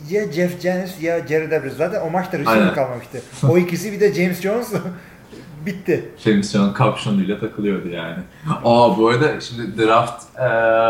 ya 0.10 0.32
Jeff 0.32 0.62
Janis 0.62 1.02
ya 1.02 1.28
Jared 1.28 1.52
Evers. 1.52 1.78
Zaten 1.78 2.02
o 2.02 2.10
maçta 2.10 2.40
receiver 2.40 2.76
kalmamıştı. 2.76 3.22
O 3.50 3.58
ikisi 3.58 3.92
bir 3.92 4.00
de 4.00 4.14
James 4.14 4.42
Jones 4.42 4.74
bitti. 5.66 6.06
Jameson 6.18 6.74
kapşonuyla 6.74 7.40
takılıyordu 7.40 7.88
yani. 7.90 8.18
Aa 8.64 8.98
bu 8.98 9.08
arada 9.10 9.42
şimdi 9.42 9.78
draft 9.84 10.24
eee, 10.40 10.46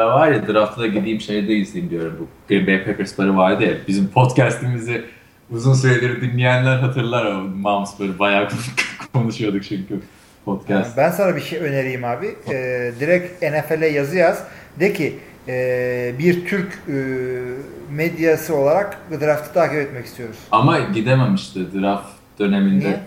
var 0.06 0.32
ya 0.32 0.48
draftta 0.48 0.82
da 0.82 0.88
gideyim 0.88 1.22
şeyde 1.22 1.54
izleyeyim 1.56 1.92
diyorum 1.92 2.18
bu 2.20 2.28
Green 2.50 2.68
Bay 2.68 2.86
Packers'ları 2.86 3.38
vardı 3.38 3.64
ya 3.64 3.74
bizim 3.88 4.08
podcast'imizi 4.08 5.06
uzun 5.52 5.74
süredir 5.74 6.22
dinleyenler 6.22 6.78
hatırlar 6.78 7.26
o 7.26 7.34
Moms 7.42 8.00
böyle 8.00 8.20
bayağı 8.20 8.48
konuşuyorduk 9.14 9.64
çünkü 9.64 10.00
podcast. 10.46 10.98
Ben 10.98 11.12
sana 11.12 11.36
bir 11.36 11.42
şey 11.42 11.60
önereyim 11.60 12.04
abi. 12.04 12.36
E, 12.52 12.54
direkt 13.00 13.42
NFL'e 13.44 13.88
yazı 13.88 14.16
yaz. 14.18 14.44
De 14.80 14.94
ki 14.94 15.16
e, 15.48 16.14
bir 16.20 16.46
Türk 16.46 16.74
e, 16.88 16.94
medyası 17.92 18.56
olarak 18.56 18.98
draftı 19.22 19.54
takip 19.54 19.78
etmek 19.78 20.06
istiyoruz. 20.06 20.38
Ama 20.52 20.80
gidemem 20.80 21.36
işte 21.36 21.60
draft 21.82 22.08
döneminde. 22.40 22.86
Niye? 22.86 23.00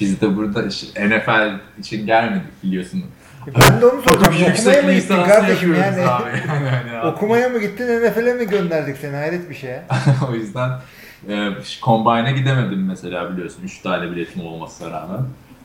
Biz 0.00 0.20
de 0.20 0.36
burada 0.36 0.62
NFL 1.06 1.58
için 1.80 2.06
gelmedik 2.06 2.62
biliyorsun. 2.62 3.04
Ben 3.60 3.80
de 3.80 3.86
onu 3.86 4.02
soracağım. 4.02 4.36
Okumaya 4.52 4.82
mı 4.82 4.92
gittin 4.92 5.22
kardeşim 5.24 5.74
yani? 5.74 6.08
abi. 6.08 6.30
Yani 6.56 6.98
abi. 6.98 7.06
Okumaya 7.16 7.48
mı 7.48 7.58
gittin 7.58 7.84
NFL'e 7.86 8.34
mi 8.34 8.46
gönderdik 8.46 8.96
seni? 8.96 9.16
Hayret 9.16 9.50
bir 9.50 9.54
şey 9.54 9.70
ya. 9.70 9.84
o 10.30 10.34
yüzden 10.34 10.70
e, 11.28 11.48
Combine'a 11.82 12.30
gidemedim 12.30 12.86
mesela 12.86 13.32
biliyorsun. 13.32 13.62
3 13.64 13.78
tane 13.82 14.10
biletim 14.10 14.46
olmasına 14.46 14.90
rağmen. 14.90 15.18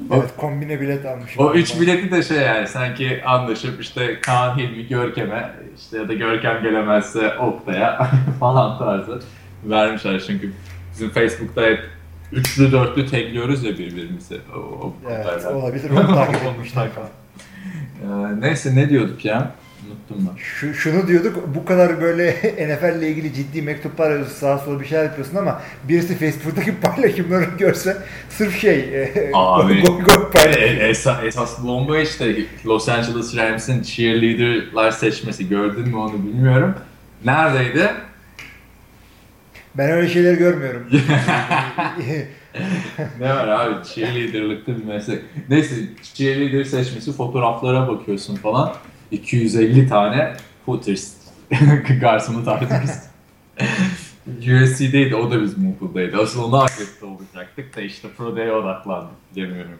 O- 0.09 0.15
Evet 0.15 0.29
kombine 0.37 0.81
bilet 0.81 1.05
almışım. 1.05 1.45
O 1.45 1.53
3 1.53 1.81
bileti 1.81 2.11
de 2.11 2.23
şey 2.23 2.37
yani 2.37 2.67
sanki 2.67 3.21
anlaşıp 3.25 3.81
işte 3.81 4.21
Kaan 4.21 4.57
Hilmi 4.57 4.87
Görkem'e 4.87 5.49
işte 5.79 5.97
ya 5.97 6.07
da 6.07 6.13
Görkem 6.13 6.63
gelemezse 6.63 7.33
Oktay'a 7.37 8.09
falan 8.39 8.77
tarzı 8.77 9.19
vermişler 9.63 10.23
çünkü 10.27 10.51
bizim 10.93 11.09
Facebook'ta 11.09 11.61
hep 11.61 11.79
üçlü 12.31 12.71
dörtlü 12.71 13.05
tekliyoruz 13.07 13.63
ya 13.63 13.71
birbirimizi. 13.71 14.37
O, 14.55 14.59
o 14.59 14.93
Evet 15.09 15.45
olabilir. 15.45 15.89
Onu 15.89 16.07
takip 16.07 16.43
etmişler 16.53 16.89
falan. 16.89 17.09
Ee, 18.01 18.41
neyse 18.41 18.75
ne 18.75 18.89
diyorduk 18.89 19.25
ya? 19.25 19.51
Unuttum 19.87 20.29
ben. 20.31 20.37
Şu, 20.37 20.73
şunu 20.73 21.07
diyorduk 21.07 21.55
bu 21.55 21.65
kadar 21.65 22.01
böyle 22.01 22.31
NFL 22.41 22.99
ile 22.99 23.09
ilgili 23.09 23.33
ciddi 23.33 23.61
mektuplar 23.61 24.09
yazıyorsun 24.11 24.35
sağa 24.35 24.57
sola 24.57 24.79
bir 24.79 24.85
şeyler 24.85 25.03
yapıyorsun 25.03 25.35
ama 25.37 25.61
birisi 25.83 26.15
Facebook'taki 26.17 26.75
paylaşımları 26.81 27.45
görse 27.57 27.97
sırf 28.29 28.61
şey 28.61 28.79
e, 28.79 29.31
Abi. 29.33 29.81
gol 29.81 29.99
gol 30.01 30.31
paylaş. 30.31 30.57
E, 30.57 30.61
esas, 30.63 31.23
esas 31.23 31.63
bomba 31.63 31.97
işte 31.97 32.35
Los 32.65 32.89
Angeles 32.89 33.37
Rams'in 33.37 33.83
cheerleader'lar 33.83 34.91
seçmesi 34.91 35.49
gördün 35.49 35.87
mü 35.87 35.95
onu 35.95 36.13
bilmiyorum. 36.13 36.75
Neredeydi? 37.25 37.91
Ben 39.75 39.89
öyle 39.89 40.09
şeyler 40.09 40.33
görmüyorum. 40.33 40.87
ne 43.19 43.29
var 43.35 43.47
abi 43.47 43.87
cheerleader'lıkta 43.87 44.77
bir 44.77 44.83
meslek. 44.83 45.21
Neyse 45.49 45.75
cheerleader 46.13 46.63
seçmesi 46.63 47.13
fotoğraflara 47.13 47.87
bakıyorsun 47.87 48.35
falan. 48.35 48.73
250 49.11 49.89
tane 49.89 50.33
footers 50.65 51.13
garsonu 52.01 52.45
tartışmışız. 52.45 53.11
USC'deydi 54.37 55.15
o 55.15 55.31
da 55.31 55.41
bizim 55.41 55.71
okuldaydı. 55.71 56.21
Asıl 56.21 56.43
onu 56.43 56.57
akredite 56.57 57.05
olacaktık 57.05 57.77
da 57.77 57.81
işte 57.81 58.07
Pro 58.17 58.35
Day'e 58.35 58.51
odaklandık 58.53 59.35
bilemiyorum. 59.35 59.79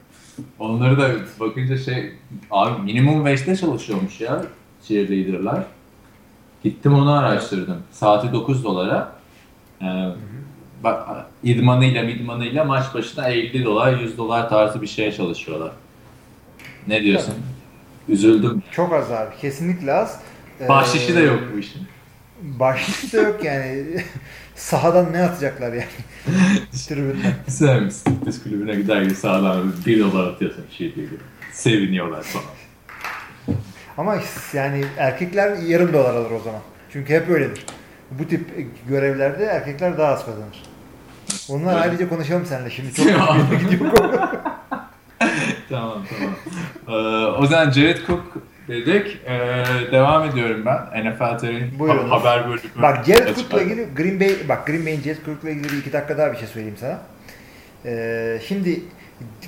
Onları 0.59 0.97
da 0.97 1.09
bakınca 1.39 1.77
şey 1.77 2.13
abi 2.51 2.81
minimum 2.81 3.25
5'te 3.25 3.55
çalışıyormuş 3.55 4.21
ya 4.21 4.45
cheerleader'lar. 4.87 5.63
Gittim 6.63 6.93
onu 6.93 7.11
araştırdım. 7.11 7.77
Saati 7.91 8.33
9 8.33 8.63
dolara. 8.63 9.20
Ee, 9.81 9.85
bak 10.83 11.25
idmanıyla 11.43 12.03
idmanıyla 12.03 12.63
maç 12.63 12.93
başına 12.93 13.27
50 13.27 13.65
dolar 13.65 13.99
100 13.99 14.17
dolar 14.17 14.49
tarzı 14.49 14.81
bir 14.81 14.87
şeye 14.87 15.11
çalışıyorlar. 15.11 15.71
Ne 16.87 17.03
diyorsun? 17.03 17.33
Üzüldüm. 18.09 18.63
Çok 18.71 18.93
az 18.93 19.11
abi. 19.11 19.35
Kesinlikle 19.41 19.93
az. 19.93 20.19
Ee, 20.61 20.69
Bahşişi 20.69 21.15
de 21.15 21.19
yok 21.19 21.39
bu 21.55 21.59
işin. 21.59 21.81
Bahşiş 22.41 23.13
de 23.13 23.17
yok 23.17 23.43
yani. 23.43 23.85
Sahadan 24.55 25.13
ne 25.13 25.23
atacaklar 25.23 25.73
yani? 25.73 25.85
Tribünden. 26.87 27.33
Sen 27.47 27.89
fitness 27.89 28.43
kulübüne 28.43 28.75
gider 28.75 29.01
gibi 29.01 29.15
sağdan 29.15 29.73
1 29.85 29.99
dolar 29.99 30.27
atıyorsun 30.27 30.65
şey 30.77 30.95
diye. 30.95 31.05
Seviniyorlar 31.51 32.23
falan. 32.23 32.45
Ama 33.97 34.17
yani 34.53 34.83
erkekler 34.97 35.57
yarım 35.57 35.93
dolar 35.93 36.15
alır 36.15 36.31
o 36.31 36.39
zaman. 36.39 36.61
Çünkü 36.93 37.13
hep 37.13 37.29
öyledir. 37.29 37.65
Bu 38.19 38.27
tip 38.27 38.49
görevlerde 38.89 39.45
erkekler 39.45 39.97
daha 39.97 40.13
az 40.13 40.25
kazanır. 40.25 40.63
Onlar 41.49 41.73
Evet. 41.73 41.83
ayrıca 41.83 42.09
konuşalım 42.09 42.45
seninle 42.45 42.69
şimdi. 42.69 42.93
Çok 42.93 43.05
gidiyor 43.71 43.91
tamam 45.69 46.03
tamam. 46.09 46.35
Ee, 46.87 47.25
o 47.25 47.45
zaman 47.45 47.71
Jared 47.71 47.97
Cook 48.07 48.23
dedik. 48.67 49.17
Ee, 49.25 49.63
devam 49.91 50.25
ediyorum 50.29 50.65
ben. 50.65 51.05
NFL 51.11 51.79
Buyurun. 51.79 52.09
ha- 52.09 52.19
haber 52.21 52.45
bölümü. 52.47 52.61
Bak 52.81 53.05
Jared 53.05 53.35
Cook'la 53.35 53.61
ilgili 53.61 53.87
Green 53.95 54.19
Bay 54.19 54.35
bak 54.49 54.67
Green 54.67 54.85
Bay'in 54.85 55.01
Jared 55.01 55.25
Cook'la 55.25 55.49
ilgili 55.49 55.79
iki 55.79 55.93
dakika 55.93 56.17
daha 56.17 56.31
bir 56.33 56.37
şey 56.37 56.47
söyleyeyim 56.47 56.77
sana. 56.79 56.99
Ee, 57.85 58.39
şimdi 58.47 58.81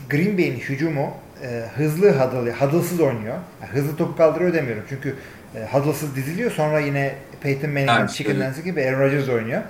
Green 0.09 0.37
Bay'in 0.37 0.59
hücumu 0.59 1.13
e, 1.43 1.63
hızlı 1.75 2.11
huddle, 2.11 2.51
huddle'sız 2.51 2.99
oynuyor. 2.99 3.35
Yani 3.61 3.71
hızlı 3.71 3.97
top 3.97 4.17
kaldırıyor 4.17 4.53
demiyorum. 4.53 4.83
Çünkü 4.89 5.15
e, 5.55 5.65
huddle'sız 5.71 6.15
diziliyor. 6.15 6.51
Sonra 6.51 6.79
yine 6.79 7.15
Peyton 7.41 7.69
Manning, 7.69 7.89
Yani 7.89 8.09
Chicken 8.09 8.39
Dance 8.39 8.61
gibi 8.61 8.81
Aaron 8.85 8.99
Rodgers 8.99 9.29
oynuyor. 9.29 9.61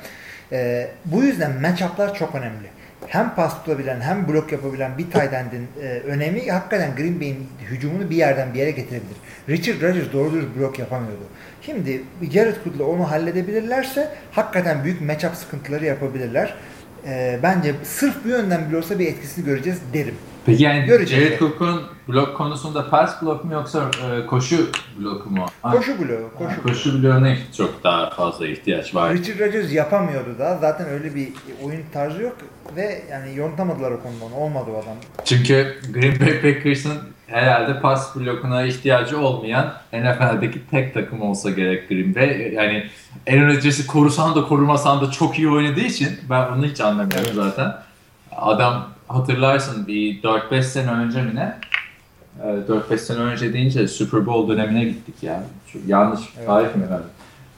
E, 0.52 0.88
bu 1.06 1.24
yüzden 1.24 1.62
matchup'lar 1.62 2.16
çok 2.16 2.36
önemli. 2.36 2.74
Hem 3.08 3.36
pas 3.36 3.64
tutabilen 3.64 4.02
hem 4.02 4.28
blok 4.28 4.52
yapabilen 4.52 4.98
bir 4.98 5.04
tight 5.04 5.34
end'in 5.34 5.68
e, 5.82 5.88
önemi 5.88 6.52
hakikaten 6.52 6.96
Green 6.96 7.20
Bay'in 7.20 7.48
hücumunu 7.62 8.10
bir 8.10 8.16
yerden 8.16 8.54
bir 8.54 8.60
yere 8.60 8.72
getirebilir. 8.72 9.18
Richard 9.50 9.82
Rodgers 9.82 10.14
doğru 10.14 10.34
dürüst 10.34 10.56
blok 10.60 10.80
yapamıyordu. 10.80 11.24
Şimdi 11.62 12.02
Jared 12.32 12.56
Cook'la 12.64 12.84
onu 12.84 13.12
halledebilirlerse 13.12 14.10
hakikaten 14.32 14.84
büyük 14.84 15.02
matchup 15.02 15.36
sıkıntıları 15.36 15.86
yapabilirler. 15.86 16.54
E, 17.08 17.40
bence 17.44 17.74
sırf 17.84 18.26
bu 18.26 18.30
yönden 18.30 18.70
bile 18.70 18.78
olsa 18.78 19.00
bir 19.00 19.08
etkisini 19.08 19.46
göreceğiz 19.46 19.80
derim. 19.94 20.16
Peki 20.46 20.64
yani 20.64 20.86
Göreceğiz. 20.86 21.24
Jared 21.28 21.40
Cook'un 21.40 21.82
blok 22.08 22.38
konusunda 22.38 22.90
pass 22.90 23.22
blok 23.22 23.44
mu 23.46 23.54
yoksa 23.54 23.92
e, 24.24 24.26
koşu 24.26 24.70
bloku 25.00 25.30
mu? 25.30 25.46
Koşu 25.64 25.92
bloğu, 26.00 26.30
koşu 26.38 26.56
bloğu. 26.56 26.64
koşu 26.64 27.04
bloğuna 27.04 27.36
çok 27.58 27.84
daha 27.84 28.10
fazla 28.10 28.48
ihtiyaç 28.48 28.96
var. 28.96 29.14
Richard 29.14 29.40
Rodgers 29.40 29.74
yapamıyordu 29.74 30.40
da. 30.40 30.58
Zaten 30.62 30.88
öyle 30.90 31.16
bir 31.16 31.28
oyun 31.64 31.82
tarzı 31.94 32.22
yok 32.22 32.36
ve 32.76 33.02
yani 33.12 33.36
yontamadılar 33.36 33.92
o 33.92 34.02
konuda 34.04 34.26
onu. 34.26 34.36
Olmadı 34.36 34.66
o 34.76 34.80
adam. 34.80 34.96
Çünkü 35.26 35.78
Green 35.94 36.20
Bay 36.20 36.42
Packers'ın 36.42 36.98
herhalde 37.28 37.80
pas 37.80 38.16
blokuna 38.16 38.64
ihtiyacı 38.64 39.20
olmayan 39.20 39.74
NFL'deki 39.94 40.60
tek 40.72 40.94
takım 40.94 41.22
olsa 41.22 41.50
gerek 41.50 41.90
Green 41.90 42.16
Bay. 42.16 42.54
Yani 42.54 42.90
Aaron 43.30 43.48
Rodgers'ı 43.48 43.88
korusan 43.88 44.36
da 44.36 44.44
korumasan 44.44 45.02
da 45.02 45.12
çok 45.12 45.40
iyi 45.40 45.50
oynadığı 45.50 45.80
için 45.82 46.10
ben 46.30 46.48
onu 46.48 46.66
hiç 46.66 46.82
anlamıyorum 46.82 47.26
Evet. 47.26 47.36
zaten. 47.36 47.76
Adam 48.38 48.90
hatırlarsın 49.08 49.88
bir 49.88 50.22
4-5 50.22 50.62
sene 50.64 50.92
önce 50.92 51.22
mi 51.22 51.36
ne? 51.36 51.58
Ee, 52.44 52.48
4-5 52.92 52.98
sene 52.98 53.18
önce 53.20 53.54
deyince 53.54 53.88
Super 53.88 54.26
Bowl 54.26 54.52
dönemine 54.54 54.84
gittik 54.86 55.16
ya. 55.24 55.44
Şu 55.68 55.80
yanlış 55.88 56.20
Evet. 56.38 56.48
tarih 56.48 56.76
mi 56.76 56.90
verdim? 56.90 57.06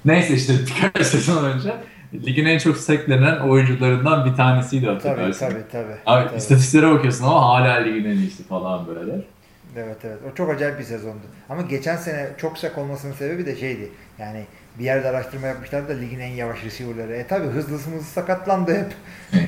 Neyse 0.05 0.33
işte 0.33 0.53
birkaç 0.67 1.05
sezon 1.07 1.43
önce 1.43 1.73
ligin 2.13 2.45
en 2.45 2.57
çok 2.57 2.77
seklenen 2.77 3.39
oyuncularından 3.39 4.25
bir 4.25 4.35
tanesiydi 4.35 4.85
Tabii 4.85 4.93
hatırlarsın. 4.95 5.49
tabii 5.49 5.63
tabii. 5.71 5.95
Abi 6.05 6.27
Tabii. 6.27 6.37
istatistiklere 6.37 6.91
bakıyorsun 6.91 7.25
ama 7.25 7.41
hala 7.41 7.73
ligin 7.73 8.09
en 8.09 8.17
iyisi 8.17 8.43
falan 8.47 8.87
böyle. 8.87 9.11
Evet 9.77 9.97
evet. 10.03 10.17
O 10.31 10.35
çok 10.35 10.49
acayip 10.49 10.79
bir 10.79 10.83
sezondu. 10.83 11.21
Ama 11.49 11.61
geçen 11.61 11.95
sene 11.95 12.29
çok 12.37 12.57
sak 12.57 12.77
olmasının 12.77 13.13
sebebi 13.13 13.45
de 13.45 13.55
şeydi. 13.55 13.89
Yani 14.19 14.43
bir 14.79 14.83
yerde 14.83 15.07
araştırma 15.09 15.47
yapmışlar 15.47 15.89
da 15.89 15.93
ligin 15.93 16.19
en 16.19 16.31
yavaş 16.33 16.63
receiver'ları. 16.65 17.13
E 17.15 17.27
tabi 17.27 17.47
hızlısımız 17.47 18.05
sakatlandı 18.05 18.75
hep. 18.77 18.93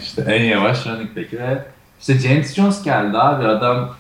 işte 0.02 0.22
en 0.28 0.44
yavaş 0.44 0.88
running 0.88 1.18
back'i 1.18 1.40
ve 1.40 1.64
işte 2.00 2.20
James 2.20 2.56
Jones 2.56 2.84
geldi 2.84 3.18
abi 3.18 3.48
adam 3.48 3.96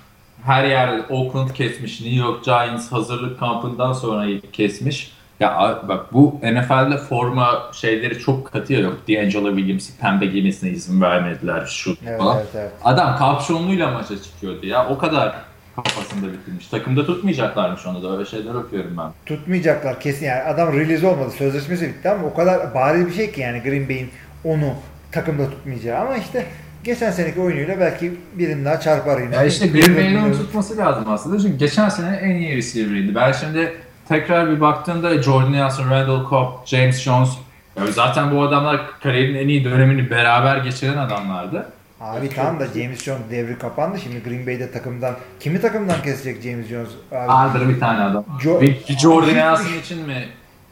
her 0.45 0.63
yer 0.63 0.99
Oakland 1.09 1.49
kesmiş, 1.49 2.01
New 2.01 2.15
York 2.15 2.43
Giants 2.45 2.91
hazırlık 2.91 3.39
kampından 3.39 3.93
sonra 3.93 4.25
kesmiş. 4.53 5.17
Ya 5.39 5.79
bak 5.87 6.13
bu 6.13 6.39
NFL'de 6.43 6.97
forma 6.97 7.71
şeyleri 7.73 8.19
çok 8.19 8.51
katı 8.51 8.73
ya 8.73 8.79
yok. 8.79 8.97
D'Angelo 9.09 9.55
Williams'ı 9.55 9.97
pembe 10.01 10.25
giymesine 10.25 10.69
izin 10.69 11.01
vermediler 11.01 11.65
şu 11.65 11.95
Evet 12.07 12.19
falan. 12.19 12.37
evet 12.37 12.47
evet. 12.55 12.71
Adam 12.83 13.17
kapşonluyla 13.17 13.91
maça 13.91 14.23
çıkıyordu 14.23 14.65
ya. 14.65 14.89
O 14.89 14.97
kadar 14.97 15.35
kafasında 15.75 16.33
bitirmiş. 16.33 16.67
Takımda 16.67 17.05
tutmayacaklarmış 17.05 17.85
onu 17.85 18.03
da 18.03 18.17
öyle 18.17 18.25
şeyler 18.29 18.53
okuyorum 18.53 18.97
ben. 18.97 19.11
Tutmayacaklar 19.25 19.99
kesin 19.99 20.25
yani. 20.25 20.41
Adam 20.43 20.73
release 20.73 21.07
olmadı. 21.07 21.31
Sözleşmesi 21.31 21.87
bitti 21.87 22.09
ama 22.09 22.27
o 22.27 22.33
kadar 22.33 22.73
bariz 22.75 23.07
bir 23.07 23.13
şey 23.13 23.31
ki 23.31 23.41
yani 23.41 23.61
Green 23.61 23.89
Bay'in 23.89 24.09
onu 24.43 24.73
takımda 25.11 25.49
tutmayacağı. 25.49 26.01
Ama 26.01 26.17
işte 26.17 26.45
geçen 26.87 27.11
seneki 27.11 27.39
oyunuyla 27.39 27.79
belki 27.79 28.13
birini 28.33 28.65
daha 28.65 28.79
çarpar 28.79 29.21
yine. 29.21 29.35
Ya 29.35 29.43
işte 29.45 29.67
Green 29.67 29.95
Bay'in 29.95 30.15
onu 30.15 30.31
tutması 30.33 30.77
lazım 30.77 31.03
aslında. 31.09 31.39
Çünkü 31.39 31.57
geçen 31.57 31.89
sene 31.89 32.15
en 32.15 32.35
iyi 32.35 32.55
receiver'ıydı. 32.57 33.15
Ben 33.15 33.31
şimdi 33.31 33.73
tekrar 34.07 34.51
bir 34.51 34.61
baktığımda 34.61 35.23
Jordan 35.23 35.53
Nelson, 35.53 35.89
Randall 35.89 36.29
Cobb, 36.29 36.65
James 36.65 37.01
Jones 37.01 37.29
ya 37.77 37.87
zaten 37.87 38.31
bu 38.35 38.41
adamlar 38.41 38.81
kariyerinin 39.03 39.39
en 39.39 39.47
iyi 39.47 39.63
dönemini 39.65 40.09
beraber 40.09 40.57
geçiren 40.57 40.97
adamlardı. 40.97 41.69
Abi 42.01 42.29
tamam 42.29 42.59
da 42.59 42.65
James 42.67 43.03
Jones 43.03 43.21
devri 43.31 43.57
kapandı. 43.57 43.97
Şimdi 44.03 44.23
Green 44.23 44.47
Bay'de 44.47 44.71
takımdan 44.71 45.15
kimi 45.39 45.61
takımdan 45.61 46.01
kesecek 46.03 46.41
James 46.43 46.67
Jones? 46.67 46.89
Abi, 47.11 47.27
Vardır 47.27 47.69
bir 47.69 47.79
tane 47.79 48.03
adam. 48.03 48.25
Jo- 48.43 48.97
Jordan 48.99 49.33
Nelson 49.35 49.73
için 49.83 50.07
mi 50.07 50.25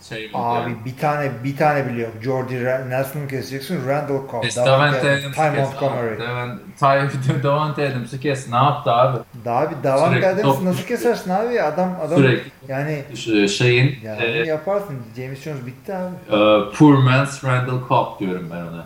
şey? 0.09 0.31
Abi 0.33 0.75
bir 0.85 0.97
tane 0.97 1.31
bir 1.43 1.57
tane 1.57 1.89
bile 1.89 2.01
yok. 2.01 2.11
Jordy 2.21 2.53
Ra- 2.53 2.89
Nelson'u 2.89 3.27
keseceksin. 3.27 3.87
Randall 3.87 4.07
Cobb, 4.31 4.43
Davante 4.55 4.65
Davante 4.65 4.99
Adams'ı 5.11 5.31
Ty 5.31 5.41
kes. 5.55 5.57
Montgomery. 5.57 6.19
Davante- 6.19 7.09
Ty- 7.27 7.43
Davante 7.43 7.89
Adams'ı 7.89 8.19
kes. 8.19 8.49
Ne 8.49 8.55
yaptı 8.55 8.91
abi? 8.91 9.17
Daha 9.45 9.71
bir 9.71 9.75
Davante 9.83 10.27
Adams'ı 10.27 10.65
nasıl 10.65 10.83
kesersin 10.83 11.29
abi? 11.31 11.61
Adam 11.61 11.95
adam 12.07 12.17
Sürekli 12.17 12.51
yani 12.67 13.03
şeyin 13.49 13.99
yani 14.03 14.23
e, 14.23 14.45
yaparsın. 14.45 14.95
James 15.17 15.41
Jones 15.43 15.65
bitti 15.65 15.93
abi. 15.95 16.35
e, 16.35 16.37
poor 16.77 16.93
man's 16.97 17.43
Randall 17.43 17.87
Cobb 17.89 18.19
diyorum 18.19 18.49
ben 18.51 18.61
ona. 18.61 18.85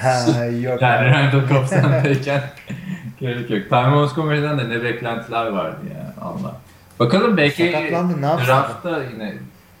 Ha 0.00 0.44
yok. 0.44 0.82
Yani 0.82 0.94
abi. 0.98 1.10
Randall 1.10 1.48
Cobb 1.48 1.66
sendeyken 1.66 2.40
gerek 3.20 3.50
yok. 3.50 3.68
Ty 3.70 3.74
Montgomery'den 3.90 4.58
de 4.58 4.68
ne 4.68 4.82
beklentiler 4.82 5.46
vardı 5.46 5.80
ya 5.94 6.14
Allah. 6.22 6.56
Bakalım 7.00 7.36
belki 7.36 7.72
Sakatlandı, 7.72 8.22
ne 8.22 8.26
yapsın? 8.26 8.46
draftta 8.46 9.02
yine 9.12 9.34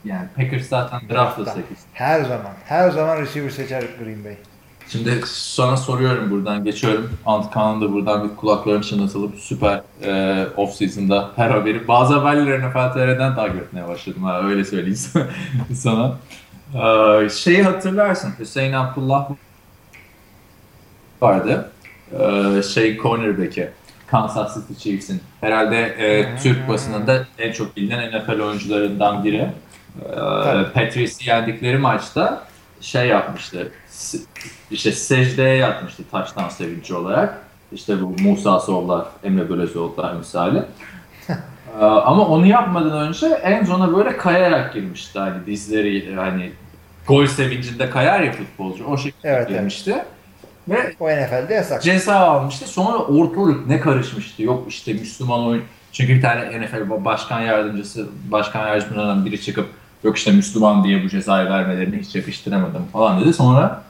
yani 0.04 0.28
Packers 0.36 0.68
zaten 0.68 1.00
draftla 1.00 1.44
Draftta. 1.44 1.60
8. 1.60 1.78
Her 1.92 2.20
zaman. 2.22 2.52
Her 2.64 2.90
zaman 2.90 3.20
receiver 3.20 3.50
seçer 3.50 3.84
Green 4.04 4.24
Bay. 4.24 4.36
Şimdi 4.88 5.20
sana 5.26 5.76
soruyorum 5.76 6.30
buradan 6.30 6.64
geçiyorum. 6.64 7.10
Antkan'ın 7.26 7.80
da 7.80 7.92
buradan 7.92 8.30
bir 8.30 8.36
kulaklarını 8.36 8.82
çınlatılıp 8.82 9.34
süper 9.38 9.80
e, 10.04 10.46
off 10.56 10.74
season'da 10.74 11.30
her 11.36 11.50
haberi. 11.50 11.88
Bazı 11.88 12.14
haberleri 12.14 12.68
NFL 12.68 12.92
TR'den 12.92 13.34
takip 13.34 13.62
etmeye 13.62 13.88
başladım 13.88 14.24
ha 14.24 14.42
öyle 14.42 14.64
söyleyeyim 14.64 14.98
sana. 15.74 16.16
E, 17.24 17.28
şeyi 17.28 17.62
hatırlarsın 17.62 18.32
Hüseyin 18.38 18.72
Abdullah 18.72 19.30
vardı. 21.20 21.70
E, 22.12 22.62
şey 22.62 22.96
cornerback'i 22.96 23.70
Kansas 24.06 24.54
City 24.54 24.82
Chiefs'in. 24.82 25.20
Herhalde 25.40 25.76
e, 25.78 26.36
Türk 26.36 26.68
basınında 26.68 27.26
en 27.38 27.52
çok 27.52 27.76
bilinen 27.76 28.18
NFL 28.18 28.40
oyuncularından 28.40 29.24
biri. 29.24 29.48
E, 30.06 30.14
Tabii. 30.14 30.72
Patriots'ı 30.72 31.24
yendikleri 31.28 31.78
maçta 31.78 32.42
şey 32.80 33.06
yapmıştı. 33.08 33.72
işte 34.70 34.92
secdeye 34.92 35.56
yatmıştı 35.56 36.02
taştan 36.10 36.48
sevinci 36.48 36.94
olarak. 36.94 37.38
İşte 37.72 38.02
bu 38.02 38.14
Musa 38.22 38.60
Soğlar, 38.60 39.06
Emre 39.24 39.50
Belözoğlu'lar 39.50 40.14
misali. 40.14 40.62
Ee, 41.80 41.84
Ama 41.84 42.26
onu 42.26 42.46
yapmadan 42.46 43.08
önce 43.08 43.26
en 43.26 43.64
zona 43.64 43.96
böyle 43.96 44.16
kayarak 44.16 44.74
girmişti. 44.74 45.18
Hani 45.18 45.46
dizleri 45.46 46.14
hani 46.16 46.52
gol 47.06 47.26
sevincinde 47.26 47.90
kayar 47.90 48.20
ya 48.20 48.32
futbolcu. 48.32 48.84
O 48.84 48.96
şekilde 48.96 49.28
Evet, 49.28 49.46
evet. 49.48 49.58
girmişti. 49.58 50.04
Ve 50.68 50.94
O 51.00 51.06
NFL'de 51.10 51.54
yasak. 51.54 51.82
ceza 51.82 52.14
almıştı. 52.16 52.66
Sonra 52.68 52.98
ortalık 52.98 53.66
ne 53.66 53.80
karışmıştı. 53.80 54.42
Yok 54.42 54.64
işte 54.68 54.92
Müslüman 54.92 55.46
oyun. 55.46 55.62
Çünkü 55.92 56.14
bir 56.14 56.22
tane 56.22 56.60
NFL 56.60 57.04
başkan 57.04 57.40
yardımcısı, 57.40 58.06
başkan 58.30 58.68
yardımcılarından 58.68 59.24
biri 59.26 59.40
çıkıp 59.40 59.66
yok 60.04 60.16
işte 60.18 60.32
Müslüman 60.32 60.84
diye 60.84 61.04
bu 61.04 61.08
cezayı 61.08 61.48
vermelerini 61.50 61.98
hiç 61.98 62.14
yakıştıramadım 62.14 62.84
falan 62.92 63.20
dedi. 63.20 63.32
Sonra 63.32 63.82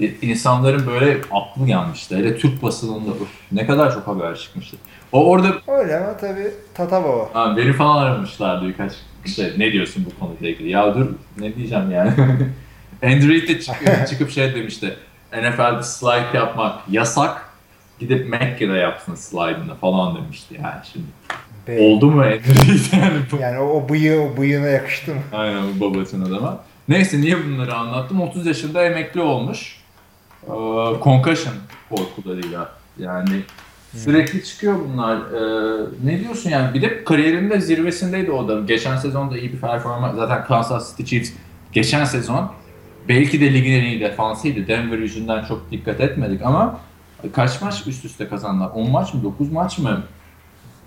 e, 0.00 0.06
insanların 0.06 0.86
böyle 0.86 1.20
aklı 1.32 1.68
yanmıştı. 1.68 2.16
Hele 2.16 2.38
Türk 2.38 2.62
basınında 2.62 3.10
öf, 3.10 3.28
ne 3.52 3.66
kadar 3.66 3.94
çok 3.94 4.06
haber 4.06 4.36
çıkmıştı. 4.36 4.76
O 5.12 5.24
orada 5.30 5.48
Öyle 5.68 5.96
ama 5.96 6.16
tabii 6.16 6.52
Tatavo. 6.74 7.30
ha, 7.32 7.54
beni 7.56 7.72
falan 7.72 8.02
aramışlardı 8.02 8.68
birkaç 8.68 8.92
işte 9.24 9.52
ne 9.58 9.72
diyorsun 9.72 10.06
bu 10.06 10.20
konuyla 10.20 10.48
ilgili. 10.48 10.68
Ya 10.70 10.94
dur 10.94 11.06
ne 11.38 11.54
diyeceğim 11.56 11.90
yani. 11.90 12.10
Andrew 13.02 13.28
Reid 13.28 13.48
de 13.48 13.60
çıkıp, 13.60 14.08
çıkıp 14.08 14.30
şey 14.30 14.54
demişti. 14.54 14.96
NFL'de 15.32 15.82
slide 15.82 16.36
yapmak 16.36 16.74
yasak. 16.90 17.47
Gidip 18.00 18.28
Mekke'de 18.28 18.72
yapsın 18.72 19.14
slide'ını 19.14 19.74
falan 19.74 20.16
demişti 20.16 20.54
yani 20.62 20.80
şimdi. 20.92 21.06
Be- 21.68 21.80
Oldu 21.80 22.10
mu 22.10 22.24
yani? 22.24 22.40
Yani 23.40 23.58
o, 23.58 23.64
o 23.64 23.88
bıyığı 23.88 24.20
o 24.20 24.36
bıyığına 24.40 24.66
yakıştı 24.66 25.14
mı? 25.14 25.20
Aynen 25.32 25.62
bu 25.80 25.94
babasının 25.94 26.32
adama. 26.34 26.60
Neyse 26.88 27.20
niye 27.20 27.44
bunları 27.44 27.74
anlattım? 27.74 28.20
30 28.20 28.46
yaşında 28.46 28.84
emekli 28.84 29.20
olmuş. 29.20 29.76
Ee, 30.46 30.50
concussion 31.02 31.54
korkularıyla. 31.90 32.72
Yani 32.98 33.40
Sürekli 33.96 34.44
çıkıyor 34.44 34.74
bunlar. 34.88 35.16
Ee, 35.16 35.86
ne 36.04 36.20
diyorsun 36.20 36.50
yani? 36.50 36.74
Bir 36.74 36.82
de 36.82 37.04
kariyerinde 37.04 37.60
zirvesindeydi 37.60 38.30
o 38.32 38.48
da. 38.48 38.60
Geçen 38.60 38.96
sezon 38.96 39.30
da 39.30 39.38
iyi 39.38 39.52
bir 39.52 39.58
performans. 39.60 40.16
Zaten 40.16 40.44
Kansas 40.44 40.96
City 40.96 41.10
Chiefs 41.16 41.32
geçen 41.72 42.04
sezon 42.04 42.50
belki 43.08 43.40
de 43.40 43.54
ligin 43.54 43.72
en 43.72 43.84
iyi 43.84 44.00
defansıydı. 44.00 44.68
Denver 44.68 44.98
yüzünden 44.98 45.44
çok 45.44 45.70
dikkat 45.70 46.00
etmedik 46.00 46.42
ama 46.42 46.80
kaç 47.32 47.62
maç 47.62 47.86
üst 47.86 48.04
üste 48.04 48.28
kazandılar? 48.28 48.70
10 48.74 48.90
maç 48.90 49.14
mı? 49.14 49.22
9 49.22 49.52
maç 49.52 49.78
mı? 49.78 50.02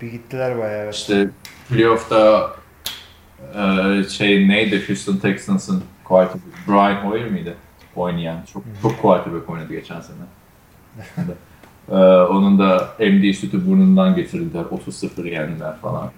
Bir 0.00 0.10
gittiler 0.12 0.58
bayağı. 0.58 0.84
Evet. 0.84 0.94
İşte 0.94 1.30
playoff'ta 1.68 2.50
e, 3.54 4.04
şey 4.08 4.48
neydi 4.48 4.88
Houston 4.88 5.16
Texans'ın 5.16 5.84
quarterback 6.04 6.68
Brian 6.68 7.10
Hoyer 7.10 7.30
miydi 7.30 7.54
oynayan? 7.96 8.42
Çok 8.52 8.64
çok 8.82 9.02
quarterback 9.02 9.50
oynadı 9.50 9.72
geçen 9.72 10.00
sene. 10.00 10.16
Ee, 11.90 11.94
onun 12.30 12.58
da 12.58 12.94
MD 12.98 13.32
sütü 13.32 13.66
burnundan 13.66 14.14
getirdiler. 14.14 14.62
30-0 14.62 15.28
yendiler 15.28 15.76
falan. 15.76 16.10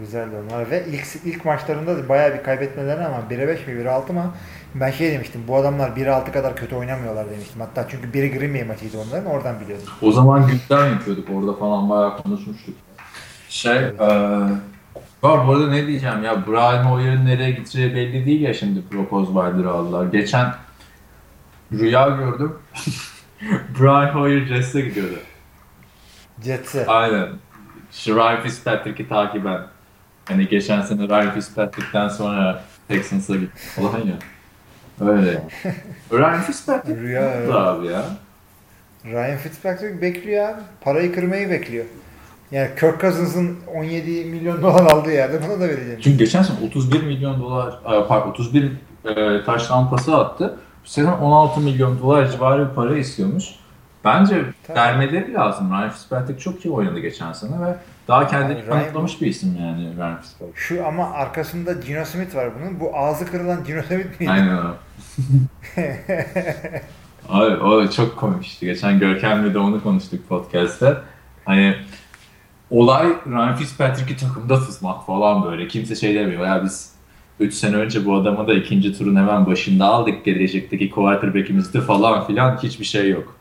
Güzeldi 0.00 0.36
onlar 0.36 0.70
ve 0.70 0.86
ilk 0.88 1.04
ilk 1.24 1.44
maçlarında 1.44 1.96
da 1.96 2.08
bayağı 2.08 2.34
bir 2.38 2.42
kaybetmeler 2.42 2.98
ama 2.98 3.22
1'e 3.30 3.48
5 3.48 3.66
mi 3.66 3.72
1'e 3.72 3.90
6 3.90 4.12
mı? 4.12 4.34
Ben 4.80 4.90
şey 4.90 5.12
demiştim 5.12 5.40
bu 5.48 5.56
adamlar 5.56 5.90
1'e 5.90 6.10
6 6.10 6.32
kadar 6.32 6.56
kötü 6.56 6.74
oynamıyorlar 6.74 7.30
demiştim. 7.30 7.60
Hatta 7.60 7.86
çünkü 7.88 8.12
biri 8.12 8.38
Green 8.38 8.54
Bay 8.54 8.64
maçıydı 8.64 8.98
onların 8.98 9.26
oradan 9.26 9.60
biliyordum. 9.60 9.86
O 10.02 10.12
zaman 10.12 10.46
gündem 10.46 10.92
yapıyorduk 10.92 11.28
orada 11.34 11.52
falan 11.52 11.90
bayağı 11.90 12.16
konuşmuştuk. 12.16 12.74
Şey, 13.48 13.76
evet. 13.76 14.00
e, 14.00 14.06
var 15.22 15.46
bu 15.46 15.52
arada 15.52 15.68
ne 15.68 15.86
diyeceğim 15.86 16.24
ya 16.24 16.46
Brian 16.46 16.84
Hoyer'ın 16.84 17.26
nereye 17.26 17.50
gideceği 17.50 17.94
belli 17.94 18.26
değil 18.26 18.40
ya 18.40 18.54
şimdi 18.54 18.82
Propoz 18.90 19.26
Wilder'ı 19.26 19.70
aldılar. 19.70 20.06
Geçen 20.06 20.54
rüya 21.72 22.08
gördüm. 22.08 22.58
Brian 23.80 24.14
Hoyer 24.14 24.46
Jets'e 24.46 24.80
gidiyordu. 24.80 25.18
Jets'e. 26.44 26.86
Aynen. 26.86 27.28
Ryan 28.06 28.42
Fitzpatrick'i 28.42 29.08
takiben. 29.08 29.60
Hani 30.28 30.48
geçen 30.48 30.82
sene 30.82 31.08
Ryan 31.08 31.30
Fitzpatrick'ten 31.30 32.08
sonra 32.08 32.62
Texans'a 32.88 33.36
gitti 33.36 33.58
falan 33.74 33.98
ya. 33.98 34.14
Öyle. 35.00 35.42
Ryan 36.12 36.40
Fitzpatrick 36.40 37.00
Rüya 37.00 37.22
evet. 37.22 37.54
abi 37.54 37.86
ya. 37.86 38.04
Ryan 39.04 39.38
Fitzpatrick 39.38 40.02
bekliyor 40.02 40.48
abi. 40.48 40.60
Parayı 40.80 41.14
kırmayı 41.14 41.50
bekliyor. 41.50 41.84
Yani 42.50 42.68
Kirk 42.80 43.00
Cousins'ın 43.00 43.56
17 43.74 44.24
milyon 44.24 44.62
dolar 44.62 44.90
aldığı 44.90 45.12
yerde 45.12 45.40
buna 45.46 45.60
da 45.60 45.68
vereceğim. 45.68 46.00
Çünkü 46.02 46.18
geçen 46.18 46.42
sene 46.42 46.56
31 46.66 47.02
milyon 47.02 47.40
dolar, 47.40 47.78
pardon 48.08 48.30
31 48.30 48.72
e, 49.04 49.44
taş 49.44 49.70
lampası 49.70 50.16
attı. 50.16 50.58
Bu 50.84 50.88
sene 50.88 51.10
16 51.10 51.60
milyon 51.60 52.00
dolar 52.00 52.30
civarı 52.30 52.70
bir 52.70 52.74
para 52.74 52.98
istiyormuş. 52.98 53.44
Bence 54.04 54.44
Tabii. 54.66 54.78
vermeleri 54.78 55.34
lazım. 55.34 55.70
Ryan 55.70 55.90
Fitzpatrick 55.90 56.40
çok 56.40 56.64
iyi 56.64 56.70
oynadı 56.70 56.98
geçen 56.98 57.32
sene 57.32 57.66
ve 57.66 57.76
daha 58.08 58.26
kendini 58.26 58.58
yani 58.58 58.68
kanıtlamış 58.68 59.20
bir 59.20 59.26
isim 59.26 59.56
yani 59.60 59.96
Ryan 59.96 60.20
Fitzpatrick. 60.20 60.58
Şu 60.60 60.86
ama 60.86 61.10
arkasında 61.10 61.72
Gino 61.72 62.04
Smith 62.04 62.34
var 62.34 62.50
bunun. 62.60 62.80
Bu 62.80 62.96
ağzı 62.98 63.26
kırılan 63.30 63.64
Gino 63.64 63.82
Smith 63.82 64.20
miydi? 64.20 64.32
Aynen 64.32 64.56
o. 64.56 64.74
Abi 67.28 67.56
o 67.56 67.90
çok 67.90 68.16
komikti. 68.16 68.66
Geçen 68.66 68.98
Görkem'le 68.98 69.54
de 69.54 69.58
onu 69.58 69.82
konuştuk 69.82 70.28
podcast'te. 70.28 70.96
Hani 71.44 71.76
olay 72.70 73.06
Ryan 73.26 73.56
Fitzpatrick'i 73.56 74.16
takımda 74.16 74.58
tutmak 74.58 75.06
falan 75.06 75.44
böyle. 75.44 75.68
Kimse 75.68 75.94
şey 75.94 76.14
demiyor. 76.14 76.46
Ya 76.46 76.64
biz 76.64 76.92
3 77.40 77.54
sene 77.54 77.76
önce 77.76 78.04
bu 78.04 78.14
adamı 78.14 78.48
da 78.48 78.54
ikinci 78.54 78.98
turun 78.98 79.16
hemen 79.16 79.46
başında 79.46 79.84
aldık. 79.86 80.24
Gelecekteki 80.24 80.90
quarterback'imizdi 80.90 81.80
falan 81.80 82.26
filan. 82.26 82.56
Hiçbir 82.62 82.84
şey 82.84 83.10
yok. 83.10 83.35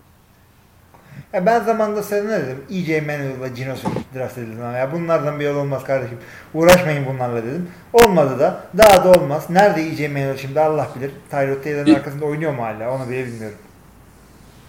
Ya 1.35 1.45
ben 1.45 1.63
zamanında 1.63 2.03
sana 2.03 2.23
ne 2.23 2.43
dedim? 2.43 2.57
EJ 2.69 3.01
Manuel 3.01 3.41
ve 3.41 3.49
Gino 3.55 3.75
Smith 3.75 4.15
draft 4.15 4.37
edildim. 4.37 4.61
Ya 4.61 4.89
bunlardan 4.93 5.39
bir 5.39 5.45
yol 5.45 5.55
olmaz 5.55 5.83
kardeşim. 5.83 6.17
Uğraşmayın 6.53 7.05
bunlarla 7.05 7.43
dedim. 7.43 7.67
Olmadı 7.93 8.39
da. 8.39 8.63
Daha 8.77 9.03
da 9.03 9.11
olmaz. 9.11 9.49
Nerede 9.49 9.81
EJ 9.81 9.99
Manuel 9.99 10.37
şimdi 10.37 10.59
Allah 10.59 10.89
bilir. 10.95 11.11
Tyrod 11.31 11.63
Taylor'ın 11.63 11.95
arkasında 11.95 12.25
oynuyor 12.25 12.53
mu 12.53 12.63
hala? 12.63 12.91
Onu 12.91 13.09
bile 13.09 13.25
bilmiyorum. 13.25 13.57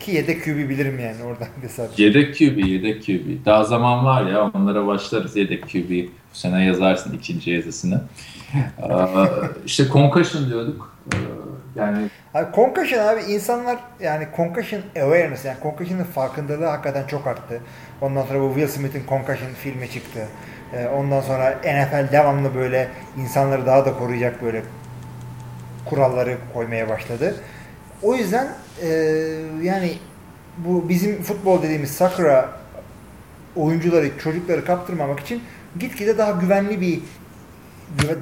Ki 0.01 0.11
yedek 0.11 0.45
QB 0.45 0.57
bilirim 0.69 0.99
yani 0.99 1.23
oradan 1.25 1.49
bir 1.62 1.69
sadece. 1.69 2.05
Yedek 2.05 2.39
QB, 2.39 2.59
yedek 2.59 3.07
QB. 3.07 3.47
Daha 3.47 3.64
zaman 3.64 4.05
var 4.05 4.27
ya 4.27 4.51
onlara 4.55 4.87
başlarız 4.87 5.37
yedek 5.37 5.62
QB. 5.62 5.91
Bu 6.35 6.39
sene 6.39 6.64
yazarsın 6.64 7.12
ikinci 7.12 7.51
yazısını. 7.51 8.01
ee, 8.55 8.95
işte 9.67 9.85
concussion 9.93 10.51
diyorduk. 10.51 10.97
Ee, 11.14 11.17
yani 11.77 12.09
Abi 12.35 12.47
concussion 12.55 12.99
abi 12.99 13.20
insanlar 13.20 13.79
yani 14.01 14.29
concussion 14.37 14.83
awareness 14.97 15.45
yani 15.45 15.57
concussion'ın 15.62 16.05
farkındalığı 16.05 16.64
hakikaten 16.66 17.07
çok 17.07 17.27
arttı. 17.27 17.61
Ondan 18.01 18.22
sonra 18.22 18.41
bu 18.41 18.49
Will 18.55 18.68
Smith'in 18.68 19.07
concussion 19.09 19.53
filmi 19.62 19.91
çıktı. 19.91 20.27
Ee, 20.74 20.87
ondan 20.87 21.20
sonra 21.20 21.51
NFL 21.64 22.12
devamlı 22.12 22.55
böyle 22.55 22.89
insanları 23.18 23.66
daha 23.66 23.87
da 23.87 23.99
koruyacak 23.99 24.43
böyle 24.43 24.62
kuralları 25.85 26.37
koymaya 26.55 26.89
başladı. 26.89 27.35
O 28.03 28.14
yüzden 28.14 28.49
e, 28.83 28.89
yani 29.62 29.93
bu 30.59 30.89
bizim 30.89 31.22
futbol 31.22 31.62
dediğimiz 31.62 31.91
sakra 31.91 32.49
oyuncuları, 33.57 34.18
çocukları 34.18 34.64
kaptırmamak 34.64 35.20
için 35.20 35.43
gitgide 35.79 36.18
daha 36.18 36.31
güvenli 36.31 36.81
bir 36.81 37.01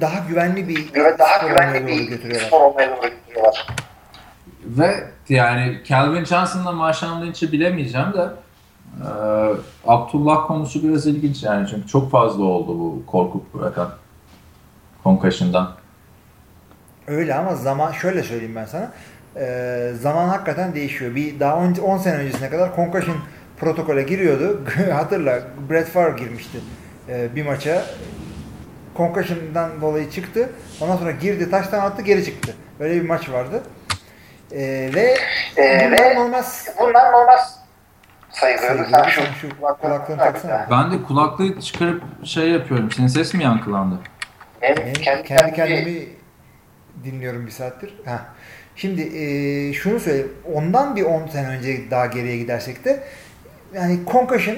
daha 0.01 0.19
güvenli 0.29 0.67
bir 0.67 0.93
daha 1.19 1.47
güvenli 1.47 1.87
bir 1.87 2.37
spor 2.39 2.61
olmaya 2.61 2.89
doğru 2.89 3.01
götürüyorlar. 3.01 3.24
Ve 4.65 5.03
yani 5.29 5.81
Calvin 5.87 6.25
Johnson'la 6.25 6.71
Marshawn 6.71 7.21
Lynch'i 7.21 7.51
bilemeyeceğim 7.51 8.13
de 8.13 8.29
e, 9.01 9.09
Abdullah 9.87 10.47
konusu 10.47 10.83
biraz 10.83 11.07
ilginç 11.07 11.43
yani 11.43 11.67
çünkü 11.69 11.87
çok 11.87 12.11
fazla 12.11 12.43
oldu 12.43 12.79
bu 12.79 13.03
korkup 13.05 13.53
bırakan 13.53 13.89
concussion'dan. 15.03 15.71
Öyle 17.07 17.35
ama 17.35 17.55
zaman 17.55 17.91
şöyle 17.91 18.23
söyleyeyim 18.23 18.55
ben 18.55 18.65
sana. 18.65 18.91
E, 19.35 19.91
zaman 20.01 20.27
hakikaten 20.27 20.75
değişiyor. 20.75 21.15
Bir 21.15 21.39
daha 21.39 21.55
10 21.83 21.97
sene 21.97 22.15
öncesine 22.15 22.49
kadar 22.49 22.75
concussion 22.75 23.17
protokole 23.57 24.03
giriyordu. 24.03 24.61
Hatırla 24.93 25.41
Brett 25.69 25.87
Favre 25.87 26.19
girmişti 26.19 26.57
e, 27.09 27.35
bir 27.35 27.45
maça. 27.45 27.85
Concussion'dan 28.97 29.81
dolayı 29.81 30.11
çıktı. 30.11 30.49
Ondan 30.81 30.97
sonra 30.97 31.11
girdi, 31.11 31.49
taştan 31.49 31.79
attı, 31.79 32.01
geri 32.01 32.25
çıktı. 32.25 32.53
Öyle 32.79 32.95
bir 32.95 33.07
maç 33.09 33.29
vardı. 33.29 33.63
Ee, 34.51 34.89
ve 34.95 35.15
ee, 35.57 35.91
bunlar 35.91 36.15
normal 36.15 36.43
bunlar 36.79 37.11
normal 37.11 37.37
sayılıyordu. 38.31 38.87
Sen 38.91 39.03
şu, 39.03 39.21
şu 39.41 39.61
kulaklığını 39.81 40.17
taksana. 40.17 40.67
Ben 40.71 40.91
de 40.91 41.03
kulaklığı 41.03 41.61
çıkarıp 41.61 42.03
şey 42.23 42.49
yapıyorum. 42.49 42.91
Senin 42.91 43.07
ses 43.07 43.33
mi 43.33 43.43
yankılandı? 43.43 43.99
Ben 44.61 44.93
kendi, 44.93 45.23
kendi 45.23 45.53
kendimi 45.53 46.07
dinliyorum 47.03 47.45
bir 47.45 47.51
saattir. 47.51 47.93
Heh. 48.05 48.19
Şimdi 48.75 49.01
e, 49.01 49.73
şunu 49.73 49.99
söyleyeyim. 49.99 50.33
Ondan 50.53 50.95
bir 50.95 51.03
10 51.03 51.27
sene 51.27 51.47
önce 51.47 51.91
daha 51.91 52.05
geriye 52.05 52.37
gidersek 52.37 52.85
de 52.85 53.03
yani 53.73 53.99
concussion 54.11 54.57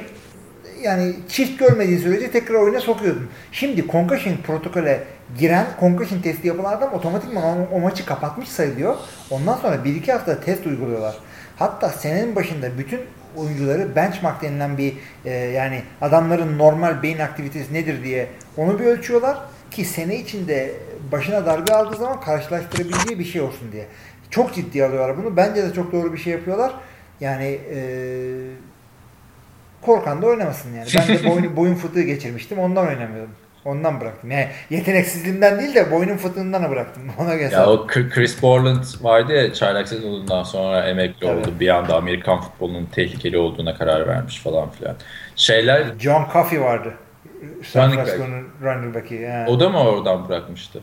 yani 0.83 1.15
çift 1.29 1.59
görmediği 1.59 1.99
sürece 1.99 2.31
tekrar 2.31 2.55
oyuna 2.55 2.79
sokuyordun. 2.79 3.29
Şimdi 3.51 3.87
concussion 3.87 4.37
protokole 4.37 5.03
giren 5.39 5.65
concussion 5.79 6.21
testi 6.21 6.47
yapılan 6.47 6.73
adam 6.73 6.93
otomatikman 6.93 7.43
o, 7.43 7.67
o 7.75 7.79
maçı 7.79 8.05
kapatmış 8.05 8.49
sayılıyor. 8.49 8.95
Ondan 9.29 9.55
sonra 9.55 9.75
1-2 9.75 10.11
hafta 10.11 10.39
test 10.39 10.65
uyguluyorlar. 10.65 11.15
Hatta 11.55 11.89
senenin 11.89 12.35
başında 12.35 12.77
bütün 12.77 12.99
oyuncuları 13.37 13.95
benchmark 13.95 14.41
denilen 14.41 14.77
bir 14.77 14.93
e, 15.25 15.31
yani 15.31 15.83
adamların 16.01 16.57
normal 16.57 17.03
beyin 17.03 17.19
aktivitesi 17.19 17.73
nedir 17.73 18.03
diye 18.03 18.27
onu 18.57 18.79
bir 18.79 18.85
ölçüyorlar 18.85 19.37
ki 19.71 19.85
sene 19.85 20.19
içinde 20.19 20.71
başına 21.11 21.45
darbe 21.45 21.73
aldığı 21.73 21.95
zaman 21.95 22.21
karşılaştırabileceği 22.21 23.19
bir 23.19 23.25
şey 23.25 23.41
olsun 23.41 23.71
diye. 23.71 23.85
Çok 24.29 24.55
ciddi 24.55 24.85
alıyorlar 24.85 25.17
bunu. 25.17 25.37
Bence 25.37 25.63
de 25.63 25.73
çok 25.73 25.91
doğru 25.91 26.13
bir 26.13 26.17
şey 26.17 26.33
yapıyorlar. 26.33 26.73
Yani 27.19 27.59
e, 27.73 27.79
korkan 29.87 30.21
da 30.21 30.25
oynamasın 30.25 30.75
yani. 30.75 30.87
Ben 30.95 31.07
de 31.07 31.29
boyun, 31.29 31.55
boyun 31.55 31.75
fıtığı 31.75 32.01
geçirmiştim. 32.01 32.59
Ondan 32.59 32.87
oynamıyordum. 32.87 33.35
Ondan 33.65 34.01
bıraktım. 34.01 34.31
Yani 34.31 34.47
yeteneksizliğimden 34.69 35.59
değil 35.59 35.75
de 35.75 35.91
boynun 35.91 36.17
fıtığından 36.17 36.69
bıraktım. 36.71 37.03
Ona 37.19 37.35
göre. 37.35 37.53
Ya 37.53 37.69
o 37.69 37.87
Chris 37.87 38.41
Borland 38.41 38.83
vardı 39.01 39.33
ya 39.33 39.53
çaylak 39.53 39.87
sezonundan 39.87 40.43
sonra 40.43 40.89
emekli 40.89 41.27
evet. 41.27 41.47
oldu. 41.47 41.53
Bir 41.59 41.69
anda 41.69 41.95
Amerikan 41.95 42.41
futbolunun 42.41 42.85
tehlikeli 42.85 43.37
olduğuna 43.37 43.75
karar 43.75 44.07
vermiş 44.07 44.39
falan 44.39 44.69
filan. 44.69 44.95
Şeyler... 45.35 45.85
John 45.99 46.27
Coffey 46.33 46.61
vardı. 46.61 46.93
San 47.63 47.91
Francisco'nun 47.91 48.47
running 48.61 48.95
back'i. 48.95 49.15
Yani. 49.15 49.49
O 49.49 49.59
da 49.59 49.69
mı 49.69 49.79
oradan 49.79 50.29
bırakmıştı? 50.29 50.81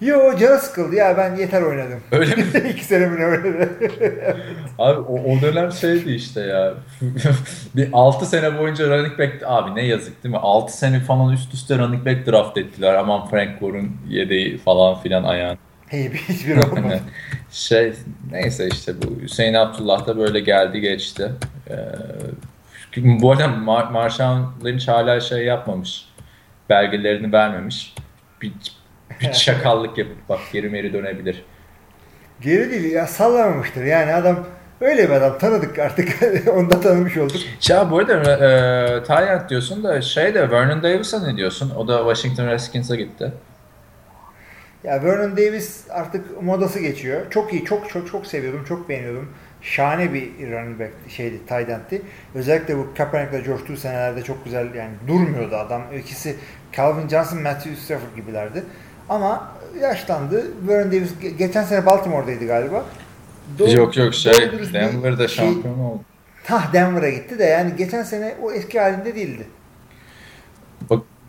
Yo 0.00 0.36
canı 0.38 0.58
sıkıldı 0.58 0.94
ya 0.96 1.16
ben 1.16 1.36
yeter 1.36 1.62
oynadım. 1.62 2.00
Öyle 2.12 2.34
mi? 2.34 2.44
İki 2.70 2.84
sene 2.84 3.06
mi 3.06 3.26
oynadı? 3.26 3.68
abi 4.78 5.00
o, 5.00 5.20
o 5.32 5.40
dönem 5.42 5.72
şeydi 5.72 6.12
işte 6.12 6.40
ya. 6.40 6.74
bir 7.76 7.88
6 7.92 8.26
sene 8.26 8.58
boyunca 8.58 8.88
running 8.90 9.18
back 9.18 9.42
abi 9.46 9.74
ne 9.74 9.84
yazık 9.86 10.24
değil 10.24 10.34
mi? 10.34 10.38
6 10.42 10.78
sene 10.78 11.00
falan 11.00 11.32
üst 11.32 11.54
üste 11.54 11.78
running 11.78 12.06
back 12.06 12.26
draft 12.26 12.56
ettiler. 12.58 12.94
Aman 12.94 13.26
Frank 13.28 13.60
Gore'un 13.60 13.96
yedeği 14.08 14.58
falan 14.58 15.00
filan 15.02 15.24
ayağın. 15.24 15.58
Hey, 15.88 16.12
hiçbir 16.12 16.56
olmadı. 16.66 17.00
şey 17.50 17.92
neyse 18.30 18.68
işte 18.72 18.92
bu 19.02 19.22
Hüseyin 19.22 19.54
Abdullah 19.54 20.06
da 20.06 20.18
böyle 20.18 20.40
geldi 20.40 20.80
geçti. 20.80 21.32
Ee, 21.70 21.74
Bu 22.96 23.32
arada 23.32 23.48
Mar 23.48 23.84
Marshawn 23.90 24.64
Lynch 24.66 24.88
hala 24.88 25.20
şey 25.20 25.44
yapmamış. 25.44 26.04
Belgelerini 26.68 27.32
vermemiş. 27.32 27.94
Bir, 28.42 28.52
bir 29.20 29.32
çakallık 29.44 29.98
yapıp 29.98 30.28
bak 30.28 30.40
geri 30.52 30.68
meri 30.68 30.92
dönebilir. 30.92 31.44
Geri 32.40 32.70
değil 32.70 32.92
ya 32.92 33.06
sallamamıştır. 33.06 33.84
Yani 33.84 34.14
adam 34.14 34.46
öyle 34.80 35.08
bir 35.08 35.14
adam 35.14 35.38
tanıdık 35.38 35.78
artık. 35.78 36.08
Onu 36.54 36.70
da 36.70 36.80
tanımış 36.80 37.16
olduk. 37.16 37.36
Ya 37.68 37.90
bu 37.90 37.98
arada 37.98 38.32
e, 38.32 39.02
Tyrant 39.02 39.50
diyorsun 39.50 39.84
da 39.84 40.02
şey 40.02 40.34
de 40.34 40.50
Vernon 40.50 40.82
Davis'a 40.82 41.26
ne 41.26 41.36
diyorsun? 41.36 41.72
O 41.76 41.88
da 41.88 41.98
Washington 41.98 42.46
Redskins'a 42.46 42.96
gitti. 42.96 43.32
Ya 44.84 45.04
Vernon 45.04 45.36
Davis 45.36 45.84
artık 45.90 46.42
modası 46.42 46.80
geçiyor. 46.80 47.30
Çok 47.30 47.52
iyi, 47.52 47.64
çok 47.64 47.90
çok 47.90 48.06
çok 48.06 48.26
seviyordum, 48.26 48.64
çok 48.64 48.88
beğeniyordum. 48.88 49.28
Şahane 49.62 50.14
bir 50.14 50.50
running 50.52 50.80
back 50.80 50.92
şeydi, 51.08 51.38
tight 51.38 51.68
end'ti. 51.68 52.02
Özellikle 52.34 52.78
bu 52.78 52.94
Kaepernick'le 52.96 53.44
coştuğu 53.44 53.76
senelerde 53.76 54.22
çok 54.22 54.44
güzel 54.44 54.74
yani 54.74 54.92
durmuyordu 55.08 55.56
adam. 55.56 55.82
İkisi 55.98 56.36
Calvin 56.76 57.08
Johnson, 57.08 57.42
Matthew 57.42 57.76
Stafford 57.76 58.16
gibilerdi. 58.16 58.64
Ama 59.10 59.48
yaşlandı. 59.80 60.44
Vernon 60.68 60.92
Davis 60.92 61.10
ge- 61.22 61.36
geçen 61.36 61.64
sene 61.64 61.86
Baltimore'daydı 61.86 62.46
galiba. 62.46 62.84
Doğru- 63.58 63.70
yok 63.76 63.96
yok 63.96 64.14
şey 64.14 64.32
Denver'da 64.72 65.28
şey- 65.28 65.44
şampiyon 65.46 65.78
oldu. 65.78 66.00
Tah 66.44 66.72
Denver'a 66.72 67.10
gitti 67.10 67.38
de 67.38 67.44
yani 67.44 67.76
geçen 67.76 68.02
sene 68.02 68.34
o 68.42 68.52
eski 68.52 68.80
halinde 68.80 69.14
değildi. 69.14 69.46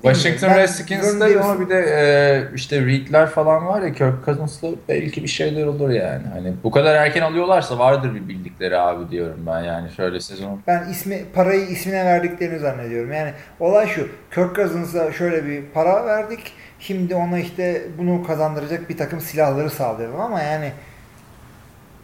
Washington 0.01 0.49
Vernon 0.49 1.41
ama 1.41 1.59
bir 1.59 1.69
de 1.69 1.79
e, 1.79 2.55
işte 2.55 2.85
Reed'ler 2.85 3.27
falan 3.27 3.67
var 3.67 3.81
ya 3.81 3.93
Kirk 3.93 4.25
Cousins'la 4.25 4.67
belki 4.89 5.23
bir 5.23 5.27
şeyler 5.27 5.65
olur 5.65 5.89
yani. 5.89 6.23
Hani 6.33 6.53
bu 6.63 6.71
kadar 6.71 6.95
erken 6.95 7.21
alıyorlarsa 7.21 7.79
vardır 7.79 8.15
bir 8.15 8.27
bildikleri 8.27 8.77
abi 8.77 9.11
diyorum 9.11 9.43
ben 9.47 9.59
yani 9.59 9.91
şöyle 9.91 10.19
sezon. 10.19 10.61
Ben 10.67 10.89
ismi 10.89 11.25
parayı 11.33 11.65
ismine 11.65 12.05
verdiklerini 12.05 12.59
zannediyorum. 12.59 13.13
Yani 13.13 13.33
olay 13.59 13.87
şu. 13.87 14.07
Kirk 14.35 14.55
Cousins'a 14.55 15.11
şöyle 15.11 15.45
bir 15.45 15.63
para 15.73 16.05
verdik. 16.05 16.53
Şimdi 16.79 17.15
ona 17.15 17.39
işte 17.39 17.81
bunu 17.97 18.23
kazandıracak 18.23 18.89
bir 18.89 18.97
takım 18.97 19.21
silahları 19.21 19.69
sağlayalım 19.69 20.21
ama 20.21 20.41
yani 20.41 20.71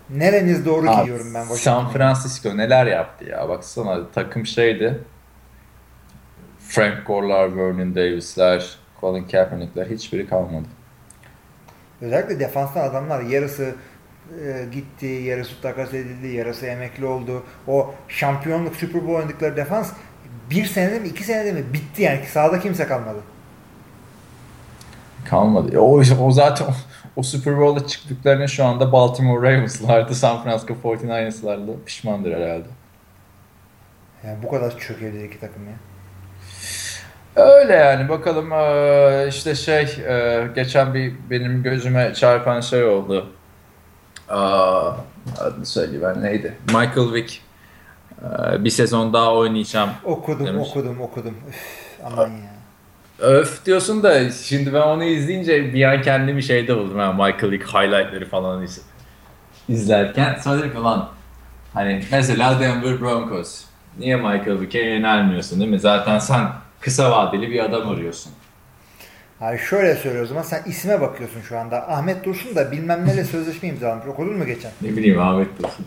nereniz 0.10 0.66
doğru 0.66 0.90
Abi, 0.90 1.06
diyorum 1.06 1.28
ben 1.34 1.44
San 1.44 1.56
Washington'a. 1.56 1.90
Francisco 1.90 2.58
neler 2.58 2.86
yaptı 2.86 3.26
ya 3.26 3.50
baksana 3.50 4.00
takım 4.16 4.46
şeydi. 4.46 5.00
Frank 6.68 7.08
Gore'lar, 7.08 7.58
Vernon 7.58 7.96
Davis'ler, 7.96 8.78
Colin 9.02 9.24
Kaepernick'ler 9.24 9.86
hiçbiri 9.86 10.28
kalmadı. 10.28 10.68
Özellikle 12.02 12.40
defanstan 12.40 12.90
adamlar 12.90 13.22
yarısı 13.22 13.76
e, 14.46 14.66
gitti, 14.72 15.06
yarısı 15.06 15.62
takas 15.62 15.94
edildi, 15.94 16.28
yarısı 16.28 16.66
emekli 16.66 17.06
oldu. 17.06 17.44
O 17.68 17.94
şampiyonluk 18.08 18.76
Super 18.76 19.02
Bowl 19.02 19.16
oynadıkları 19.16 19.56
defans 19.58 19.94
bir 20.50 20.66
senede 20.66 21.00
mi 21.00 21.08
iki 21.08 21.24
senede 21.24 21.52
mi 21.52 21.74
bitti 21.74 22.02
yani 22.02 22.26
sahada 22.26 22.60
kimse 22.60 22.88
kalmadı. 22.88 23.20
Kalmadı. 25.26 25.80
O, 25.80 26.02
o 26.20 26.32
zaten 26.32 26.66
o, 26.66 26.72
o 27.16 27.24
Super 27.24 27.58
Bowl'a 27.58 27.88
çıktıklarını 27.88 28.50
şu 28.50 28.66
anda 28.66 28.92
Baltimore 28.92 29.48
Ravens'lardı, 29.48 30.16
San 30.16 30.44
Francisco 30.44 30.74
49ers'lardı. 30.84 31.84
Pişmandır 31.86 32.34
herhalde. 32.34 32.68
Yani 34.24 34.44
bu 34.44 34.50
kadar 34.50 34.80
çökebilir 34.80 35.24
iki 35.24 35.40
takım 35.40 35.66
ya. 35.68 35.74
Öyle 37.38 37.74
yani 37.74 38.10
bakalım 38.10 38.50
işte 39.30 39.56
şey 39.56 39.88
geçen 40.56 40.94
bir 40.94 41.14
benim 41.30 41.64
gözüme 41.64 42.14
çarpan 42.14 42.62
şey 42.62 42.84
oldu. 42.84 43.26
Adını 45.40 45.66
söyleyeyim 45.66 46.04
ben 46.16 46.24
neydi? 46.24 46.58
Michael 46.68 47.14
Vick 47.14 47.42
bir 48.60 48.70
sezon 48.70 49.14
daha 49.14 49.34
oynayacağım. 49.34 49.90
Okudum, 50.04 50.46
Demiş. 50.48 50.68
okudum, 50.70 51.02
okudum. 51.02 51.34
Üf, 51.50 51.56
aman 52.06 52.28
ya. 52.28 52.58
Öf 53.20 53.66
diyorsun 53.66 54.04
da 54.04 54.30
şimdi 54.30 54.74
ben 54.74 54.82
onu 54.82 55.04
izleyince 55.04 55.74
bir 55.74 55.84
an 55.84 56.02
kendimi 56.02 56.44
şeyde 56.44 56.78
buldum. 56.78 57.00
Ha, 57.00 57.12
Michael 57.14 57.52
Vick 57.52 57.68
highlightları 57.68 58.26
falan 58.30 58.64
iz- 58.64 58.82
izlerken. 59.70 60.38
Sonra 60.44 60.58
dedim 60.60 60.72
ki 60.72 60.78
lan 60.78 61.10
hani 61.74 62.04
mesela 62.12 62.60
Denver 62.60 63.02
Broncos. 63.02 63.62
Niye 64.00 64.16
Michael 64.16 64.60
Vick'e 64.60 64.80
yönelmiyorsun 64.86 65.60
değil 65.60 65.72
mi? 65.72 65.80
Zaten 65.80 66.20
sen 66.20 66.48
kısa 66.82 67.12
vadeli 67.12 67.50
bir 67.52 67.60
adam 67.66 67.90
arıyorsun. 67.90 68.32
Abi 69.42 69.58
şöyle 69.58 69.96
söylüyor 69.96 70.24
o 70.24 70.28
zaman 70.28 70.42
sen 70.44 70.64
isme 70.66 71.02
bakıyorsun 71.02 71.42
şu 71.42 71.60
anda. 71.60 71.90
Ahmet 71.92 72.24
Dursun 72.26 72.56
da 72.56 72.72
bilmem 72.72 73.06
neyle 73.08 73.24
sözleşme 73.34 73.70
imzalamış. 73.70 74.06
Okudun 74.08 74.38
mu 74.38 74.46
geçen? 74.46 74.72
Ne 74.82 74.90
bileyim 74.90 75.20
Ahmet 75.22 75.64
Dursun. 75.64 75.86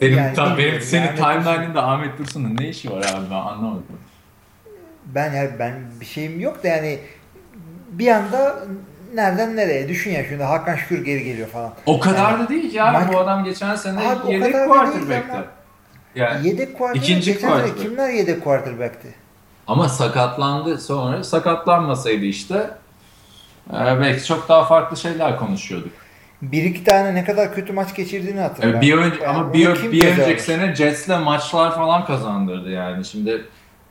Benim, 0.00 0.18
Yani 0.18 0.34
tam, 0.34 0.58
benim 0.58 0.80
senin 0.80 1.06
Ahmet 1.06 1.44
timeline'ında 1.44 1.82
Ahmet 1.86 2.18
Dursun'un 2.18 2.56
ne 2.58 2.68
işi 2.68 2.90
var 2.90 2.98
abi 2.98 3.30
ben 3.30 3.34
anlamadım. 3.34 3.84
Ben 5.06 5.32
yani 5.34 5.50
ben 5.58 5.74
bir 6.00 6.06
şeyim 6.06 6.40
yok 6.40 6.64
da 6.64 6.68
yani 6.68 6.98
bir 7.90 8.08
anda 8.08 8.56
nereden 9.14 9.56
nereye 9.56 9.88
düşün 9.88 10.10
ya 10.10 10.24
şimdi 10.28 10.42
Hakan 10.42 10.76
Şükür 10.76 11.04
geri 11.04 11.24
geliyor 11.24 11.48
falan. 11.48 11.72
O 11.86 12.00
kadar 12.00 12.30
Yani 12.32 12.44
da 12.44 12.48
değil 12.48 12.70
ki 12.70 12.82
abi 12.82 12.96
Mike- 12.96 13.12
bu 13.12 13.18
adam 13.18 13.44
geçen 13.44 13.76
sene 13.76 13.98
Abi 14.08 14.32
yedek 14.32 14.52
quarterback'ti. 14.68 15.38
Yani 16.14 16.48
Yedek 16.48 16.78
quarterback 16.78 17.04
İkinci 17.08 17.32
geçen 17.32 17.48
sene 17.48 17.50
quarterback. 17.60 17.82
kimler 17.82 18.08
yedek 18.10 18.44
quarterback'ti? 18.44 19.08
Ama 19.66 19.88
sakatlandı 19.88 20.78
sonra. 20.78 21.24
Sakatlanmasaydı 21.24 22.24
işte 22.24 22.70
e, 23.70 23.72
belki 23.72 24.24
çok 24.26 24.48
daha 24.48 24.64
farklı 24.64 24.96
şeyler 24.96 25.38
konuşuyorduk. 25.38 25.92
Bir 26.42 26.62
iki 26.64 26.84
tane 26.84 27.14
ne 27.14 27.24
kadar 27.24 27.54
kötü 27.54 27.72
maç 27.72 27.94
geçirdiğini 27.96 28.38
E, 28.38 28.42
hatırlıyorum. 28.42 28.80
bir 28.80 28.94
önce, 28.94 29.16
Yani 29.22 29.26
ama 29.38 29.52
bir, 29.52 29.92
bir 29.92 30.06
önceki 30.06 30.24
alır? 30.24 30.38
sene 30.38 30.74
Jets'le 30.74 31.08
maçlar 31.24 31.74
falan 31.74 32.04
kazandırdı 32.04 32.70
yani. 32.70 33.04
Şimdi 33.04 33.44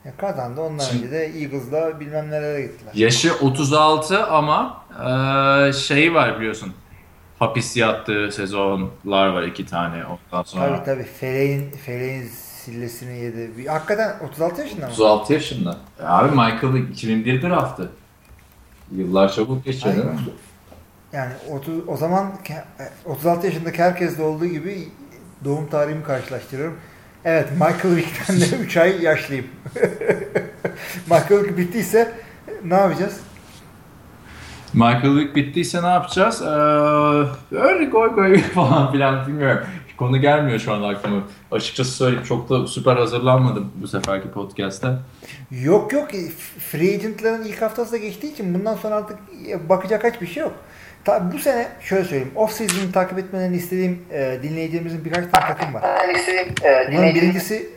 Ya 0.04 0.12
kazandı. 0.18 0.60
Ondan 0.60 0.84
Şimdi- 0.84 1.02
önce 1.06 1.10
de 1.12 1.24
Eagles'la 1.26 2.00
bilmem 2.00 2.30
nerelere 2.30 2.62
gittiler. 2.62 2.92
yaşı 2.94 3.32
36 3.40 4.26
ama 4.26 4.82
e, 5.68 5.72
şey 5.72 6.14
var 6.14 6.38
biliyorsun. 6.38 6.72
Hapis 7.38 7.76
yattığı 7.76 8.32
sezonlar 8.32 9.28
var 9.28 9.42
iki 9.42 9.66
tane 9.66 10.02
ondan 10.06 10.42
sonra. 10.42 10.66
Tabii 10.76 10.84
tabii. 10.84 11.02
Feleğin, 11.20 11.70
Feleğin 11.70 12.30
sillesini 12.70 13.18
yedi. 13.18 13.68
Hakikaten 13.68 14.16
36 14.28 14.60
yaşında 14.60 14.86
mı? 14.86 14.92
36 14.92 15.32
yaşında. 15.32 15.76
E, 16.00 16.04
Abi 16.04 16.30
Michael 16.30 16.74
2001 16.90 17.42
draftı. 17.42 17.90
Yıllar 18.92 19.32
çabuk 19.32 19.64
geçiyor 19.64 19.94
değil 19.94 20.06
mi? 20.06 20.10
Aynen. 20.10 20.30
Yani 21.12 21.32
30, 21.58 21.88
o 21.88 21.96
zaman 21.96 22.32
ke- 22.44 22.88
36 23.04 23.46
yaşındaki 23.46 23.78
herkeste 23.82 24.22
olduğu 24.22 24.46
gibi 24.46 24.88
doğum 25.44 25.68
tarihimi 25.70 26.04
karşılaştırıyorum. 26.04 26.76
Evet 27.24 27.48
Michael 27.52 27.96
Vick'ten 27.96 28.40
de 28.40 28.56
3 28.64 28.76
ay 28.76 29.02
yaşlıyım. 29.02 29.46
Michael 31.06 31.42
Vick 31.44 31.58
bittiyse 31.58 32.12
ne 32.64 32.74
yapacağız? 32.74 33.20
Michael 34.74 35.16
Vick 35.16 35.36
bittiyse 35.36 35.82
ne 35.82 35.86
yapacağız? 35.86 36.42
Ee, 36.42 36.46
öyle 37.56 37.84
goy 37.84 38.14
goy 38.14 38.38
falan 38.54 38.92
filan 38.92 39.26
bilmiyorum. 39.26 39.66
Konu 39.96 40.20
gelmiyor 40.20 40.58
şu 40.58 40.72
an 40.72 40.82
aklıma. 40.82 41.22
Açıkçası 41.50 41.90
söyleyeyim 41.90 42.24
çok 42.24 42.48
da 42.50 42.66
süper 42.66 42.96
hazırlanmadım 42.96 43.72
bu 43.74 43.88
seferki 43.88 44.30
podcast'ta. 44.30 44.98
Yok 45.50 45.92
yok 45.92 46.08
free 46.58 46.94
agentların 46.94 47.44
ilk 47.44 47.62
haftası 47.62 47.92
da 47.92 47.96
geçtiği 47.96 48.32
için 48.32 48.54
bundan 48.54 48.74
sonra 48.74 48.94
artık 48.94 49.18
bakacak 49.68 50.02
kaç 50.02 50.20
bir 50.20 50.26
şey 50.26 50.42
yok. 50.42 50.52
Ta, 51.04 51.32
bu 51.32 51.38
sene 51.38 51.68
şöyle 51.80 52.04
söyleyeyim 52.04 52.32
off 52.36 52.52
season'ı 52.52 52.92
takip 52.92 53.18
etmelerini 53.18 53.56
istediğim 53.56 54.02
e, 54.12 54.38
dinleyicilerimizin 54.42 55.04
birkaç 55.04 55.30
tane 55.32 55.46
takım 55.46 55.74
var. 55.74 55.82
E, 56.64 56.86
Bunların 56.92 57.14
birincisi 57.14 57.68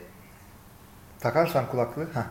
takarsan 1.19 1.65
kulaklığı. 1.71 2.07
Ha. 2.13 2.25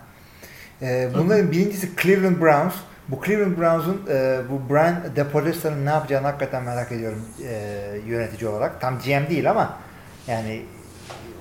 Ee, 0.83 1.09
bunların 1.19 1.53
birincisi 1.53 1.89
Cleveland 2.03 2.41
Browns. 2.41 2.75
Bu 3.09 3.21
Cleveland 3.27 3.59
Browns'un 3.59 4.03
e, 4.11 4.39
bu 4.51 4.75
Brian 4.75 4.97
DePodesta'nın 5.17 5.87
ne 5.87 5.91
yapacağını 5.91 6.27
hakikaten 6.27 6.63
merak 6.63 6.93
ediyorum 6.93 7.25
e, 7.49 7.53
yönetici 8.07 8.51
olarak. 8.51 8.81
Tam 8.81 8.99
GM 8.99 9.31
değil 9.31 9.51
ama 9.51 9.77
yani 10.27 10.63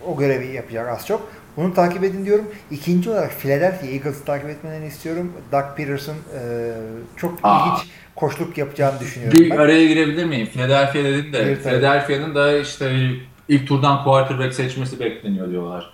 o 0.07 0.17
görevi 0.17 0.47
yapacak 0.47 0.87
az 0.89 1.07
çok. 1.07 1.31
Bunu 1.57 1.73
takip 1.73 2.03
edin 2.03 2.25
diyorum. 2.25 2.45
İkinci 2.71 3.09
olarak 3.09 3.31
Philadelphia 3.31 3.87
Eagles'ı 3.87 4.25
takip 4.25 4.49
etmelerini 4.49 4.87
istiyorum. 4.87 5.33
Doug 5.51 5.77
Peterson 5.77 6.13
e, 6.13 6.71
çok 7.17 7.39
Aa. 7.43 7.65
ilginç 7.65 7.91
koçluk 8.15 8.57
yapacağını 8.57 8.99
düşünüyorum 8.99 9.39
Bir 9.39 9.49
ben. 9.49 9.57
araya 9.57 9.85
girebilir 9.87 10.25
miyim? 10.25 10.47
Philadelphia 10.47 10.99
dedin 11.03 11.33
de 11.33 11.43
tabii. 11.43 11.55
Philadelphia'nın 11.55 12.35
da 12.35 12.57
işte 12.57 13.09
ilk 13.47 13.67
turdan 13.67 14.03
quarterback 14.03 14.53
seçmesi 14.53 14.99
bekleniyor 14.99 15.49
diyorlar. 15.49 15.93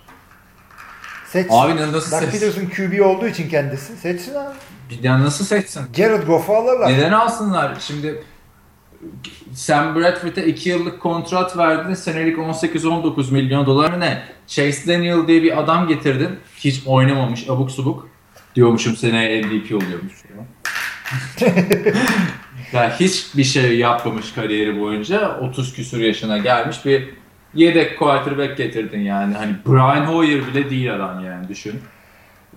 Seç. 1.28 1.46
Abi 1.50 1.76
nasıl 1.76 1.92
Doug 2.12 2.20
seç? 2.30 2.30
Peterson 2.40 2.66
QB 2.66 3.00
olduğu 3.06 3.26
için 3.26 3.48
kendisi. 3.48 3.96
Seçsin 3.96 4.34
abi. 4.34 4.54
Ya 5.02 5.20
nasıl 5.20 5.44
seçsin? 5.44 5.82
Jared 5.96 6.26
Goff'u 6.26 6.56
alırlar. 6.56 6.92
Neden 6.92 7.12
alsınlar? 7.12 7.76
Şimdi 7.80 8.22
Sam 9.52 9.96
Bradford'a 9.96 10.40
2 10.40 10.68
yıllık 10.68 11.00
kontrat 11.00 11.56
verdin. 11.58 11.94
Senelik 11.94 12.38
18-19 12.38 13.32
milyon 13.32 13.66
dolar 13.66 13.90
mı 13.90 14.00
ne? 14.00 14.22
Chase 14.46 14.86
Daniel 14.86 15.26
diye 15.26 15.42
bir 15.42 15.60
adam 15.60 15.88
getirdin. 15.88 16.38
Hiç 16.56 16.82
oynamamış 16.86 17.48
abuk 17.48 17.70
subuk. 17.70 18.08
Diyormuşum 18.54 18.96
seneye 18.96 19.42
MVP 19.42 19.74
oluyormuş. 19.74 20.12
ya 22.72 23.00
hiçbir 23.00 23.44
şey 23.44 23.78
yapmamış 23.78 24.32
kariyeri 24.32 24.80
boyunca 24.80 25.38
30 25.40 25.74
küsur 25.74 25.98
yaşına 25.98 26.38
gelmiş 26.38 26.84
bir 26.84 27.08
yedek 27.54 27.98
quarterback 27.98 28.56
getirdin 28.56 29.00
yani. 29.00 29.34
Hani 29.34 29.54
Brian 29.66 30.06
Hoyer 30.06 30.46
bile 30.46 30.70
değil 30.70 30.94
adam 30.94 31.24
yani 31.24 31.48
düşün. 31.48 31.80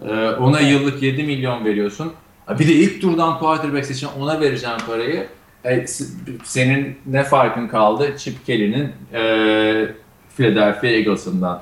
Ee, 0.05 0.29
ona 0.29 0.59
yıllık 0.59 1.03
7 1.03 1.23
milyon 1.23 1.65
veriyorsun. 1.65 2.13
Bir 2.49 2.67
de 2.67 2.73
ilk 2.73 3.01
turdan 3.01 3.39
quarterback 3.39 3.91
için 3.91 4.07
ona 4.19 4.41
vereceğim 4.41 4.77
parayı. 4.87 5.27
E, 5.65 5.87
senin 6.43 6.97
ne 7.05 7.23
farkın 7.23 7.67
kaldı 7.67 8.17
Chip 8.17 8.45
Kelly'nin 8.45 8.91
e, 9.13 9.21
Philadelphia 10.37 10.87
Eagles'ından. 10.87 11.61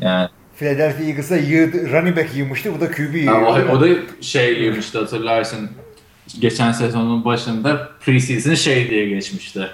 Yani 0.00 0.28
Philadelphia 0.56 1.02
Eagles'a 1.02 1.36
yığdı, 1.36 1.92
running 1.92 2.16
back 2.16 2.36
yığmıştı. 2.36 2.74
Bu 2.74 2.80
da 2.80 2.90
QB 2.90 3.14
yığıyor. 3.14 3.42
o, 3.42 3.72
o 3.72 3.80
da 3.80 3.86
şey 4.20 4.62
yığmıştı 4.62 4.98
hatırlarsın. 4.98 5.70
Geçen 6.40 6.72
sezonun 6.72 7.24
başında 7.24 7.88
preseason 8.00 8.54
şey 8.54 8.90
diye 8.90 9.08
geçmişti. 9.08 9.68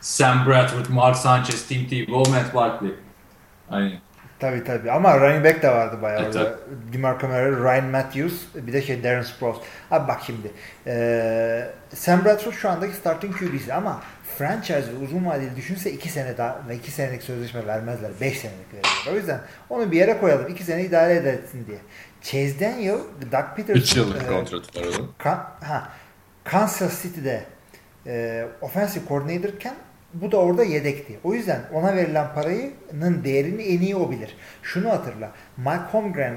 Sam 0.00 0.46
Bradford, 0.46 0.86
Mark 0.88 1.16
Sanchez, 1.16 1.66
Tim 1.66 1.88
Tebow, 1.88 2.32
Matt 2.32 2.54
Barkley. 2.54 2.90
Aynen. 3.70 3.98
Tabii 4.40 4.64
tabii 4.64 4.90
ama 4.90 5.20
running 5.20 5.44
back 5.44 5.62
de 5.62 5.68
vardı 5.70 6.02
bayağı 6.02 6.22
Evet, 6.22 6.36
orada. 6.36 6.58
DeMarco 6.92 7.26
Murray, 7.28 7.50
Ryan 7.50 7.84
Matthews 7.84 8.34
bir 8.54 8.72
de 8.72 8.82
şey 8.82 9.04
Darren 9.04 9.22
Sproles. 9.22 9.56
Abi 9.90 10.08
bak 10.08 10.20
şimdi 10.26 10.50
ee, 10.86 11.66
Sam 11.94 12.24
Bradford 12.24 12.52
şu 12.52 12.68
andaki 12.68 12.94
starting 12.96 13.36
QB'si 13.38 13.74
ama 13.74 14.02
franchise 14.38 14.84
uzun 15.04 15.26
vadeli 15.26 15.56
düşünse 15.56 15.92
2 15.92 16.08
sene 16.08 16.38
daha 16.38 16.60
ve 16.68 16.76
2 16.76 16.90
senelik 16.90 17.22
sözleşme 17.22 17.66
vermezler. 17.66 18.10
5 18.20 18.38
senelik 18.38 18.74
verirler. 18.74 19.12
O 19.12 19.16
yüzden 19.16 19.40
onu 19.70 19.90
bir 19.92 19.96
yere 19.96 20.18
koyalım. 20.18 20.48
2 20.48 20.64
sene 20.64 20.84
idare 20.84 21.14
edersin 21.14 21.66
diye. 21.66 21.78
Chase 22.22 22.60
Daniel, 22.60 22.98
Doug 23.32 23.56
Peterson 23.56 23.80
3 23.80 23.96
yıllık 23.96 24.22
e, 24.22 24.26
kontrat 24.26 24.76
var 24.76 24.82
onun. 24.98 25.12
Kan- 25.18 25.46
ha, 25.64 25.88
Kansas 26.44 27.02
City'de 27.02 27.44
e, 28.06 28.44
offensive 28.60 29.04
coordinator'ken 29.08 29.74
bu 30.14 30.32
da 30.32 30.36
orada 30.36 30.64
yedekti. 30.64 31.18
O 31.24 31.34
yüzden 31.34 31.60
ona 31.72 31.96
verilen 31.96 32.34
parayının 32.34 33.24
değerini 33.24 33.62
en 33.62 33.80
iyi 33.80 33.96
o 33.96 34.10
bilir. 34.10 34.30
Şunu 34.62 34.90
hatırla. 34.90 35.30
Mike 35.56 35.82
Holmgren 35.92 36.34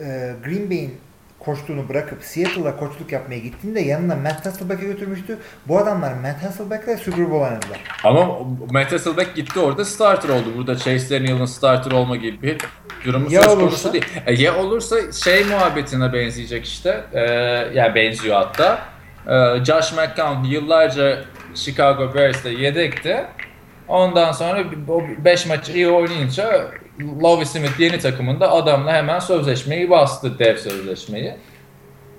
e, 0.00 0.32
Green 0.44 0.70
Bay'in 0.70 0.94
koçluğunu 1.38 1.88
bırakıp 1.88 2.24
Seattle'a 2.24 2.76
koçluk 2.76 3.12
yapmaya 3.12 3.38
gittiğinde 3.38 3.80
yanında 3.80 4.16
Matt 4.16 4.46
Hasselbeck'e 4.46 4.86
götürmüştü. 4.86 5.38
Bu 5.68 5.78
adamlar 5.78 6.12
Matt 6.12 6.42
Hasselbeck'le 6.44 6.98
Super 6.98 7.30
Bowl 7.30 7.44
oynadılar. 7.44 7.80
Ama 8.04 8.38
Matt 8.70 8.92
Hasselbeck 8.92 9.34
gitti 9.36 9.60
orada 9.60 9.84
starter 9.84 10.28
oldu. 10.28 10.46
Burada 10.56 10.76
Chase 10.78 11.10
Daniel'ın 11.20 11.44
starter 11.46 11.90
olma 11.90 12.16
gibi 12.16 12.42
bir 12.42 12.58
durumu 13.04 13.32
Ya 13.32 13.42
söz 13.42 13.52
olursa? 13.52 13.60
konusu 13.66 13.92
değil. 13.92 14.04
E, 14.26 14.34
ya 14.34 14.56
olursa 14.56 15.12
şey 15.12 15.44
muhabbetine 15.44 16.12
benzeyecek 16.12 16.64
işte. 16.66 17.04
E, 17.12 17.20
yani 17.74 17.94
benziyor 17.94 18.36
hatta. 18.36 18.78
E, 19.28 19.64
Josh 19.64 19.92
McCown 19.92 20.44
yıllarca 20.44 21.24
Chicago 21.54 22.14
Bears'te 22.14 22.50
yedekti. 22.50 23.24
Ondan 23.88 24.32
sonra 24.32 24.64
o 24.88 25.02
5 25.24 25.46
maçı 25.46 25.72
iyi 25.72 25.88
oynayınca 25.88 26.66
Lovie 27.22 27.44
Smith 27.44 27.80
yeni 27.80 27.98
takımında 27.98 28.52
adamla 28.52 28.92
hemen 28.92 29.18
sözleşmeyi 29.18 29.90
bastı 29.90 30.38
dev 30.38 30.56
sözleşmeyi. 30.56 31.34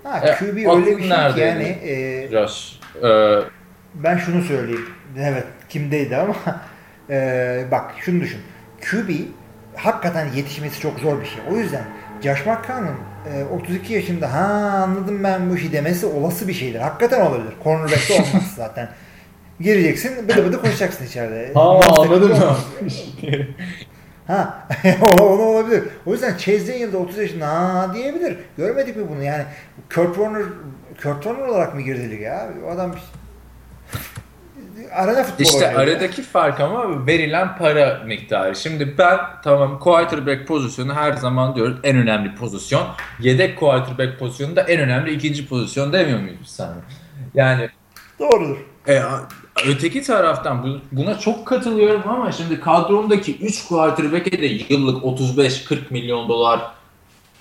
Ha, 0.04 0.20
E, 0.28 0.36
QB 0.36 0.68
aklın 0.68 0.82
öyle 0.86 0.98
bir 0.98 1.04
şey 1.04 1.34
ki 1.34 1.40
yani 1.40 1.64
e, 1.64 2.28
Josh. 2.32 2.80
E, 3.04 3.10
ben 3.96 4.18
şunu 4.18 4.44
söyleyeyim. 4.44 4.86
Evet 5.20 5.46
kimdeydi 5.70 6.16
ama 6.18 6.36
e, 7.10 7.66
bak 7.72 7.92
şunu 8.00 8.22
düşün. 8.22 8.42
QB 8.82 9.10
hakikaten 9.76 10.28
yetişmesi 10.36 10.80
çok 10.82 11.00
zor 11.00 11.22
bir 11.22 11.26
şey. 11.26 11.40
O 11.52 11.58
yüzden 11.58 11.84
Josh 12.24 12.46
McCown'un 12.46 12.98
e, 13.34 13.44
32 13.44 13.94
yaşında 13.94 14.34
ha 14.34 14.44
anladım 14.84 15.24
ben 15.24 15.50
bu 15.50 15.56
işi 15.56 15.72
demesi 15.72 16.06
olası 16.06 16.48
bir 16.48 16.54
şeydir. 16.54 16.80
Hakikaten 16.80 17.26
olabilir. 17.26 17.54
Cornerback'te 17.64 18.14
olmaz 18.14 18.54
zaten. 18.56 18.90
Gireceksin 19.60 20.30
bıdı 20.30 20.45
bıdı 20.45 20.62
koşacaksın 20.62 21.06
içeride. 21.06 21.51
anladım 21.56 22.32
Olmaz. 22.32 22.66
Ha, 24.28 24.68
o, 25.01 25.22
o 25.24 25.39
da 25.39 25.43
olabilir. 25.43 25.84
O 26.06 26.12
yüzden 26.12 26.38
Chase 26.38 26.91
de 26.93 26.97
30 26.97 27.18
yaşında 27.18 27.47
ha 27.47 27.93
diyebilir. 27.93 28.38
Görmedik 28.58 28.95
mi 28.97 29.04
bunu 29.10 29.24
yani? 29.24 29.43
Kurt 29.95 30.16
Warner 30.16 30.43
Kurt 31.04 31.24
Warner 31.24 31.47
olarak 31.47 31.76
mı 31.76 31.82
girdi 31.82 32.12
lige 32.12 32.24
ya? 32.24 32.49
O 32.68 32.72
adam 32.72 32.95
arena 34.91 35.24
futbolu 35.24 35.43
İşte 35.47 35.68
oynuyor. 35.68 35.82
aradaki 35.82 36.22
fark 36.22 36.60
ama 36.60 37.08
verilen 37.08 37.58
para 37.58 38.04
miktarı. 38.06 38.56
Şimdi 38.56 38.97
ben 38.97 39.20
tamam 39.43 39.80
quarterback 39.80 40.47
pozisyonu 40.47 40.95
her 40.95 41.14
zaman 41.14 41.56
diyoruz 41.56 41.78
en 41.84 41.97
önemli 41.97 42.36
pozisyon. 42.36 42.88
Yedek 43.20 43.60
quarterback 43.60 44.20
pozisyonu 44.20 44.56
da 44.56 44.62
en 44.62 44.80
önemli 44.80 45.12
ikinci 45.14 45.47
pozisyon 45.47 45.93
demiyor 45.93 46.20
muyuz 46.20 46.38
biz 46.41 46.49
sana? 46.49 46.76
Yani 47.34 47.70
Doğrudur. 48.20 48.58
e, 48.88 49.01
öteki 49.68 50.01
taraftan 50.01 50.64
bu- 50.64 50.82
buna 50.91 51.20
çok 51.20 51.47
katılıyorum 51.47 52.01
ama 52.10 52.32
şimdi 52.32 52.60
kadrondaki 52.60 53.38
3 53.38 53.68
quarterback'e 53.68 54.41
de 54.41 54.45
yıllık 54.45 55.04
35-40 55.06 55.78
milyon 55.89 56.30
dolar 56.30 56.62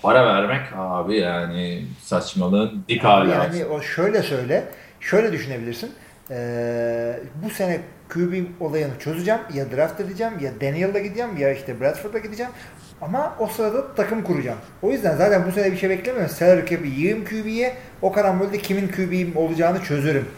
para 0.02 0.26
vermek 0.26 0.60
abi 0.76 1.16
yani 1.16 1.84
saçmalığın 2.02 2.84
dik 2.88 3.04
hali. 3.04 3.30
Yani 3.30 3.64
o 3.64 3.82
şöyle 3.82 4.22
söyle, 4.22 4.64
şöyle 5.00 5.32
düşünebilirsin. 5.32 5.90
Ee, 6.30 7.20
bu 7.44 7.50
sene 7.50 7.80
QB 8.08 8.34
olayını 8.60 8.98
çözeceğim. 8.98 9.40
Ya 9.54 9.72
draft 9.76 10.00
edeceğim, 10.00 10.32
ya 10.40 10.50
Daniel'la 10.60 10.98
gideceğim, 10.98 11.30
ya 11.38 11.52
işte 11.52 11.80
Bradford'la 11.80 12.18
gideceğim. 12.18 12.52
Ama 13.00 13.36
o 13.38 13.46
sırada 13.46 13.94
takım 13.94 14.22
kuracağım. 14.22 14.58
O 14.82 14.90
yüzden 14.90 15.16
zaten 15.16 15.46
bu 15.48 15.52
sene 15.52 15.72
bir 15.72 15.76
şey 15.76 15.90
beklemiyorum. 15.90 16.30
Salary 16.30 16.66
cap'i 16.66 16.88
yığım 16.88 17.24
QB'ye, 17.24 17.74
o 18.02 18.12
karambolde 18.12 18.58
kimin 18.58 18.88
QB'im 18.88 19.36
olacağını 19.36 19.82
çözürüm. 19.82 20.28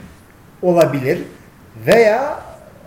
Olabilir. 0.63 1.19
Veya 1.77 2.41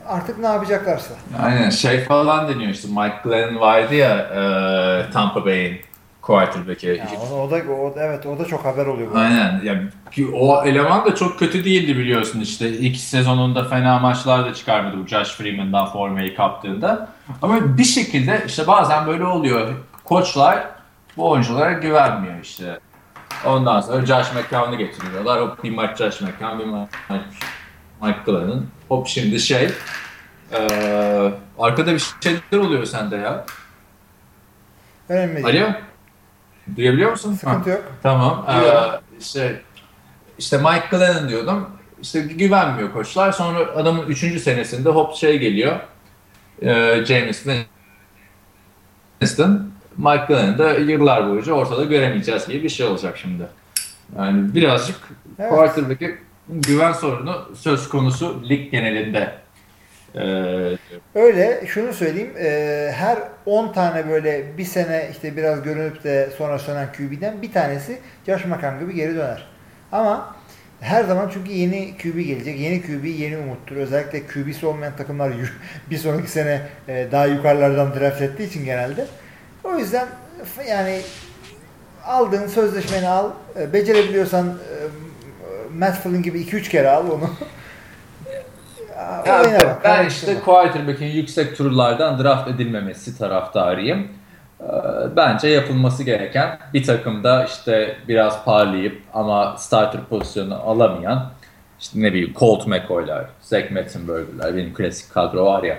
artık 0.08 0.40
ne 0.40 0.48
yapacaklarsa. 0.48 1.14
Aynen 1.44 1.70
şey 1.70 2.04
falan 2.04 2.48
deniyor 2.48 2.72
işte 2.72 2.88
Mike 2.88 3.18
Glenn 3.24 3.60
vardı 3.60 3.96
ya 3.96 4.18
e, 4.18 5.12
Tampa 5.12 5.46
Bay'in 5.46 5.82
quarterback'i. 6.22 6.88
Ya 6.88 7.08
o, 7.32 7.36
o 7.36 7.52
da 7.52 7.56
o, 7.56 7.94
evet 7.98 8.26
o 8.26 8.40
da 8.40 8.46
çok 8.46 8.66
haber 8.66 8.86
oluyor. 8.86 9.12
bu. 9.14 9.18
Aynen. 9.18 9.62
Yani 9.64 9.82
o 10.34 10.64
eleman 10.66 11.06
da 11.06 11.16
çok 11.16 11.40
kötü 11.40 11.66
değildi 11.66 11.98
biliyorsun 11.98 12.40
işte. 12.40 12.70
İlk 12.70 12.98
sezonunda 12.98 13.64
fena 13.64 14.00
maçlar 14.00 14.46
da 14.46 14.54
çıkarmadı 14.54 14.98
bu 15.04 15.08
Josh 15.08 15.36
Freeman'dan 15.36 15.86
formayı 15.86 16.36
kaptığında. 16.36 17.10
Ama 17.42 17.78
bir 17.78 17.84
şekilde 17.84 18.44
işte 18.48 18.68
bazen 18.68 19.08
böyle 19.08 19.26
oluyor. 19.26 19.68
Koçlar 20.04 20.68
bu 21.18 21.30
oyunculara 21.30 21.72
güvenmiyor 21.72 22.40
işte. 22.44 22.80
Ondan 23.46 23.82
sonra 23.82 24.06
Josh 24.06 24.28
McCown'u 24.34 24.78
getiriyorlar. 24.78 25.42
Hop 25.42 25.64
bir 25.64 25.76
maç 25.76 25.98
Josh 25.98 26.22
McCown, 26.22 26.60
bir 26.60 26.66
maç 26.66 26.90
Mike 28.02 28.20
Glenn'ın. 28.26 28.68
Hop 28.88 29.08
şimdi 29.08 29.40
şey 29.40 29.70
eee, 30.54 31.32
arkada 31.60 31.94
bir 31.94 32.06
şeyler 32.24 32.58
oluyor 32.66 32.86
sende 32.86 33.16
ya. 33.16 33.46
Önemli 35.10 35.44
değil. 35.44 35.64
Alo? 35.66 35.72
Duyabiliyor 36.78 37.12
musun? 37.12 37.34
Sıkıntı 37.34 37.70
Ha. 37.70 37.76
yok. 37.76 37.84
Tamam. 38.04 38.46
Ee, 38.50 38.62
işte 39.20 39.62
işte 40.40 40.58
Mike 40.58 40.84
Glennon 40.92 41.30
diyordum. 41.30 41.70
İşte 42.02 42.20
güvenmiyor 42.22 42.94
koçlar. 42.94 43.32
Sonra 43.32 43.60
adamın 43.60 44.08
3. 44.08 44.42
senesinde 44.42 44.90
hop 44.90 45.16
şey 45.16 45.40
geliyor. 45.40 45.80
Ee, 46.62 47.04
James 47.06 47.44
Winston. 49.20 49.72
Mike 49.98 50.26
Glennon'ı 50.28 50.58
da 50.58 50.74
yıllar 50.74 51.30
boyunca 51.30 51.54
ortada 51.54 51.84
göremeyeceğiz 51.84 52.48
gibi 52.48 52.64
bir 52.64 52.70
şey 52.70 52.86
olacak 52.86 53.18
şimdi. 53.18 53.44
Yani 54.18 54.56
birazcık 54.56 54.96
Evet. 55.40 55.50
quarterback'e 55.50 56.18
güven 56.50 56.94
sorunu 56.94 57.52
söz 57.56 57.90
konusu 57.90 58.50
lig 58.50 58.72
genelinde. 58.72 59.32
Ee, 60.16 60.78
Öyle 61.16 61.64
şunu 61.68 61.94
söyleyeyim 61.94 62.34
e, 62.40 62.92
her 62.96 63.18
10 63.46 63.74
tane 63.74 64.10
böyle 64.10 64.58
bir 64.58 64.66
sene 64.66 65.08
işte 65.12 65.38
biraz 65.38 65.64
görünüp 65.64 66.04
de 66.04 66.30
sonra 66.38 66.60
sönen 66.60 66.88
QB'den 66.92 67.42
bir 67.42 67.52
tanesi 67.52 68.00
Josh 68.26 68.46
McCown 68.46 68.80
gibi 68.80 68.96
geri 68.96 69.16
döner. 69.16 69.48
Ama 69.92 70.36
her 70.82 71.04
zaman 71.04 71.30
çünkü 71.34 71.52
yeni 71.52 71.98
QB 71.98 72.16
gelecek. 72.28 72.60
Yeni 72.60 72.82
QB 72.82 73.06
yeni 73.06 73.38
umuttur. 73.38 73.76
Özellikle 73.76 74.22
QB'si 74.28 74.66
olmayan 74.66 74.96
takımlar 74.96 75.32
bir 75.90 75.98
sonraki 75.98 76.32
sene 76.32 76.62
e, 76.88 77.08
daha 77.12 77.26
yukarılardan 77.26 78.00
draft 78.00 78.22
ettiği 78.22 78.48
için 78.48 78.66
genelde. 78.66 79.06
O 79.64 79.78
yüzden 79.78 80.08
yani 80.70 81.02
aldığın 82.06 82.48
sözleşmeni 82.48 83.08
al. 83.08 83.32
E, 83.60 83.74
Becerebiliyorsan 83.74 84.58
Flynn 86.04 86.24
gibi 86.24 86.42
2-3 86.42 86.70
kere 86.70 86.90
al 86.90 87.12
onu. 87.12 87.30
Ya 89.28 89.42
Oyna 89.44 89.60
bak, 89.60 89.82
ben 89.84 90.08
işte 90.08 90.40
quarterback'in 90.46 91.06
yüksek 91.06 91.58
turlardan 91.58 92.24
draft 92.24 92.48
edilmemesi 92.48 93.18
taraftarıyım. 93.18 94.08
Ee, 94.62 94.66
Bence 95.16 95.48
yapılması 95.48 96.04
gereken 96.04 96.60
bir 96.74 96.84
takımda 96.84 97.46
işte 97.46 97.98
biraz 98.08 98.46
parlayıp 98.46 99.02
ama 99.14 99.58
starter 99.58 100.02
pozisyonu 100.10 100.56
alamayan 100.56 101.32
işte 101.80 102.02
ne 102.02 102.14
bileyim 102.14 102.34
Colt 102.40 102.68
McCoy'lar, 102.68 103.26
Zach 103.42 103.72
Mettenberger'lar 103.72 104.56
benim 104.56 104.74
klasik 104.74 105.14
kadro 105.14 105.46
var 105.46 105.64
ya 105.64 105.78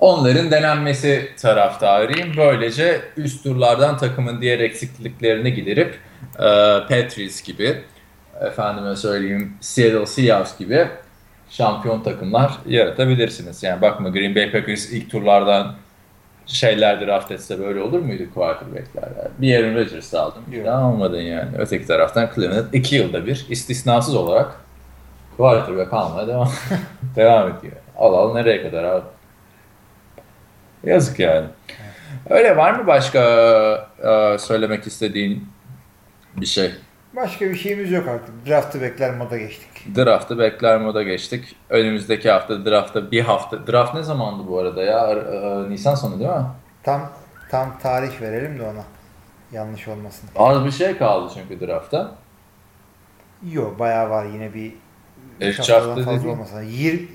onların 0.00 0.50
denenmesi 0.50 1.30
taraftarıyım. 1.42 2.36
Böylece 2.36 3.00
üst 3.16 3.42
turlardan 3.42 3.96
takımın 3.98 4.40
diğer 4.40 4.60
eksikliklerini 4.60 5.54
giderip 5.54 5.98
e, 6.38 6.46
Patriots 6.88 7.42
gibi 7.42 7.82
efendime 8.40 8.96
söyleyeyim 8.96 9.56
Seattle 9.60 10.06
Seahawks 10.06 10.58
gibi 10.58 10.88
şampiyon 11.50 12.02
takımlar 12.02 12.52
yaratabilirsiniz. 12.66 13.62
Yani 13.62 13.82
bakma 13.82 14.08
Green 14.08 14.34
Bay 14.34 14.52
Packers 14.52 14.92
ilk 14.92 15.10
turlardan 15.10 15.74
şeyler 16.46 17.06
draft 17.06 17.30
etse 17.30 17.58
böyle 17.58 17.82
olur 17.82 17.98
muydu 17.98 18.22
quarterback'ler? 18.34 19.02
Yani 19.02 19.28
bir 19.38 19.58
Aaron 19.58 19.74
Rodgers'ı 19.74 20.20
aldın. 20.20 20.42
Bir 20.52 20.64
daha 20.64 20.82
almadın 20.82 21.20
yani. 21.20 21.50
Öteki 21.58 21.86
taraftan 21.86 22.30
Cleveland 22.34 22.72
iki 22.72 22.96
yılda 22.96 23.26
bir 23.26 23.46
istisnasız 23.48 24.14
olarak 24.14 24.60
quarterback 25.36 25.92
almaya 25.92 26.26
devam, 26.26 26.52
devam 27.16 27.58
ediyor. 27.58 27.72
Al 27.98 28.14
al 28.14 28.34
nereye 28.34 28.62
kadar 28.62 28.84
abi? 28.84 29.04
Yazık 30.84 31.18
yani. 31.18 31.46
Öyle 32.30 32.56
var 32.56 32.74
mı 32.74 32.86
başka 32.86 33.20
e, 34.04 34.38
söylemek 34.38 34.86
istediğin 34.86 35.48
bir 36.36 36.46
şey? 36.46 36.70
Başka 37.16 37.44
bir 37.44 37.54
şeyimiz 37.54 37.90
yok 37.92 38.08
artık. 38.08 38.46
Draft'ı 38.46 38.80
bekler 38.82 39.14
moda 39.14 39.38
geçtik. 39.38 39.96
Draft'ı 39.96 40.38
bekler 40.38 40.80
moda 40.80 41.02
geçtik. 41.02 41.56
Önümüzdeki 41.70 42.30
hafta 42.30 42.64
draft'ta 42.64 43.10
bir 43.10 43.20
hafta. 43.20 43.66
Draft 43.66 43.94
ne 43.94 44.02
zamandı 44.02 44.48
bu 44.48 44.58
arada 44.58 44.82
ya? 44.82 45.10
E, 45.10 45.70
Nisan 45.70 45.94
sonu 45.94 46.18
değil 46.18 46.30
mi? 46.30 46.46
Tam 46.82 47.10
tam 47.50 47.78
tarih 47.82 48.20
verelim 48.20 48.58
de 48.58 48.62
ona. 48.62 48.84
Yanlış 49.52 49.88
olmasın. 49.88 50.28
Az 50.36 50.64
bir 50.64 50.70
şey 50.70 50.96
kaldı 50.98 51.32
çünkü 51.34 51.66
draft'ta. 51.66 52.14
Yok 53.52 53.78
bayağı 53.78 54.10
var 54.10 54.24
yine 54.24 54.54
bir 54.54 54.72
Üç 55.40 55.58
üç 55.60 55.70
haftadan 55.70 55.88
hafta 55.96 56.04
fazla 56.04 56.30
olmasa. 56.30 56.62
Yir, 56.62 57.08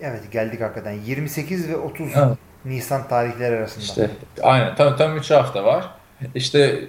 evet 0.00 0.32
geldik 0.32 0.60
hakikaten. 0.60 0.92
28 0.92 1.68
ve 1.68 1.76
30 1.76 2.08
Evet. 2.16 2.38
Nisan 2.64 3.08
tarihleri 3.08 3.56
arasında. 3.56 3.84
İşte 3.84 4.10
aynen 4.42 4.74
tam 4.74 4.96
tam 4.96 5.16
3 5.16 5.30
hafta 5.30 5.64
var. 5.64 5.90
İşte 6.34 6.80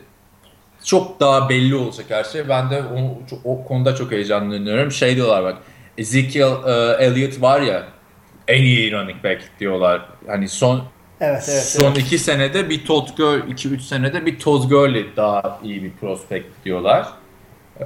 çok 0.84 1.19
daha 1.19 1.49
belli 1.49 1.75
olacak 1.75 2.05
her 2.09 2.23
şey. 2.23 2.49
Ben 2.49 2.69
de 2.71 2.84
o, 2.84 3.19
o 3.43 3.65
konuda 3.65 3.95
çok 3.95 4.11
heyecanlanıyorum. 4.11 4.91
Şey 4.91 5.15
diyorlar 5.15 5.43
bak. 5.43 5.57
Ezekiel 5.97 6.51
e, 6.67 7.03
Elliott 7.05 7.41
var 7.41 7.61
ya 7.61 7.88
en 8.47 8.61
iyi 8.63 8.91
running 8.91 9.23
back 9.23 9.41
diyorlar. 9.59 10.09
Hani 10.27 10.49
son 10.49 10.84
Evet 11.21 11.49
evet. 11.49 11.63
son 11.63 11.95
evet. 11.95 11.97
iki 11.97 12.19
senede 12.19 12.69
bir 12.69 12.86
Todd 12.86 13.07
Gurley, 13.17 13.53
2-3 13.53 13.80
senede 13.80 14.25
bir 14.25 14.39
Todd 14.39 14.69
Gurley 14.69 15.15
daha 15.15 15.59
iyi 15.63 15.84
bir 15.84 15.91
prospect 15.97 16.47
diyorlar. 16.65 17.07
Ee, 17.80 17.86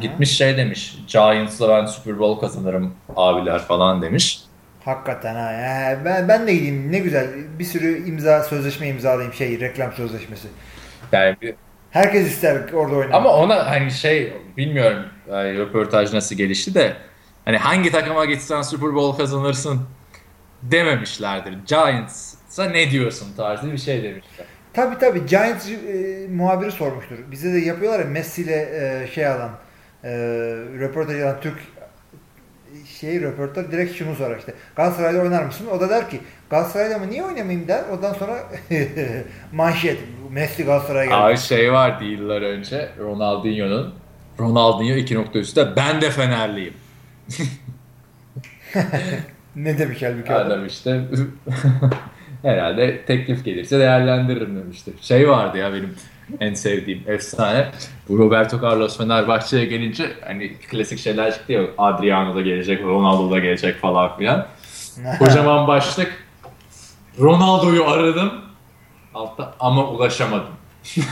gitmiş 0.00 0.36
şey 0.36 0.56
demiş. 0.56 0.98
Giants'la 1.12 1.68
ben 1.68 1.86
Super 1.86 2.18
Bowl 2.18 2.40
kazanırım 2.40 2.94
abiler 3.16 3.58
falan 3.58 4.02
demiş. 4.02 4.40
Hakikaten 4.80 5.34
ha. 5.34 5.52
ya. 5.52 6.04
Ben, 6.04 6.28
ben 6.28 6.46
de 6.46 6.54
gideyim. 6.54 6.92
Ne 6.92 6.98
güzel. 6.98 7.58
Bir 7.58 7.64
sürü 7.64 8.06
imza 8.08 8.42
sözleşme 8.42 8.88
imzalayayım. 8.88 9.32
Şey 9.34 9.60
reklam 9.60 9.92
sözleşmesi. 9.92 10.48
Yani 11.12 11.36
bir- 11.42 11.54
Herkes 11.94 12.26
ister 12.26 12.72
orada 12.72 12.94
oynamak. 12.94 13.14
Ama 13.14 13.30
ona 13.30 13.70
hani 13.70 13.90
şey 13.90 14.32
bilmiyorum 14.56 15.02
yani 15.30 15.58
röportaj 15.58 16.12
nasıl 16.12 16.36
gelişti 16.36 16.74
de 16.74 16.96
hani 17.44 17.56
hangi 17.56 17.90
takıma 17.92 18.24
gitsen 18.24 18.62
Super 18.62 18.94
Bowl 18.94 19.18
kazanırsın 19.18 19.80
dememişlerdir. 20.62 21.58
Giants'a 21.66 22.64
ne 22.64 22.90
diyorsun 22.90 23.36
tarzı 23.36 23.72
bir 23.72 23.78
şey 23.78 24.02
demişler. 24.02 24.46
Tabii 24.72 24.98
tabii 24.98 25.26
Giants 25.26 25.70
e, 25.70 26.26
muhabiri 26.30 26.72
sormuştur. 26.72 27.16
Bize 27.30 27.52
de 27.52 27.58
yapıyorlar 27.58 28.00
ya 28.00 28.06
Messi 28.06 28.42
ile 28.42 28.68
e, 29.02 29.06
şey 29.14 29.26
alan 29.26 29.50
e, 30.04 30.10
röportaj 30.80 31.22
alan 31.22 31.40
Türk 31.40 31.58
şey 33.00 33.20
röportaj 33.20 33.70
direkt 33.72 33.96
şunu 33.96 34.14
sorar 34.14 34.38
işte. 34.38 34.54
Galatasaray'da 34.76 35.20
oynar 35.20 35.44
mısın? 35.44 35.66
O 35.66 35.80
da 35.80 35.88
der 35.88 36.10
ki 36.10 36.20
Galatasaray'da 36.54 36.98
mı 36.98 37.10
niye 37.10 37.24
oynamayayım 37.24 37.68
der. 37.68 37.84
Ondan 37.92 38.12
sonra 38.12 38.38
manşet 39.52 39.98
Messi 40.30 40.64
Galatasaray'a 40.64 41.04
geldi. 41.04 41.16
Abi 41.16 41.36
şey 41.36 41.72
vardı 41.72 42.04
yıllar 42.04 42.42
önce 42.42 42.88
Ronaldinho'nun 42.98 43.94
Ronaldinho 44.40 44.96
2.3'te 44.96 45.76
ben 45.76 46.00
de 46.00 46.10
Fenerliyim. 46.10 46.74
Ne 49.56 49.78
demiş 49.78 50.02
halbuki 50.02 50.32
adam? 50.32 50.46
Adam 50.46 50.66
işte 50.66 51.00
herhalde 52.42 53.04
teklif 53.04 53.44
gelirse 53.44 53.78
değerlendiririm 53.78 54.56
demiştir. 54.56 54.94
Şey 55.00 55.28
vardı 55.28 55.58
ya 55.58 55.72
benim 55.72 55.94
en 56.40 56.54
sevdiğim 56.54 57.02
efsane. 57.06 57.66
Bu 58.08 58.18
Roberto 58.18 58.62
Carlos 58.62 58.98
Fenerbahçe'ye 58.98 59.64
gelince 59.64 60.04
hani 60.24 60.52
klasik 60.54 60.98
şeyler 60.98 61.34
çıktı 61.34 61.52
ya 61.52 61.62
Adriano 61.78 62.34
da 62.34 62.40
gelecek, 62.40 62.82
Ronaldo 62.82 63.30
da 63.30 63.38
gelecek 63.38 63.80
falan 63.80 64.16
filan. 64.18 64.46
Kocaman 65.18 65.68
başlık. 65.68 66.23
Ronaldo'yu 67.20 67.84
aradım. 67.88 68.32
Altta 69.14 69.54
ama 69.60 69.88
ulaşamadım. 69.88 70.54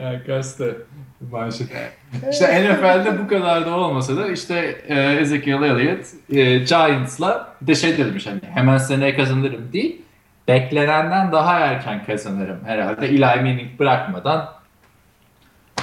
ya 0.00 0.24
kastı 0.26 0.86
manşet. 1.30 1.68
İşte 2.30 2.72
NFL'de 2.72 3.18
bu 3.24 3.28
kadar 3.28 3.66
da 3.66 3.76
olmasa 3.76 4.16
da 4.16 4.28
işte 4.28 4.80
e, 4.88 5.00
Ezekiel 5.00 5.62
Elliott 5.62 6.06
e, 6.30 6.58
Giants'la 6.58 7.54
bir 7.60 7.66
de 7.66 7.74
şey 7.74 7.98
demiş 7.98 8.26
hani 8.26 8.40
hemen 8.54 8.78
seneye 8.78 9.16
kazanırım 9.16 9.72
değil 9.72 10.02
beklenenden 10.48 11.32
daha 11.32 11.58
erken 11.58 12.04
kazanırım 12.04 12.64
herhalde. 12.64 13.06
Eli 13.06 13.20
Manning 13.20 13.78
bırakmadan 13.78 14.52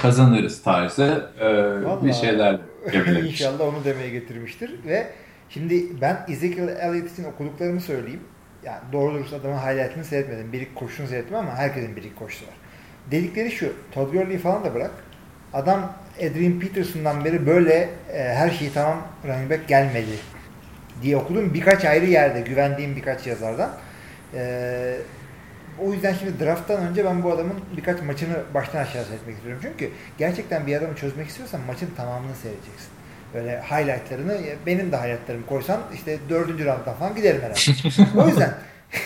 kazanırız 0.02 0.62
tarzı 0.62 1.30
e, 1.40 2.06
bir 2.06 2.12
şeyler 2.12 2.56
gevelemiş. 2.92 3.40
İnşallah 3.40 3.60
onu 3.60 3.84
demeye 3.84 4.10
getirmiştir 4.10 4.70
ve 4.86 5.06
şimdi 5.48 6.00
ben 6.00 6.26
Ezekiel 6.28 6.68
Elliott 6.68 7.12
için 7.12 7.24
okuduklarımı 7.24 7.80
söyleyeyim. 7.80 8.20
Yani 8.64 8.78
doğru 8.92 9.14
dürüst 9.14 9.32
adamın 9.32 9.58
highlight'ını 9.58 10.04
seyretmedim. 10.04 10.52
Bir 10.52 10.60
iki 10.60 10.74
koşusunu 10.74 11.06
seyrettim 11.06 11.36
ama 11.36 11.56
herkesin 11.56 11.96
bir 11.96 12.02
iki 12.02 12.14
koşusu 12.14 12.46
var. 12.46 12.54
Dedikleri 13.10 13.50
şu, 13.50 13.72
Todd 13.92 14.12
Gurley'i 14.12 14.38
falan 14.38 14.64
da 14.64 14.74
bırak. 14.74 14.90
Adam 15.52 15.92
Adrian 16.18 16.60
Peterson'dan 16.60 17.24
beri 17.24 17.46
böyle 17.46 17.88
e, 18.12 18.34
her 18.34 18.50
şeyi 18.50 18.72
tamam 18.72 19.02
running 19.26 19.50
back 19.50 19.68
gelmedi 19.68 20.18
diye 21.02 21.16
okudum 21.16 21.54
birkaç 21.54 21.84
ayrı 21.84 22.06
yerde 22.06 22.40
güvendiğim 22.40 22.96
birkaç 22.96 23.26
yazardan. 23.26 23.70
E, 24.34 24.96
o 25.82 25.92
yüzden 25.92 26.14
şimdi 26.14 26.44
drafttan 26.44 26.86
önce 26.86 27.04
ben 27.04 27.22
bu 27.22 27.32
adamın 27.32 27.60
birkaç 27.76 28.02
maçını 28.02 28.36
baştan 28.54 28.78
aşağı 28.78 29.04
seyretmek 29.04 29.36
istiyorum. 29.36 29.62
Çünkü 29.62 29.90
gerçekten 30.18 30.66
bir 30.66 30.76
adamı 30.76 30.96
çözmek 30.96 31.28
istiyorsan 31.28 31.60
maçın 31.60 31.90
tamamını 31.96 32.34
seyredeceksin. 32.34 32.93
Böyle 33.34 33.62
highlightlarını 33.62 34.40
benim 34.66 34.92
de 34.92 34.96
highlightlarımı 34.96 35.46
koysan 35.46 35.80
işte 35.94 36.18
dördüncü 36.28 36.64
rounddan 36.64 36.94
falan 36.94 37.16
giderim 37.16 37.42
herhalde. 37.42 38.22
o 38.22 38.28
yüzden 38.28 38.54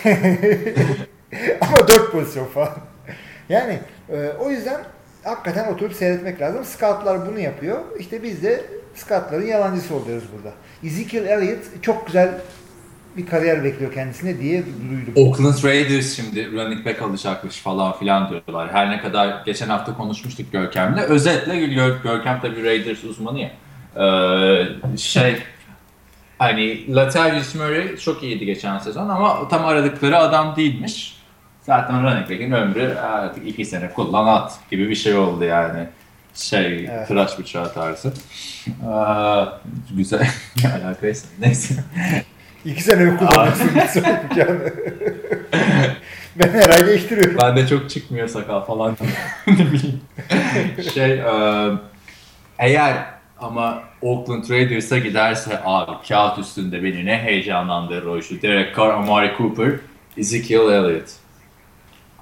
ama 1.61 1.87
dört 1.87 2.11
pozisyon 2.11 2.45
falan. 2.45 2.77
Yani 3.49 3.79
e, 4.09 4.29
o 4.39 4.49
yüzden 4.49 4.81
hakikaten 5.23 5.73
oturup 5.73 5.93
seyretmek 5.93 6.41
lazım. 6.41 6.65
Scoutlar 6.65 7.27
bunu 7.27 7.39
yapıyor. 7.39 7.79
İşte 7.99 8.23
biz 8.23 8.43
de 8.43 8.61
scoutların 8.95 9.45
yalancısı 9.45 9.95
oluyoruz 9.95 10.23
burada. 10.35 10.55
Ezekiel 10.83 11.25
Elliott 11.25 11.83
çok 11.83 12.07
güzel 12.07 12.29
bir 13.17 13.25
kariyer 13.25 13.63
bekliyor 13.63 13.93
kendisine 13.93 14.39
diye 14.39 14.63
duydum. 14.89 15.13
Oakland 15.15 15.63
Raiders 15.63 16.15
şimdi 16.15 16.51
running 16.51 16.85
back 16.85 17.01
alacakmış 17.01 17.57
falan 17.57 17.99
filan 17.99 18.29
diyorlar. 18.29 18.71
Her 18.71 18.89
ne 18.89 19.01
kadar 19.01 19.43
geçen 19.45 19.69
hafta 19.69 19.97
konuşmuştuk 19.97 20.51
Görkem'le. 20.51 20.97
Özetle 20.97 21.65
Gör, 21.65 22.03
Görkem 22.03 22.39
tabii 22.41 22.63
Raiders 22.63 23.03
uzmanı 23.03 23.39
ya. 23.39 23.51
Ee, 23.95 24.97
şey 24.97 25.35
hani 26.37 26.95
Latavius 26.95 27.55
Murray 27.55 27.97
çok 27.97 28.23
iyiydi 28.23 28.45
geçen 28.45 28.77
sezon 28.77 29.09
ama 29.09 29.47
tam 29.47 29.65
aradıkları 29.65 30.17
adam 30.17 30.55
değilmiş. 30.55 31.19
Zaten 31.61 32.03
running 32.03 32.29
back'in 32.29 32.51
ömrü 32.51 32.95
artık 32.97 33.47
iki 33.47 33.65
sene 33.65 33.93
kullan 33.93 34.27
at 34.27 34.59
gibi 34.71 34.89
bir 34.89 34.95
şey 34.95 35.15
oldu 35.15 35.43
yani. 35.43 35.87
Şey, 36.35 36.85
Evet. 36.85 37.07
tıraş 37.07 37.39
bıçağı 37.39 37.73
tarzı. 37.73 38.13
Aa, 38.87 39.45
güzel. 39.97 40.27
Alakaysa. 40.83 41.27
Neyse. 41.39 41.83
İki 42.65 42.83
sene 42.83 43.03
mi 43.03 43.17
kullanıyorsun 43.17 44.03
yani. 44.35 44.59
ben 46.35 46.49
her 46.49 46.69
ay 46.69 46.87
değiştiriyorum. 46.87 47.37
Ben 47.41 47.57
de 47.57 47.67
çok 47.67 47.89
çıkmıyor 47.89 48.27
sakal 48.27 48.61
falan. 48.61 48.97
şey 50.93 51.11
e, 51.11 51.71
eğer 52.59 53.05
ama 53.41 53.83
Oakland 54.01 54.49
Raiders'a 54.49 54.97
giderse 54.97 55.61
abi 55.65 56.07
kağıt 56.07 56.39
üstünde 56.39 56.83
beni 56.83 57.05
ne 57.05 57.17
heyecanlandırır 57.17 58.05
o 58.05 58.17
işi. 58.17 58.41
Derek 58.41 58.75
Carr, 58.77 58.89
Amari 58.89 59.33
Cooper, 59.37 59.71
Ezekiel 60.17 60.59
Elliott. 60.59 61.09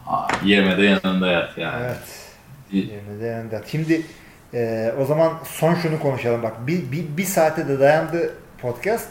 Aa, 0.07 0.27
yemede 0.45 0.83
yanında 0.83 1.27
yat 1.27 1.57
yani. 1.57 1.83
Evet. 1.85 2.27
Yerine 2.71 3.21
de 3.21 3.25
yanında. 3.25 3.61
Şimdi 3.71 4.01
e, 4.53 4.91
o 4.99 5.05
zaman 5.05 5.33
son 5.43 5.75
şunu 5.75 5.99
konuşalım. 5.99 6.43
Bak 6.43 6.67
bir, 6.67 6.91
bir, 6.91 7.17
bir 7.17 7.23
saate 7.23 7.67
de 7.67 7.79
dayandı 7.79 8.33
podcast. 8.61 9.09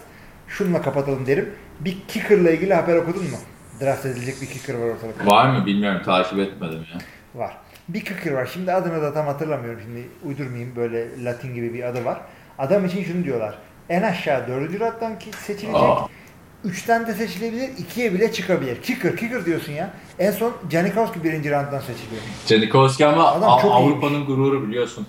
Şununla 0.49 0.83
kapatalım 0.83 1.27
derim. 1.27 1.55
Bir 1.81 1.97
kicker'la 2.09 2.51
ilgili 2.51 2.75
haber 2.75 2.97
okudun 2.97 3.23
mu? 3.23 3.37
Draft 3.81 4.07
edilecek 4.07 4.43
bir 4.43 4.47
kicker 4.47 4.75
var 4.75 4.89
ortalıkta. 4.89 5.27
Var 5.27 5.51
mı 5.51 5.67
bilmiyorum 5.67 6.03
takip 6.05 6.39
etmedim 6.39 6.87
ya. 6.93 6.99
Var. 7.35 7.57
Bir 7.89 8.01
kicker 8.05 8.33
var. 8.33 8.47
Şimdi 8.53 8.73
adını 8.73 9.03
da 9.03 9.15
tam 9.15 9.27
hatırlamıyorum. 9.27 9.81
Şimdi 9.85 10.09
uydurmayayım. 10.25 10.77
Böyle 10.77 11.25
Latin 11.25 11.55
gibi 11.55 11.75
bir 11.75 11.83
adı 11.83 12.05
var. 12.05 12.19
Adam 12.59 12.85
için 12.85 13.05
şunu 13.05 13.25
diyorlar. 13.25 13.55
En 13.89 14.03
aşağı 14.03 14.49
dördüncü 14.49 14.81
rattan 14.81 15.19
ki- 15.19 15.31
seçilecek. 15.33 15.75
Aa. 15.83 16.07
Üçten 16.65 17.07
de 17.07 17.15
seçilebilir. 17.15 17.69
ikiye 17.79 18.13
bile 18.15 18.33
çıkabilir. 18.33 18.83
Kicker, 18.83 19.17
kicker 19.17 19.45
diyorsun 19.45 19.73
ya. 19.73 19.91
En 20.19 20.31
son 20.31 20.53
Janikowski 20.71 21.25
birinci 21.25 21.51
rounddan 21.51 21.81
seçiliyor. 21.81 22.23
Janikowski 22.47 23.07
ama 23.07 23.25
Avrupa'nın 23.63 24.27
gururu 24.27 24.69
biliyorsun. 24.69 25.07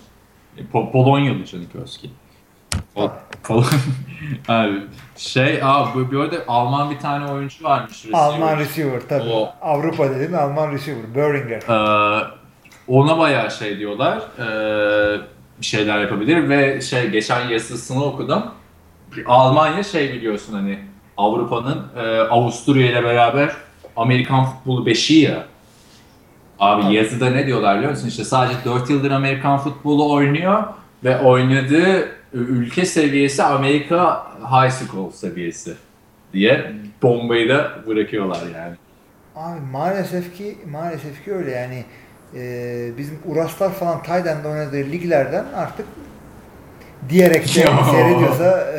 E, 0.58 0.62
Po- 0.62 0.92
Polonyalı 0.92 1.46
Janikowski. 1.46 2.10
Falan. 2.96 3.14
Abi, 4.48 4.74
şey 5.18 5.60
abi 5.64 5.90
bu 5.96 6.12
bir 6.12 6.20
arada 6.20 6.36
Alman 6.48 6.92
bir 6.92 7.00
tane 7.00 7.32
oyuncu 7.32 7.64
varmış. 7.64 7.94
receiver. 8.06 8.20
Alman 8.20 8.58
receiver 8.58 9.02
tabii. 9.10 9.30
O- 9.30 9.54
Avrupa 9.62 10.10
dedin 10.10 10.34
Alman 10.34 10.72
receiver. 10.72 11.16
Böhringer. 11.16 11.62
Ee, 11.62 12.28
ona 12.88 13.18
bayağı 13.18 13.52
şey 13.52 13.80
diyorlar. 13.80 14.22
Ee, 14.40 15.22
bir 15.62 15.66
şeyler 15.66 16.02
yapabilir 16.02 16.50
ve 16.50 16.82
şey 16.82 17.10
geçen 17.10 17.50
yazısını 17.50 18.04
okudum. 18.04 18.44
Almanya 19.26 19.84
şey 19.84 20.14
biliyorsun 20.14 20.54
hani 20.54 20.80
Avrupa'nın 21.18 21.84
e, 21.98 22.20
Avusturya 22.20 22.92
ile 22.92 23.04
beraber 23.04 23.52
Amerikan 23.96 24.46
futbolu 24.46 24.86
beşiği 24.86 25.24
ya. 25.24 25.46
Abi 26.60 26.94
yazıda 26.96 27.30
ne 27.30 27.48
diyorlar 27.48 27.78
biliyor 27.78 27.92
musun? 27.92 28.08
İşte 28.08 28.24
sadece 28.24 28.66
4 28.66 28.90
yıldır 28.90 29.12
Amerikan 29.12 29.58
futbolu 29.58 30.14
oynuyor 30.14 30.64
ve 31.04 31.20
oynadığı 31.20 32.10
ülke 32.34 32.86
seviyesi 32.86 33.44
Amerika 33.44 34.28
High 34.42 34.72
School 34.72 35.12
seviyesi 35.12 35.76
diye 36.34 36.72
bombayı 37.02 37.50
da 37.50 37.72
bırakıyorlar 37.88 38.42
yani. 38.56 38.76
Abi 39.36 39.60
maalesef 39.72 40.38
ki 40.38 40.58
maalesef 40.72 41.26
ki 41.26 41.34
öyle 41.34 41.52
yani 41.52 41.86
e, 42.36 42.98
bizim 42.98 43.20
Uraslar 43.26 43.72
falan 43.72 44.04
Tayland'da 44.04 44.50
oynadığı 44.50 44.78
liglerden 44.92 45.46
artık 45.56 45.86
diyerek 47.10 47.56
de 47.56 47.60
Yo. 47.62 47.68
seyrediyorsa 47.92 48.68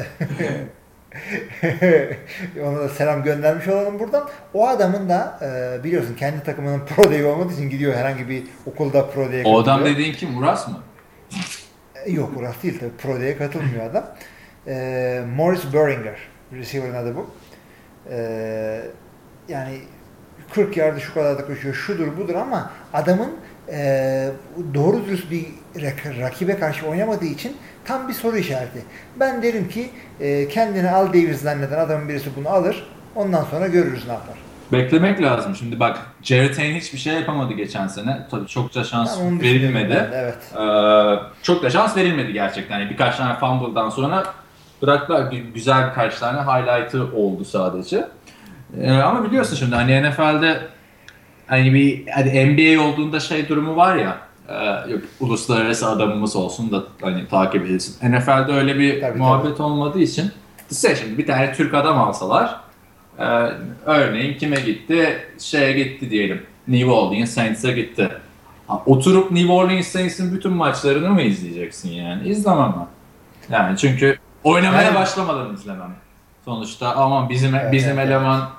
ona 2.64 2.78
da 2.80 2.88
selam 2.88 3.22
göndermiş 3.22 3.68
olalım 3.68 3.98
buradan. 3.98 4.28
O 4.54 4.68
adamın 4.68 5.08
da 5.08 5.38
e, 5.42 5.84
biliyorsun 5.84 6.14
kendi 6.14 6.42
takımının 6.42 6.80
pro 6.86 7.10
diye 7.10 7.24
olmadığı 7.24 7.52
için 7.52 7.70
gidiyor 7.70 7.94
herhangi 7.94 8.28
bir 8.28 8.44
okulda 8.66 9.06
pro 9.10 9.32
diye 9.32 9.44
O 9.44 9.58
adam 9.58 9.84
dediğin 9.84 10.12
kim? 10.12 10.38
Uras 10.38 10.68
mı? 10.68 10.78
E, 12.04 12.12
Yok 12.12 12.30
Uras 12.36 12.62
değil 12.62 12.78
tabii 12.80 12.96
pro 12.98 13.20
diye 13.20 13.36
katılmıyor 13.38 13.84
adam. 13.90 14.04
E, 14.66 15.22
Morris 15.36 15.72
Böhringer 15.72 16.18
receiver'ın 16.52 16.94
adı 16.94 17.16
bu. 17.16 17.30
E, 18.10 18.80
yani 19.48 19.78
40 20.54 20.76
yardı 20.76 21.00
şu 21.00 21.14
kadar 21.14 21.38
da 21.38 21.46
koşuyor 21.46 21.74
şudur 21.74 22.16
budur 22.16 22.34
ama 22.34 22.70
adamın 22.92 23.30
e, 23.72 24.28
doğru 24.74 25.06
dürüst 25.06 25.30
bir 25.30 25.44
rak- 25.76 26.20
rakibe 26.20 26.58
karşı 26.58 26.86
oynamadığı 26.86 27.24
için 27.24 27.56
tam 27.84 28.08
bir 28.08 28.12
soru 28.14 28.36
işareti. 28.38 28.82
Ben 29.20 29.42
derim 29.42 29.68
ki 29.68 29.90
e, 30.20 30.48
kendini 30.48 30.90
Al 30.90 31.08
Davis 31.08 31.40
zanneden 31.42 31.78
adamın 31.78 32.08
birisi 32.08 32.30
bunu 32.36 32.48
alır. 32.48 32.86
Ondan 33.14 33.44
sonra 33.44 33.66
görürüz 33.66 34.06
ne 34.06 34.12
yapar. 34.12 34.34
Beklemek 34.72 35.22
lazım. 35.22 35.56
Şimdi 35.56 35.80
bak 35.80 35.98
Jared 36.22 36.58
Hayne 36.58 36.76
hiçbir 36.78 36.98
şey 36.98 37.14
yapamadı 37.14 37.52
geçen 37.54 37.86
sene. 37.86 38.18
Tabii 38.30 38.46
çokça 38.46 38.84
şans 38.84 39.10
düşünüyorum 39.12 39.40
verilmedi. 39.40 40.08
ben 40.12 40.18
Evet. 40.18 40.36
Ee, 40.56 41.42
çok 41.42 41.62
da 41.62 41.70
şans 41.70 41.96
verilmedi 41.96 42.32
gerçekten. 42.32 42.78
Yani 42.80 42.90
birkaç 42.90 43.16
tane 43.16 43.38
fumble'dan 43.38 43.90
sonra 43.90 44.24
bıraktılar. 44.82 45.20
Gü- 45.32 45.52
Güzel 45.52 45.86
birkaç 45.90 46.18
tane 46.18 46.38
highlight'ı 46.40 47.02
oldu 47.16 47.44
sadece. 47.44 48.08
Ee, 48.80 48.90
ama 48.92 49.24
biliyorsun 49.24 49.56
şimdi 49.56 49.74
hani 49.74 50.02
NFL'de 50.10 50.60
hani 51.46 51.74
bir 51.74 52.06
hani 52.06 52.46
NBA 52.46 52.82
olduğunda 52.82 53.20
şey 53.20 53.48
durumu 53.48 53.76
var 53.76 53.96
ya 53.96 54.18
e, 54.48 54.90
yok 54.90 55.00
uluslararası 55.20 55.88
adamımız 55.88 56.36
olsun 56.36 56.72
da 56.72 56.82
hani 57.02 57.28
takip 57.28 57.64
edilsin. 57.66 58.12
NFL'de 58.12 58.52
öyle 58.52 58.78
bir 58.78 59.00
Tabii, 59.00 59.18
muhabbet 59.18 59.60
olmadığı 59.60 60.00
için 60.00 60.30
size 60.68 60.96
şimdi 60.96 61.18
bir 61.18 61.26
tane 61.26 61.52
Türk 61.52 61.74
adam 61.74 61.98
alsalar 61.98 62.60
e, 63.18 63.24
örneğin 63.86 64.38
kime 64.38 64.60
gitti? 64.60 65.18
Şeye 65.38 65.72
gitti 65.72 66.10
diyelim. 66.10 66.42
New 66.68 66.90
Orleans 66.90 67.30
Saints'e 67.30 67.72
gitti. 67.72 68.08
Ha, 68.66 68.82
Oturup 68.86 69.30
New 69.30 69.52
Orleans 69.52 69.86
Saints'in 69.86 70.34
bütün 70.34 70.52
maçlarını 70.52 71.10
mı 71.10 71.22
izleyeceksin 71.22 71.90
yani? 71.92 72.28
İzlemem 72.28 72.74
ben. 72.78 72.86
Yani 73.54 73.78
çünkü 73.78 74.18
oynamaya 74.44 74.82
Yani- 74.82 74.94
başlamadan 74.94 75.54
izlemem. 75.54 75.94
Sonuçta 76.48 76.94
aman 76.96 77.28
bizim 77.28 77.54
Evet, 77.54 77.72
bizim 77.72 77.98
evet, 77.98 78.08
eleman 78.08 78.50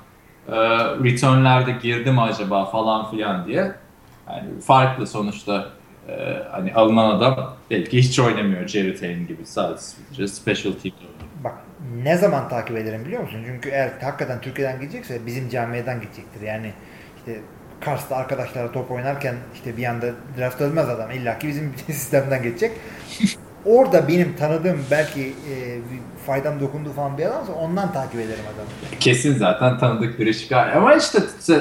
e, 0.48 0.56
returnlerde 1.04 1.72
girdi 1.72 2.12
mi 2.12 2.22
acaba 2.22 2.66
falan 2.66 3.12
filan 3.12 3.46
diye. 3.48 3.72
Yani 4.28 4.62
farklı 4.62 5.08
sonuçta 5.08 5.70
e, 6.08 6.44
hani 6.52 6.74
alınan 6.74 7.10
adam 7.10 7.56
belki 7.70 7.98
hiç 7.98 8.20
oynamıyor 8.20 8.68
Jerry 8.68 8.96
Tane 9.00 9.14
gibi 9.14 9.46
sadece 9.46 10.28
special 10.28 10.74
team. 10.74 10.96
Bak 11.44 11.54
ne 12.04 12.18
zaman 12.18 12.50
takip 12.50 12.78
ederim 12.78 13.06
biliyor 13.06 13.22
musun? 13.22 13.40
Çünkü 13.46 13.70
eğer 13.70 13.92
hakikaten 14.02 14.42
Türkiye'den 14.42 14.80
gidecekse 14.80 15.26
bizim 15.26 15.50
camiadan 15.50 16.02
gidecektir. 16.02 16.42
Yani 16.42 16.74
işte 17.18 17.40
Kars'ta 17.82 18.16
arkadaşlarla 18.16 18.72
top 18.72 18.92
oynarken 18.92 19.36
işte 19.54 19.78
bir 19.78 19.86
anda 19.86 20.08
draft 20.38 20.62
ölmez 20.62 20.90
adam. 20.90 21.12
İlla 21.12 21.40
ki 21.40 21.48
bizim 21.48 21.74
sistemden 21.88 22.44
geçecek. 22.44 22.72
Orada 23.66 24.08
benim 24.08 24.36
tanıdığım 24.36 24.86
belki 24.92 25.22
e, 25.22 25.56
faydam 26.30 26.60
dokunduğu 26.60 26.94
falan 26.94 27.18
bir 27.18 27.26
adamsa 27.26 27.54
ondan 27.54 27.94
takip 27.94 28.20
ederim 28.20 28.44
adamı. 28.56 29.00
Kesin 29.00 29.38
zaten 29.38 29.78
tanıdık 29.78 30.20
biri 30.20 30.38
çıkar. 30.38 30.70
Ama 30.76 30.94
işte 30.94 31.20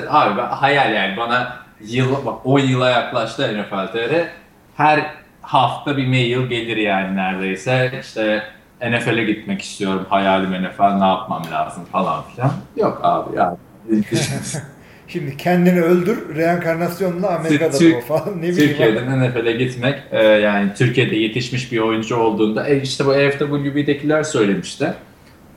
abi 0.09 0.39
ben- 0.39 0.47
hayal 0.47 0.95
yani 0.95 1.17
bana 1.17 1.57
yıl 1.81 2.27
bak 2.27 2.35
o 2.45 2.59
yıla 2.59 2.91
yaklaştı 2.91 3.59
NFL 3.59 3.87
TR. 3.93 4.29
Her 4.77 5.15
hafta 5.43 5.97
bir 5.97 6.07
mail 6.07 6.47
gelir 6.47 6.77
yani 6.77 7.17
neredeyse. 7.17 7.99
İşte 8.01 8.43
NFL'e 8.83 9.25
gitmek 9.25 9.63
istiyorum. 9.63 10.07
Hayalim 10.09 10.65
NFL 10.65 10.99
ne 10.99 11.07
yapmam 11.07 11.43
lazım 11.53 11.85
falan 11.85 12.23
filan. 12.23 12.53
Yok 12.77 13.01
abi 13.03 13.37
ya. 13.37 13.57
Şimdi 15.09 15.37
kendini 15.37 15.81
öldür, 15.83 16.37
reenkarnasyonla 16.37 17.37
Amerika'da 17.39 17.79
Türk- 17.79 18.05
falan 18.05 18.39
ne 18.39 18.43
bileyim. 18.43 18.69
Türkiye'den 18.69 19.21
NFL'e 19.31 19.53
gitmek 19.53 20.03
e, 20.11 20.23
yani 20.25 20.71
Türkiye'de 20.75 21.17
yetişmiş 21.17 21.73
bir 21.73 21.79
oyuncu 21.79 22.17
olduğunda 22.17 22.69
e, 22.69 22.83
işte 22.83 23.07
bu 23.07 23.13
FWB'dekiler 23.13 24.23
söylemişti. 24.23 24.95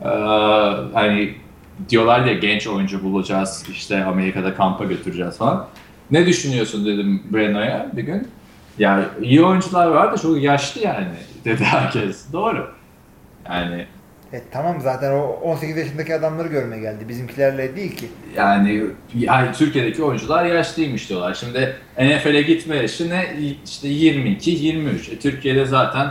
E, 0.02 0.08
hani 0.94 1.34
diyorlar 1.90 2.26
ya 2.26 2.34
genç 2.34 2.68
oyuncu 2.68 3.04
bulacağız 3.04 3.66
işte 3.72 4.04
Amerika'da 4.04 4.54
kampa 4.56 4.84
götüreceğiz 4.86 5.38
falan. 5.38 5.68
Ne 6.12 6.26
düşünüyorsun 6.26 6.86
dedim 6.86 7.24
Breno'ya 7.34 7.88
bir 7.94 8.04
gün. 8.04 8.28
Ya 8.80 9.06
iyi 9.22 9.44
oyuncular 9.44 9.88
var 9.88 10.14
da 10.14 10.18
çok 10.18 10.42
yaşlı 10.42 10.82
yani 10.82 11.08
dedi 11.46 11.64
herkes. 11.64 12.34
Doğru. 12.34 12.68
Yani 13.50 13.86
E, 14.34 14.42
tamam 14.52 14.82
zaten 14.82 15.12
o 15.12 15.22
18 15.22 15.78
yaşındaki 15.78 16.16
adamları 16.16 16.48
görmeye 16.48 16.82
geldi. 16.82 17.10
Bizimkilerle 17.10 17.76
değil 17.76 17.98
ki. 17.98 18.12
Yani, 18.36 18.84
yani 19.16 19.52
Türkiye'deki 19.52 20.04
oyuncular 20.04 20.46
yaşlıymış 20.46 21.10
diyorlar. 21.10 21.34
Şimdi 21.34 21.76
NFL'e 21.98 22.42
gitme 22.42 22.76
yaşı 22.76 23.10
ne? 23.10 23.36
İşte 23.66 23.88
22, 23.88 24.52
23. 24.52 25.10
E, 25.10 25.20
Türkiye'de 25.20 25.66
zaten 25.66 26.06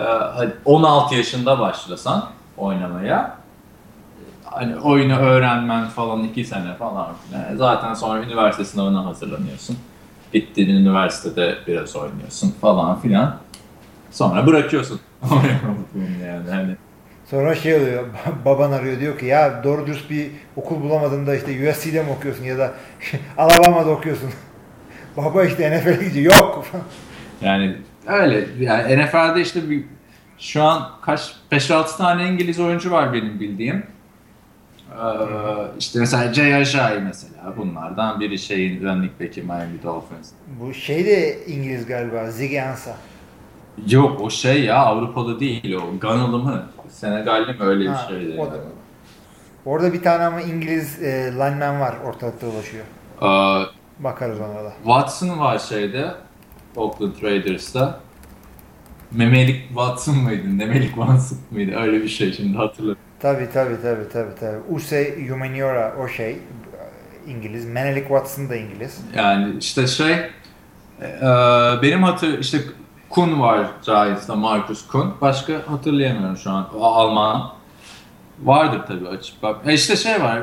e, 0.00 0.04
hadi 0.04 0.52
16 0.64 1.14
yaşında 1.14 1.58
başlasan 1.58 2.30
oynamaya 2.56 3.36
hani 4.44 4.76
oyunu 4.76 5.16
öğrenmen 5.16 5.88
falan 5.88 6.24
2 6.24 6.44
sene 6.44 6.74
falan 6.74 7.14
filan. 7.14 7.56
Zaten 7.56 7.94
sonra 7.94 8.22
üniversite 8.22 8.64
sınavına 8.64 9.06
hazırlanıyorsun. 9.06 9.76
Bittiğin 10.34 10.76
üniversitede 10.76 11.54
biraz 11.66 11.96
oynuyorsun 11.96 12.54
falan 12.60 13.00
filan. 13.00 13.36
Sonra 14.10 14.46
bırakıyorsun. 14.46 15.00
yani 16.24 16.50
hani 16.50 16.76
Sonra 17.30 17.54
şey 17.54 17.74
oluyor, 17.74 18.04
baban 18.44 18.72
arıyor 18.72 19.00
diyor 19.00 19.18
ki 19.18 19.26
ya 19.26 19.64
doğru 19.64 19.86
dürüst 19.86 20.10
bir 20.10 20.30
okul 20.56 20.82
bulamadın 20.82 21.26
da 21.26 21.36
işte 21.36 21.70
USC'de 21.70 22.02
mi 22.02 22.10
okuyorsun 22.10 22.44
ya 22.44 22.58
da 22.58 22.74
Alabama'da 23.38 23.90
okuyorsun. 23.90 24.30
Baba 25.16 25.44
işte 25.44 25.78
NFL'e 25.78 26.08
gidiyor. 26.08 26.34
Yok. 26.34 26.66
Yani 27.40 27.76
öyle. 28.06 28.46
Yani 28.60 29.04
NFL'de 29.04 29.40
işte 29.40 29.70
bir, 29.70 29.84
şu 30.38 30.62
an 30.62 30.90
kaç 31.02 31.36
5-6 31.52 31.96
tane 31.96 32.28
İngiliz 32.28 32.60
oyuncu 32.60 32.90
var 32.90 33.12
benim 33.12 33.40
bildiğim. 33.40 33.86
Ee, 34.92 34.98
işte 35.78 35.98
mesela 36.00 36.34
Jay 36.34 36.54
Ajayi 36.54 37.00
mesela 37.00 37.54
bunlardan 37.56 38.20
biri 38.20 38.38
şeyin 38.38 38.82
running 38.82 39.12
back'i 39.20 39.42
Miami 39.42 39.82
Dolphins. 39.82 40.30
Bu 40.60 40.74
şey 40.74 41.06
de 41.06 41.46
İngiliz 41.46 41.86
galiba. 41.86 42.30
Ziggy 42.30 42.60
Ansah. 42.60 42.96
Yok 43.88 44.20
o 44.20 44.30
şey 44.30 44.64
ya 44.64 44.76
Avrupalı 44.76 45.40
değil 45.40 45.74
o 45.74 45.98
Ganalı 45.98 46.38
mı? 46.38 46.66
Senegalli 46.88 47.52
mi 47.52 47.62
öyle 47.64 47.80
bir 47.84 47.88
Ha, 47.88 48.06
şeydi. 48.08 48.40
o 48.40 48.46
da. 48.50 48.56
Orada 49.66 49.92
bir 49.92 50.02
tane 50.02 50.24
ama 50.24 50.40
İngiliz 50.40 51.02
e, 51.02 51.32
lineman 51.32 51.80
var 51.80 51.94
ortalıkta 52.04 52.46
dolaşıyor. 52.46 52.84
Ee, 53.22 53.66
Bakarız 54.04 54.40
ona 54.40 54.64
da. 54.64 54.72
Watson 54.84 55.38
var 55.38 55.58
şeyde 55.58 56.10
Oakland 56.76 57.22
Raiders'ta. 57.22 58.00
Memelik 59.12 59.68
Watson 59.68 60.16
mıydı? 60.16 60.48
Memelik 60.48 60.88
Watson 60.94 61.38
mıydı? 61.50 61.76
Öyle 61.80 62.02
bir 62.02 62.08
şey 62.08 62.32
şimdi 62.32 62.56
hatırladım. 62.56 62.98
Tabi 63.20 63.48
tabi 63.52 63.82
tabi 63.82 64.08
tabi 64.12 64.34
tabi. 64.40 64.56
Use 64.70 65.28
Humaniora 65.28 65.94
o 66.04 66.08
şey 66.08 66.38
İngiliz. 67.26 67.66
Menelik 67.66 68.02
Watson 68.08 68.48
da 68.48 68.56
İngiliz. 68.56 69.00
Yani 69.16 69.54
işte 69.60 69.86
şey 69.86 70.12
e, 71.02 71.22
benim 71.82 72.02
hatır 72.02 72.38
işte 72.38 72.58
Kun 73.14 73.40
var 73.40 73.66
Giants'ta 73.86 74.34
Marcus 74.34 74.86
Kun. 74.86 75.14
Başka 75.20 75.52
hatırlayamıyorum 75.66 76.36
şu 76.36 76.50
an. 76.50 76.68
O 76.78 76.84
Alman. 76.84 77.52
Vardır 78.44 78.80
tabii 78.88 79.08
açıp 79.08 79.42
bak. 79.42 79.56
E 79.66 79.74
işte 79.74 79.96
şey 79.96 80.20
var. 80.22 80.38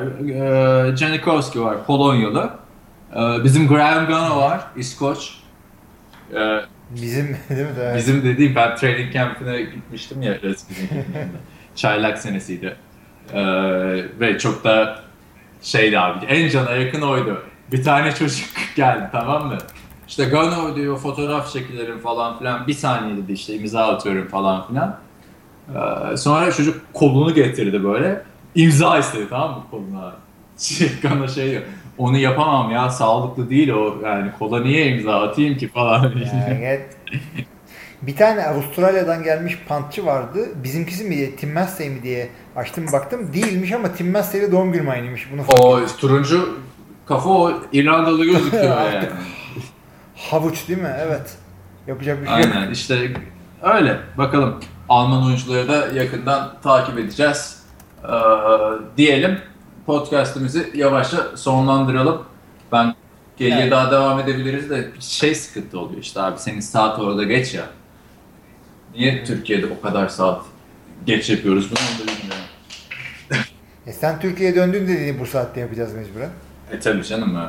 E, 0.92 0.96
Janikowski 0.96 1.62
var 1.62 1.84
Polonyalı. 1.86 2.50
E, 3.16 3.44
bizim 3.44 3.68
Graham 3.68 4.06
Gano 4.06 4.36
var 4.40 4.60
İskoç. 4.76 5.34
E, 6.34 6.60
Bizim 6.90 7.26
değil 7.50 7.60
mi? 7.60 7.66
Evet. 7.80 7.96
Bizim 7.96 8.24
dediğim 8.24 8.54
ben 8.56 8.76
training 8.76 9.12
camp'ine 9.12 9.62
gitmiştim 9.62 10.22
ya 10.22 10.34
resminin 10.42 11.04
Çaylak 11.76 12.18
senesiydi. 12.18 12.76
Ee, 13.34 13.40
ve 14.20 14.38
çok 14.38 14.64
da 14.64 14.98
şeydi 15.62 15.98
abi 16.00 16.26
en 16.26 16.48
cana 16.48 16.70
yakın 16.70 17.02
oydu. 17.02 17.42
Bir 17.72 17.84
tane 17.84 18.14
çocuk 18.14 18.48
geldi 18.76 19.08
tamam 19.12 19.46
mı? 19.46 19.58
İşte 20.12 20.24
Gano 20.24 20.76
diyor 20.76 20.98
fotoğraf 20.98 21.52
çekilerim 21.52 21.98
falan 21.98 22.38
filan. 22.38 22.66
Bir 22.66 22.72
saniye 22.72 23.16
dedi 23.16 23.32
işte 23.32 23.54
imza 23.54 23.86
atıyorum 23.86 24.28
falan 24.28 24.66
filan. 24.66 24.98
Ee, 25.68 26.16
sonra 26.16 26.52
çocuk 26.52 26.80
kolunu 26.92 27.34
getirdi 27.34 27.84
böyle. 27.84 28.22
İmza 28.54 28.98
istedi 28.98 29.26
tamam 29.30 29.50
mı 29.50 29.64
koluna? 29.70 30.14
Gano 31.02 31.28
şey 31.28 31.50
diyor. 31.50 31.62
Onu 31.98 32.18
yapamam 32.18 32.70
ya 32.70 32.90
sağlıklı 32.90 33.50
değil 33.50 33.68
o 33.70 33.96
yani 34.04 34.30
kola 34.38 34.60
niye 34.60 34.86
imza 34.86 35.20
atayım 35.22 35.56
ki 35.56 35.68
falan. 35.68 36.12
Evet. 36.48 36.96
Bir 38.02 38.16
tane 38.16 38.46
Avustralya'dan 38.46 39.22
gelmiş 39.22 39.58
pantçı 39.68 40.06
vardı. 40.06 40.38
Bizimkisi 40.64 41.04
mi 41.04 41.16
diye, 41.16 41.36
Tim 41.36 41.52
Massey 41.52 41.90
mi 41.90 42.02
diye 42.02 42.28
açtım 42.56 42.86
baktım. 42.92 43.32
Değilmiş 43.32 43.72
ama 43.72 43.92
Tim 43.92 44.12
Massey'le 44.12 44.52
doğum 44.52 44.72
günüm 44.72 44.88
aynıymış. 44.88 45.28
Bunu 45.32 45.42
O 45.60 45.80
turuncu 45.98 46.58
kafa 47.06 47.30
o 47.30 47.52
İrlandalı 47.72 48.24
gözüküyor 48.24 48.64
yani. 48.92 49.08
Havuç 50.30 50.68
değil 50.68 50.78
mi? 50.82 50.94
Evet. 50.98 51.36
Yapacak 51.86 52.22
bir 52.22 52.26
şey 52.26 52.36
yok. 52.36 52.46
Aynen 52.54 52.70
işte 52.70 53.10
öyle. 53.62 54.00
Bakalım 54.18 54.60
Alman 54.88 55.26
oyuncuları 55.26 55.68
da 55.68 55.86
yakından 55.94 56.54
takip 56.62 56.98
edeceğiz. 56.98 57.62
Ee, 58.04 58.08
diyelim 58.96 59.38
podcast'imizi 59.86 60.70
yavaşça 60.74 61.36
sonlandıralım. 61.36 62.22
Ben 62.72 62.94
geriye 63.36 63.60
Evet. 63.60 63.70
daha 63.72 63.90
devam 63.90 64.20
edebiliriz 64.20 64.70
de 64.70 64.94
bir 64.94 65.00
şey 65.00 65.34
sıkıntı 65.34 65.78
oluyor 65.78 66.00
işte 66.00 66.20
abi 66.20 66.38
senin 66.38 66.60
saat 66.60 66.98
orada 66.98 67.22
geç 67.24 67.54
ya. 67.54 67.64
Niye 68.94 69.24
Türkiye'de 69.24 69.66
o 69.66 69.82
kadar 69.82 70.08
saat 70.08 70.42
geç 71.06 71.30
yapıyoruz 71.30 71.70
bunu 71.70 71.78
onu 71.78 72.08
da 72.08 72.12
bilmiyorum. 72.12 72.42
E 73.86 73.92
sen 73.92 74.20
Türkiye'ye 74.20 74.54
döndün 74.56 74.88
dediğini 74.88 75.20
bu 75.20 75.26
saatte 75.26 75.60
yapacağız 75.60 75.94
mecburen. 75.94 76.30
E 76.72 76.80
tabii 76.80 77.04
canım 77.04 77.36
e, 77.36 77.44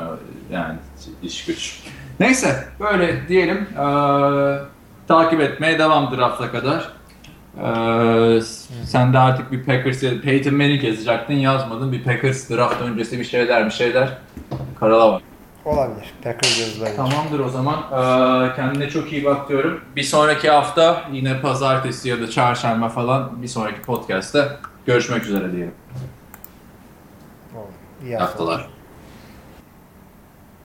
yani 0.53 0.77
iş 1.23 1.45
güç. 1.45 1.79
Neyse 2.23 2.63
böyle 2.79 3.27
diyelim. 3.27 3.57
Ee, 3.57 4.57
takip 5.07 5.41
etmeye 5.41 5.79
devam 5.79 6.17
draft'a 6.17 6.51
kadar. 6.51 6.89
Ee, 7.57 8.41
sen 8.85 9.13
de 9.13 9.19
artık 9.19 9.51
bir 9.51 9.63
Packers 9.63 10.03
ya 10.03 10.21
Peyton 10.21 10.53
Manning 10.53 10.83
yazacaktın 10.83 11.33
yazmadın. 11.33 11.91
Bir 11.91 12.03
Packers 12.03 12.49
draft 12.49 12.81
öncesi 12.81 13.19
bir 13.19 13.23
şeyler 13.23 13.65
bir 13.65 13.71
şeyler. 13.71 14.17
Karala 14.79 15.11
var. 15.11 15.21
Olabilir. 15.65 16.13
Packers 16.23 16.59
yazıları. 16.59 16.95
Tamamdır 16.95 17.39
o 17.39 17.49
zaman. 17.49 17.75
Ee, 17.91 18.55
kendine 18.55 18.89
çok 18.89 19.11
iyi 19.13 19.25
bak 19.25 19.49
diyorum. 19.49 19.81
Bir 19.95 20.03
sonraki 20.03 20.49
hafta 20.49 21.03
yine 21.11 21.41
pazartesi 21.41 22.09
ya 22.09 22.21
da 22.21 22.29
çarşamba 22.29 22.89
falan 22.89 23.41
bir 23.41 23.47
sonraki 23.47 23.81
podcast'ta 23.81 24.57
görüşmek 24.85 25.23
üzere 25.25 25.51
diyelim. 25.51 25.73
İyi 28.05 28.17
haftalar. 28.17 28.72